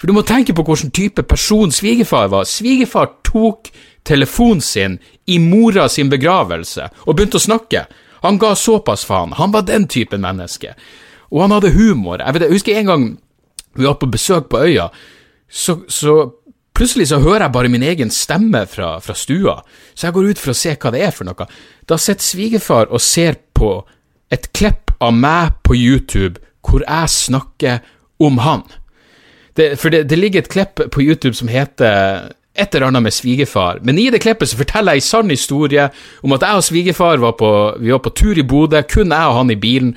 For 0.00 0.10
du 0.10 0.12
må 0.16 0.24
tenke 0.28 0.52
på 0.56 0.64
hvilken 0.66 0.92
type 0.92 1.24
person 1.28 1.72
svigerfar 1.72 2.28
var. 2.32 2.44
Svigerfar 2.48 3.08
tok 3.24 3.72
telefonen 4.04 4.60
sin 4.64 4.98
i 5.26 5.38
mora 5.40 5.88
sin 5.88 6.12
begravelse 6.12 6.90
og 7.06 7.16
begynte 7.16 7.40
å 7.40 7.46
snakke. 7.46 7.86
Han 8.20 8.38
ga 8.40 8.52
såpass 8.56 9.06
faen. 9.08 9.32
Han 9.36 9.52
var 9.52 9.64
den 9.68 9.88
typen 9.88 10.20
menneske. 10.20 10.74
Og 11.32 11.44
han 11.44 11.54
hadde 11.56 11.72
humor. 11.72 12.20
Jeg, 12.20 12.36
vet, 12.36 12.44
jeg 12.44 12.58
husker 12.58 12.80
en 12.80 12.92
gang 12.92 13.06
vi 13.78 13.86
var 13.86 13.96
på 14.00 14.10
besøk 14.10 14.50
på 14.50 14.64
øya, 14.66 14.88
så, 15.50 15.80
så 15.88 16.16
Plutselig 16.80 17.10
så 17.10 17.18
hører 17.20 17.42
jeg 17.44 17.52
bare 17.52 17.68
min 17.68 17.82
egen 17.84 18.08
stemme 18.08 18.62
fra, 18.64 18.94
fra, 19.04 19.12
stua, 19.12 19.58
så 19.92 20.06
jeg 20.06 20.14
går 20.16 20.28
ut 20.30 20.38
for 20.40 20.54
å 20.54 20.56
se 20.56 20.70
hva 20.80 20.92
det 20.94 21.02
er 21.04 21.10
for 21.12 21.28
noe. 21.28 21.44
Da 21.84 21.98
sitter 22.00 22.24
svigerfar 22.24 22.88
og 22.88 23.02
ser 23.04 23.36
på 23.52 23.74
et 24.32 24.48
klipp 24.56 24.94
av 24.96 25.12
meg 25.12 25.58
på 25.60 25.76
YouTube 25.76 26.40
hvor 26.64 26.80
jeg 26.86 27.12
snakker 27.12 27.82
om 28.24 28.40
han. 28.40 28.64
Det, 29.60 29.74
for 29.76 29.92
det, 29.92 30.06
det, 30.08 30.16
ligger 30.22 30.40
et 30.40 30.48
klipp 30.48 30.80
på 30.80 31.04
YouTube 31.04 31.34
som 31.36 31.52
heter 31.52 32.30
et 32.56 32.72
eller 32.72 32.88
annet 32.88 33.10
med 33.10 33.12
svigerfar, 33.12 33.84
men 33.84 34.00
i 34.00 34.08
det 34.08 34.22
klippet 34.24 34.48
så 34.48 34.62
forteller 34.62 34.96
jeg 34.96 35.04
en 35.04 35.08
sann 35.10 35.36
historie 35.36 35.84
om 36.24 36.32
at 36.32 36.48
jeg 36.48 36.62
og 36.62 36.64
svigerfar 36.64 37.20
var 37.20 37.36
på, 37.36 37.52
var 37.76 38.00
på 38.00 38.14
tur 38.16 38.40
i 38.40 38.46
Bodø, 38.54 38.80
kun 38.88 39.12
jeg 39.12 39.28
og 39.28 39.36
han 39.42 39.52
i 39.52 39.60
bilen, 39.60 39.92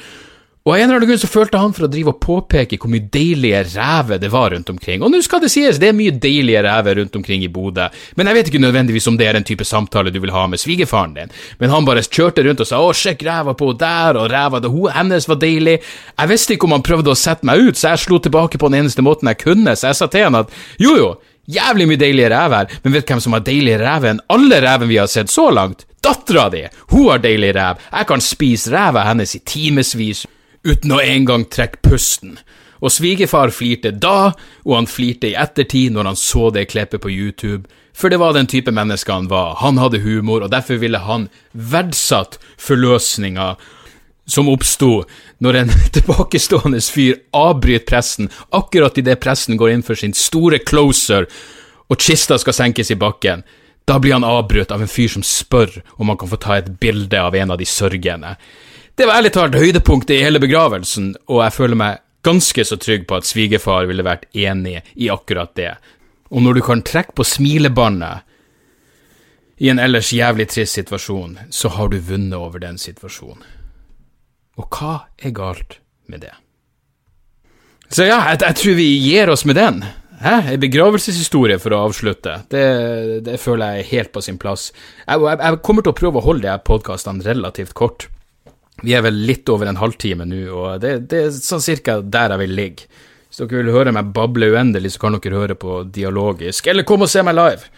og 0.63 0.71
av 0.71 0.77
en 0.79 0.83
eller 0.85 0.95
annen 1.01 1.09
grunn 1.09 1.19
så 1.19 1.27
følte 1.27 1.59
han 1.59 1.73
for 1.75 1.83
å 1.83 1.87
drive 1.91 2.13
og 2.13 2.21
påpeke 2.23 2.77
hvor 2.79 2.87
mye 2.87 3.03
deilige 3.11 3.65
ræver 3.73 4.19
det 4.21 4.29
var 4.31 4.53
rundt 4.53 4.69
omkring. 4.71 5.01
Og 5.03 5.11
nå 5.11 5.19
skal 5.25 5.41
det 5.43 5.49
sies, 5.51 5.75
det 5.75 5.89
er 5.89 5.97
mye 5.97 6.13
deilige 6.23 6.61
ræver 6.63 7.01
rundt 7.01 7.17
omkring 7.19 7.41
i 7.43 7.49
Bodø, 7.51 7.89
men 8.15 8.29
jeg 8.29 8.37
vet 8.37 8.51
ikke 8.51 8.61
nødvendigvis 8.63 9.09
om 9.11 9.17
det 9.19 9.27
er 9.27 9.35
den 9.35 9.43
type 9.43 9.67
samtale 9.67 10.13
du 10.15 10.21
vil 10.23 10.31
ha 10.31 10.45
med 10.47 10.61
svigerfaren 10.61 11.17
din. 11.17 11.33
Men 11.59 11.73
han 11.73 11.83
bare 11.83 12.05
kjørte 12.05 12.45
rundt 12.47 12.63
og 12.63 12.69
sa 12.69 12.79
'å, 12.79 12.93
sjekk 12.95 13.25
ræva 13.27 13.57
på 13.59 13.73
der', 13.75 14.15
og 14.15 14.31
ræva 14.31 14.61
det, 14.63 14.71
hun, 14.71 14.87
hennes 14.91 15.27
var 15.27 15.35
deilig. 15.35 15.81
Jeg 16.15 16.29
visste 16.29 16.53
ikke 16.53 16.63
om 16.63 16.75
han 16.77 16.87
prøvde 16.87 17.11
å 17.11 17.19
sette 17.19 17.43
meg 17.43 17.59
ut, 17.59 17.75
så 17.75 17.89
jeg 17.89 17.99
slo 17.99 18.19
tilbake 18.19 18.57
på 18.57 18.69
den 18.71 18.79
eneste 18.79 19.03
måten 19.03 19.27
jeg 19.27 19.43
kunne, 19.43 19.75
så 19.75 19.91
jeg 19.91 19.95
sa 19.95 20.07
til 20.07 20.23
han 20.23 20.35
at 20.35 20.49
jo 20.79 20.95
jo, 20.95 21.15
jævlig 21.43 21.87
mye 21.91 21.99
deilige 21.99 22.29
ræver, 22.31 22.71
men 22.83 22.93
vet 22.93 23.05
hvem 23.05 23.19
som 23.19 23.33
har 23.33 23.43
deiligere 23.43 23.83
ræver 23.83 24.15
enn 24.15 24.23
alle 24.29 24.61
rævene 24.63 24.87
vi 24.87 24.97
har 24.97 25.11
sett 25.11 25.27
så 25.27 25.51
langt? 25.51 25.83
Dattera 25.99 26.47
di! 26.49 26.63
Hun 26.87 27.09
har 27.09 27.19
deilig 27.19 27.51
ræv. 27.55 27.83
Jeg 27.91 28.07
kan 28.07 28.21
spise 28.21 28.71
ræva 28.71 29.03
hennes 29.03 29.35
i 29.35 29.39
timevis 29.39 30.25
uten 30.63 30.95
å 30.95 31.01
engang 31.03 31.45
trekke 31.51 31.81
pusten. 31.83 32.37
Og 32.83 32.91
svigerfar 32.91 33.53
flirte 33.55 33.93
da, 33.95 34.33
og 34.67 34.75
han 34.75 34.89
flirte 34.89 35.29
i 35.31 35.37
ettertid 35.39 35.93
når 35.95 36.11
han 36.11 36.19
så 36.19 36.49
det 36.51 36.67
klippet 36.71 37.03
på 37.03 37.11
YouTube, 37.11 37.69
for 37.93 38.09
det 38.09 38.17
var 38.19 38.33
den 38.33 38.49
type 38.49 38.73
menneske 38.73 39.13
han 39.13 39.29
var, 39.29 39.55
han 39.61 39.77
hadde 39.77 40.01
humor, 40.03 40.43
og 40.43 40.51
derfor 40.51 40.81
ville 40.81 40.99
han 41.05 41.29
verdsatt 41.53 42.39
forløsninga 42.57 43.53
som 44.25 44.49
oppsto 44.49 45.03
når 45.43 45.59
en 45.59 45.73
tilbakestående 45.95 46.81
fyr 46.81 47.19
avbryter 47.35 47.85
pressen 47.87 48.31
akkurat 48.55 48.97
idet 48.97 49.19
pressen 49.23 49.59
går 49.59 49.75
inn 49.75 49.85
for 49.85 49.99
sin 49.99 50.15
store 50.17 50.61
closer 50.63 51.27
og 51.91 51.99
kista 51.99 52.39
skal 52.39 52.55
senkes 52.55 52.91
i 52.91 52.99
bakken. 52.99 53.43
Da 53.85 53.99
blir 53.99 54.15
han 54.15 54.23
avbrutt 54.23 54.71
av 54.71 54.81
en 54.81 54.91
fyr 54.91 55.11
som 55.11 55.25
spør 55.27 55.81
om 55.99 56.09
han 56.09 56.19
kan 56.19 56.31
få 56.31 56.39
ta 56.39 56.57
et 56.57 56.71
bilde 56.79 57.19
av 57.19 57.35
en 57.35 57.51
av 57.51 57.59
de 57.59 57.67
sørgende. 57.67 58.37
Det 58.93 59.07
var 59.09 59.17
ærlig 59.17 59.31
talt 59.33 59.55
høydepunktet 59.57 60.19
i 60.19 60.21
hele 60.21 60.37
begravelsen, 60.41 61.15
og 61.25 61.39
jeg 61.41 61.53
føler 61.55 61.77
meg 61.79 62.01
ganske 62.23 62.65
så 62.67 62.77
trygg 62.77 63.07
på 63.09 63.17
at 63.17 63.25
svigerfar 63.25 63.87
ville 63.89 64.05
vært 64.05 64.27
enig 64.37 64.83
i 64.93 65.09
akkurat 65.09 65.55
det. 65.57 65.71
Og 66.29 66.45
når 66.45 66.59
du 66.59 66.61
kan 66.65 66.83
trekke 66.85 67.15
på 67.17 67.25
smilebåndet 67.25 68.21
i 69.65 69.71
en 69.73 69.81
ellers 69.81 70.13
jævlig 70.13 70.47
trist 70.53 70.77
situasjon, 70.77 71.39
så 71.49 71.73
har 71.73 71.89
du 71.89 71.97
vunnet 72.05 72.37
over 72.37 72.61
den 72.61 72.77
situasjonen. 72.77 73.41
Og 74.61 74.69
hva 74.69 75.09
er 75.17 75.33
galt 75.33 75.79
med 76.05 76.21
det? 76.27 76.35
Så 77.89 78.05
ja, 78.05 78.21
jeg, 78.29 78.43
jeg 78.45 78.59
tror 78.61 78.77
vi 78.77 78.89
gir 79.01 79.33
oss 79.33 79.45
med 79.49 79.57
den. 79.57 79.81
Hæ? 80.21 80.35
En 80.53 80.61
begravelseshistorie 80.61 81.57
for 81.61 81.73
å 81.73 81.83
avslutte. 81.89 82.43
Det, 82.53 82.65
det, 83.25 83.41
føler 83.41 83.73
jeg 83.73 83.81
er 83.81 83.91
helt 83.97 84.13
på 84.13 84.21
sin 84.21 84.37
plass. 84.41 84.69
Jeg, 85.07 85.17
jeg, 85.17 85.39
jeg 85.41 85.61
kommer 85.65 85.81
til 85.85 85.93
å 85.93 85.97
prøve 85.97 86.21
å 86.21 86.27
holde 86.29 86.45
de 86.45 86.67
podkastene 86.69 87.25
relativt 87.25 87.73
kort. 87.77 88.07
Vi 88.83 88.93
er 88.95 89.03
vel 89.05 89.23
litt 89.27 89.49
over 89.49 89.69
en 89.69 89.79
halvtime 89.79 90.27
nå, 90.27 90.43
og 90.51 90.81
det, 90.83 90.97
det, 91.11 91.25
er 91.27 91.35
sånn 91.35 91.63
cirka 91.63 91.99
der 92.01 92.35
jeg 92.35 92.43
vil 92.43 92.55
ligge. 92.59 92.87
Hvis 93.29 93.41
dere 93.41 93.63
vil 93.63 93.73
høre 93.73 93.93
meg 93.95 94.11
bable 94.13 94.51
uendelig, 94.53 94.93
så 94.93 95.01
kan 95.01 95.17
dere 95.17 95.39
høre 95.39 95.57
på 95.57 95.79
dialogisk, 95.89 96.67
eller 96.69 96.85
kom 96.85 97.05
og 97.05 97.09
se 97.09 97.23
meg 97.25 97.37
live. 97.39 97.71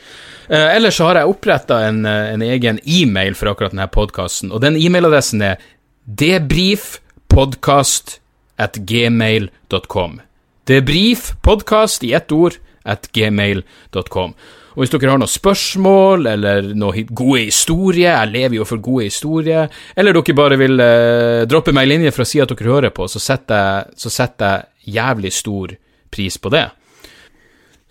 Eh, 0.49 0.75
ellers 0.75 0.99
har 1.01 1.19
jeg 1.19 1.31
oppretta 1.31 1.79
en, 1.87 2.03
eh, 2.05 2.33
en, 2.33 2.43
egen 2.43 2.79
e-mail 2.83 3.37
for 3.37 3.53
akkurat 3.53 3.73
denne 3.73 3.87
podkasten, 3.87 4.51
og 4.51 4.61
den 4.65 4.77
e-mailadressen 4.77 5.41
er 5.45 5.63
debrifpodkast 6.05 8.19
at 8.57 8.77
gmail.com. 8.89 10.19
Debrifpodkast 10.67 12.03
i 12.03 12.13
ett 12.17 12.31
ord 12.31 12.57
at 12.83 13.09
gmail.com. 13.13 14.33
Og 14.75 14.83
hvis 14.83 14.91
dere 14.91 15.13
har 15.13 15.19
noen 15.21 15.31
spørsmål 15.31 16.27
eller 16.33 16.69
noen 16.75 17.11
gode 17.15 17.45
historier, 17.47 18.11
jeg 18.11 18.31
lever 18.33 18.57
jo 18.59 18.67
for 18.67 18.83
gode 18.83 19.07
historier, 19.07 19.71
eller 19.95 20.17
dere 20.17 20.35
bare 20.35 20.59
vil 20.59 20.83
eh, 20.83 21.43
droppe 21.47 21.71
meg 21.75 21.87
en 21.87 21.93
linje 21.95 22.15
for 22.15 22.25
å 22.25 22.29
si 22.29 22.41
at 22.43 22.51
dere 22.51 22.73
hører 22.73 22.95
på, 22.95 23.07
så 23.07 23.21
setter 23.23 23.61
jeg, 23.61 24.01
så 24.03 24.11
setter 24.11 24.57
jeg 24.57 24.97
jævlig 24.97 25.31
stor 25.33 25.77
pris 26.11 26.37
på 26.37 26.51
det. 26.51 26.67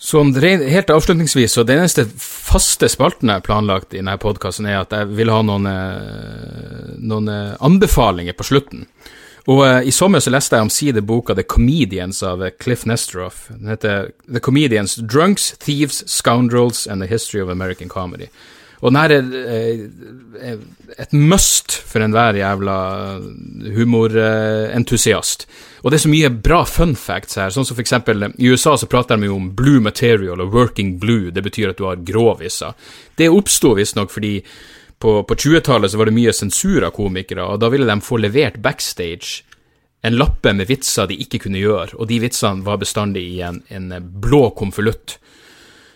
Så 0.04 0.20
helt 0.20 0.90
avslutningsvis, 0.90 1.52
så 1.52 1.62
den 1.64 1.80
eneste 1.80 2.04
faste 2.20 2.90
spalten 2.92 3.30
jeg 3.30 3.40
har 3.40 3.46
planlagt 3.46 3.94
i 3.94 4.02
denne 4.02 4.18
podkasten, 4.20 4.66
er 4.68 4.82
at 4.82 4.92
jeg 4.92 5.08
vil 5.16 5.32
ha 5.32 5.40
noen, 5.46 5.68
eh, 5.70 6.96
noen 7.00 7.30
eh, 7.32 7.54
anbefalinger 7.64 8.36
på 8.36 8.44
slutten. 8.50 8.84
Og 9.46 9.60
uh, 9.60 9.80
I 9.84 9.92
sommer 9.92 10.22
så 10.24 10.32
leste 10.32 10.56
jeg 10.56 10.64
omsider 10.64 11.04
boka 11.04 11.36
The 11.36 11.44
Comedians 11.44 12.22
av 12.24 12.40
uh, 12.40 12.52
Cliff 12.60 12.86
Nestroff. 12.88 13.48
Den 13.52 13.68
heter 13.68 14.10
The 14.24 14.40
Comedians 14.40 14.96
Drunks, 14.96 15.52
Thieves, 15.60 16.02
Scoundrels 16.08 16.86
and 16.86 17.02
the 17.02 17.10
History 17.10 17.42
of 17.42 17.52
American 17.52 17.88
Comedy. 17.88 18.30
Og 18.80 18.92
den 18.92 19.00
her 19.00 19.12
er 19.12 19.84
uh, 20.40 20.56
et 20.98 21.12
must 21.12 21.72
for 21.76 22.04
enhver 22.04 22.36
jævla 22.40 22.78
humorentusiast. 23.76 25.46
Og 25.82 25.90
det 25.90 25.98
er 25.98 26.04
så 26.06 26.12
mye 26.12 26.30
bra 26.32 26.62
fun 26.64 26.94
facts 26.96 27.36
her, 27.36 27.52
sånn 27.52 27.66
som 27.68 27.76
for 27.76 27.84
eksempel 27.84 28.24
i 28.38 28.48
USA 28.48 28.72
så 28.80 28.88
prater 28.88 29.20
de 29.20 29.28
jo 29.28 29.36
om 29.36 29.50
blue 29.56 29.82
material 29.84 30.40
og 30.40 30.54
working 30.56 30.94
blue, 31.00 31.32
det 31.34 31.44
betyr 31.44 31.74
at 31.74 31.80
du 31.80 31.84
har 31.84 32.00
gråviser. 32.00 32.72
Det 33.20 33.28
oppsto 33.28 33.74
visstnok 33.76 34.12
fordi 34.14 34.38
på, 35.04 35.22
på 35.22 35.34
20-tallet 35.34 35.90
så 35.90 35.98
var 36.00 36.08
det 36.08 36.16
mye 36.16 36.32
sensur 36.32 36.84
av 36.86 36.94
komikere, 36.96 37.44
og 37.44 37.58
da 37.60 37.68
ville 37.68 37.84
de 37.84 38.00
få 38.00 38.16
levert 38.22 38.56
backstage 38.64 39.42
en 40.04 40.16
lappe 40.16 40.52
med 40.56 40.70
vitser 40.70 41.10
de 41.10 41.18
ikke 41.20 41.42
kunne 41.42 41.60
gjøre, 41.60 41.98
og 41.98 42.08
de 42.08 42.22
vitsene 42.22 42.64
var 42.64 42.80
bestandig 42.80 43.24
i 43.34 43.42
en, 43.44 43.58
en 43.68 43.92
blå 44.00 44.46
konvolutt. 44.56 45.18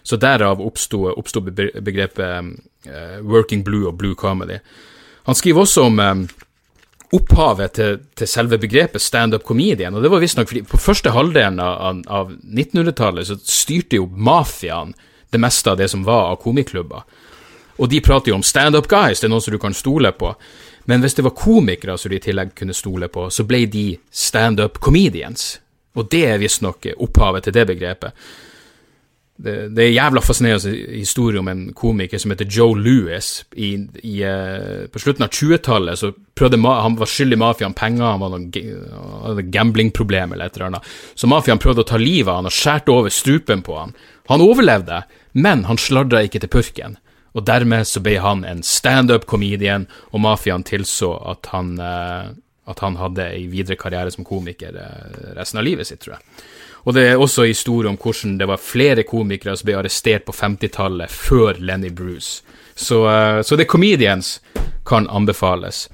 Så 0.05 0.19
derav 0.21 0.61
oppsto 0.61 1.41
begrepet 1.41 2.53
uh, 2.89 3.17
working 3.25 3.65
blue 3.65 3.89
og 3.89 3.97
blue 4.01 4.17
comedy. 4.17 4.59
Han 5.29 5.37
skriver 5.37 5.65
også 5.65 5.87
om, 5.89 6.01
um, 6.01 6.23
opphavet 7.17 7.77
til, 7.81 7.97
til 8.13 8.29
selve 8.29 8.61
begrepet 8.61 9.05
standup 9.05 9.49
comedian. 9.49 9.97
Og 9.97 10.05
det 10.05 10.13
var 10.13 10.21
visstnok 10.21 10.53
fordi 10.53 10.67
på 10.69 10.81
første 10.85 11.17
halvdelen 11.17 11.61
av, 11.65 12.05
av 12.09 12.37
1900-tallet 12.45 13.33
så 13.33 13.41
styrte 13.41 14.03
jo 14.03 14.11
mafiaen 14.13 14.93
det 15.33 15.41
meste 15.41 15.73
av 15.73 15.81
det 15.81 15.89
som 15.93 16.05
var 16.05 16.35
av 16.35 16.43
komiklubber. 16.45 17.09
Og 17.79 17.91
de 17.91 18.01
prater 18.05 18.33
jo 18.33 18.39
om 18.39 18.47
standup 18.47 18.89
guys, 18.91 19.21
det 19.21 19.29
er 19.29 19.33
noen 19.33 19.45
som 19.45 19.55
du 19.55 19.61
kan 19.63 19.77
stole 19.77 20.13
på. 20.13 20.33
Men 20.91 21.05
hvis 21.05 21.15
det 21.19 21.25
var 21.27 21.37
komikere 21.37 21.99
som 21.99 22.11
du 22.11 22.17
i 22.17 22.23
tillegg 22.23 22.55
kunne 22.59 22.75
stole 22.75 23.11
på, 23.13 23.29
så 23.31 23.45
ble 23.47 23.67
de 23.71 23.87
standup 24.11 24.81
comedians. 24.83 25.59
Og 25.99 26.09
det 26.11 26.25
er 26.31 26.43
visstnok 26.43 26.91
opphavet 26.97 27.47
til 27.47 27.57
det 27.57 27.67
begrepet 27.71 28.29
det, 29.39 29.55
det 29.71 29.85
er 29.85 29.93
jævla 29.95 30.21
fascinerende 30.23 30.73
historie 30.97 31.39
om 31.39 31.49
en 31.49 31.61
komiker 31.75 32.19
som 32.19 32.33
heter 32.35 32.49
Joe 32.51 32.75
Louis. 32.75 33.29
Uh, 33.55 34.87
på 34.91 35.03
slutten 35.03 35.27
av 35.27 35.31
20-tallet 35.31 36.01
så 36.01 36.11
prøvde 36.39 36.59
han 36.67 36.99
var 36.99 37.11
skyldig 37.11 37.39
mafiaen 37.39 37.77
penger, 37.79 38.19
han 38.19 38.25
hadde 38.25 39.47
gamblingproblemer 39.55 40.35
eller 40.35 40.51
et 40.51 40.59
eller 40.59 40.71
annet. 40.73 40.95
Så 41.15 41.31
mafiaen 41.31 41.63
prøvde 41.63 41.87
å 41.87 41.89
ta 41.89 42.01
livet 42.03 42.33
av 42.33 42.41
han 42.41 42.51
og 42.51 42.57
skjærte 42.57 42.95
over 42.95 43.15
strupen 43.15 43.63
på 43.67 43.79
han. 43.79 43.95
Han 44.33 44.43
overlevde, 44.45 45.05
men 45.39 45.65
han 45.71 45.79
sladra 45.81 46.25
ikke 46.27 46.43
til 46.43 46.53
purken. 46.59 46.99
Og 47.39 47.47
dermed 47.47 47.87
så 47.87 48.03
ble 48.03 48.17
han 48.19 48.43
en 48.49 48.65
standup-comedian, 48.67 49.87
og 50.11 50.23
mafiaen 50.25 50.67
tilså 50.67 51.13
at 51.31 51.51
han, 51.53 51.77
uh, 51.79 52.33
at 52.67 52.83
han 52.83 52.99
hadde 52.99 53.29
ei 53.37 53.45
videre 53.53 53.79
karriere 53.79 54.11
som 54.11 54.27
komiker 54.27 54.75
uh, 54.75 55.35
resten 55.39 55.61
av 55.61 55.69
livet 55.69 55.87
sitt, 55.87 56.03
tror 56.03 56.17
jeg. 56.17 56.47
Og 56.89 56.95
det 56.97 57.05
er 57.05 57.21
også 57.21 57.45
historie 57.47 57.91
om 57.91 57.99
hvordan 58.01 58.39
det 58.41 58.49
var 58.49 58.63
flere 58.63 59.05
komikere 59.07 59.57
som 59.59 59.69
ble 59.69 59.77
arrestert 59.79 60.25
på 60.27 60.35
50-tallet 60.35 61.13
før 61.13 61.59
Lenny 61.61 61.91
Bruce. 61.95 62.43
Så, 62.75 63.03
det 63.05 63.45
så 63.47 63.59
The 63.59 63.67
Comedians 63.69 64.39
kan 64.87 65.09
anbefales. 65.11 65.89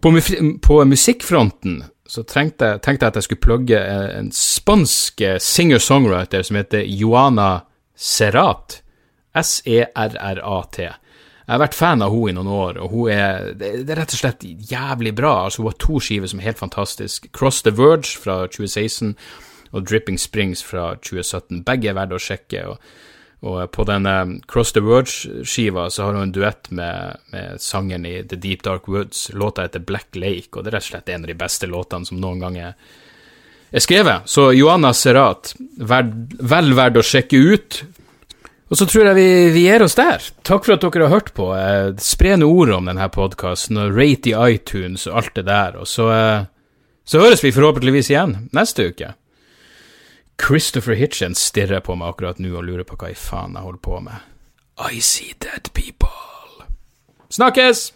På, 0.00 0.12
på 0.62 0.78
musikkfronten 0.84 1.82
så 2.06 2.22
tenkte 2.22 2.70
jeg, 2.70 2.82
tenkte 2.86 3.04
jeg 3.04 3.12
at 3.12 3.18
jeg 3.18 3.26
skulle 3.26 3.44
plugge 3.44 3.82
en 4.16 4.30
spansk 4.32 5.22
singer-songwriter 5.42 6.46
som 6.46 6.60
heter 6.60 6.86
Joana 6.86 7.50
Serrat. 7.98 8.80
S-E-R-R-A-T. 9.36 10.86
Jeg 11.46 11.54
har 11.54 11.62
vært 11.62 11.76
fan 11.78 12.02
av 12.02 12.10
henne 12.10 12.32
i 12.32 12.34
noen 12.34 12.48
år, 12.50 12.78
og 12.82 12.90
hun 12.90 13.10
er, 13.14 13.52
det 13.54 13.86
er 13.86 14.00
rett 14.00 14.14
og 14.16 14.18
slett 14.18 14.42
jævlig 14.42 15.12
bra. 15.14 15.34
Altså, 15.44 15.62
hun 15.62 15.70
har 15.70 15.76
to 15.78 16.00
skiver 16.02 16.30
som 16.30 16.40
er 16.42 16.48
helt 16.48 16.62
fantastiske. 16.62 17.30
Cross 17.36 17.62
the 17.62 17.70
Verge 17.70 18.18
fra 18.18 18.40
2016 18.50 19.14
og 19.70 19.84
Dripping 19.86 20.18
Springs 20.18 20.64
fra 20.66 20.96
2017. 20.98 21.62
Begge 21.66 21.92
er 21.92 21.98
verdt 22.00 22.16
å 22.16 22.22
sjekke. 22.22 22.64
og, 22.72 22.82
og 23.46 23.70
på 23.70 23.86
denne 23.86 24.14
Cross 24.50 24.74
the 24.74 24.82
Verge-skiva 24.82 25.86
så 25.92 26.08
har 26.08 26.16
hun 26.16 26.26
en 26.26 26.34
duett 26.34 26.70
med, 26.74 27.22
med 27.30 27.62
sangeren 27.62 28.06
i 28.08 28.16
The 28.26 28.38
Deep 28.42 28.64
Dark 28.66 28.88
Woods. 28.90 29.28
Låta 29.34 29.68
heter 29.68 29.84
Black 29.86 30.16
Lake, 30.18 30.50
og 30.56 30.64
det 30.64 30.72
er 30.72 30.80
rett 30.80 30.88
og 30.88 30.94
slett 30.96 31.12
en 31.14 31.28
av 31.28 31.30
de 31.30 31.38
beste 31.38 31.70
låtene 31.70 32.08
som 32.08 32.18
noen 32.22 32.42
gang 32.42 32.58
er, 32.58 32.74
skrevet. 33.82 34.26
Så 34.26 34.50
Joanna 34.56 34.90
verd, 35.78 36.16
vel 36.40 36.74
verdt 36.74 36.98
å 36.98 37.06
sjekke 37.06 37.38
ut. 37.54 37.84
Og 38.66 38.78
så 38.78 38.86
tror 38.90 39.06
jeg 39.06 39.16
vi, 39.18 39.28
vi 39.54 39.62
gir 39.68 39.84
oss 39.84 39.94
der. 39.94 40.24
Takk 40.46 40.66
for 40.66 40.74
at 40.74 40.82
dere 40.82 41.06
har 41.06 41.14
hørt 41.14 41.30
på. 41.36 41.52
Eh, 41.54 41.92
spre 42.02 42.34
noen 42.34 42.50
ord 42.50 42.72
om 42.80 42.90
denne 42.90 43.06
podkasten, 43.14 43.78
og 43.78 43.94
rate 43.94 44.32
i 44.32 44.54
iTunes 44.56 45.06
og 45.06 45.20
alt 45.22 45.36
det 45.38 45.46
der. 45.46 45.78
Og 45.78 45.86
så, 45.86 46.08
eh, 46.10 46.48
så 47.06 47.22
høres 47.22 47.44
vi 47.46 47.54
forhåpentligvis 47.54 48.10
igjen 48.10 48.36
neste 48.56 48.90
uke. 48.90 49.12
Christopher 50.42 50.98
Hitchens 50.98 51.38
stirrer 51.38 51.80
på 51.80 51.94
meg 51.96 52.12
akkurat 52.12 52.42
nå 52.42 52.50
og 52.58 52.66
lurer 52.66 52.84
på 52.84 52.98
hva 52.98 53.12
i 53.14 53.16
faen 53.16 53.54
jeg 53.56 53.64
holder 53.64 53.84
på 53.86 54.00
med. 54.04 54.26
I 54.76 55.00
see 55.00 55.32
dead 55.40 55.70
people. 55.72 56.66
Snakkes! 57.32 57.95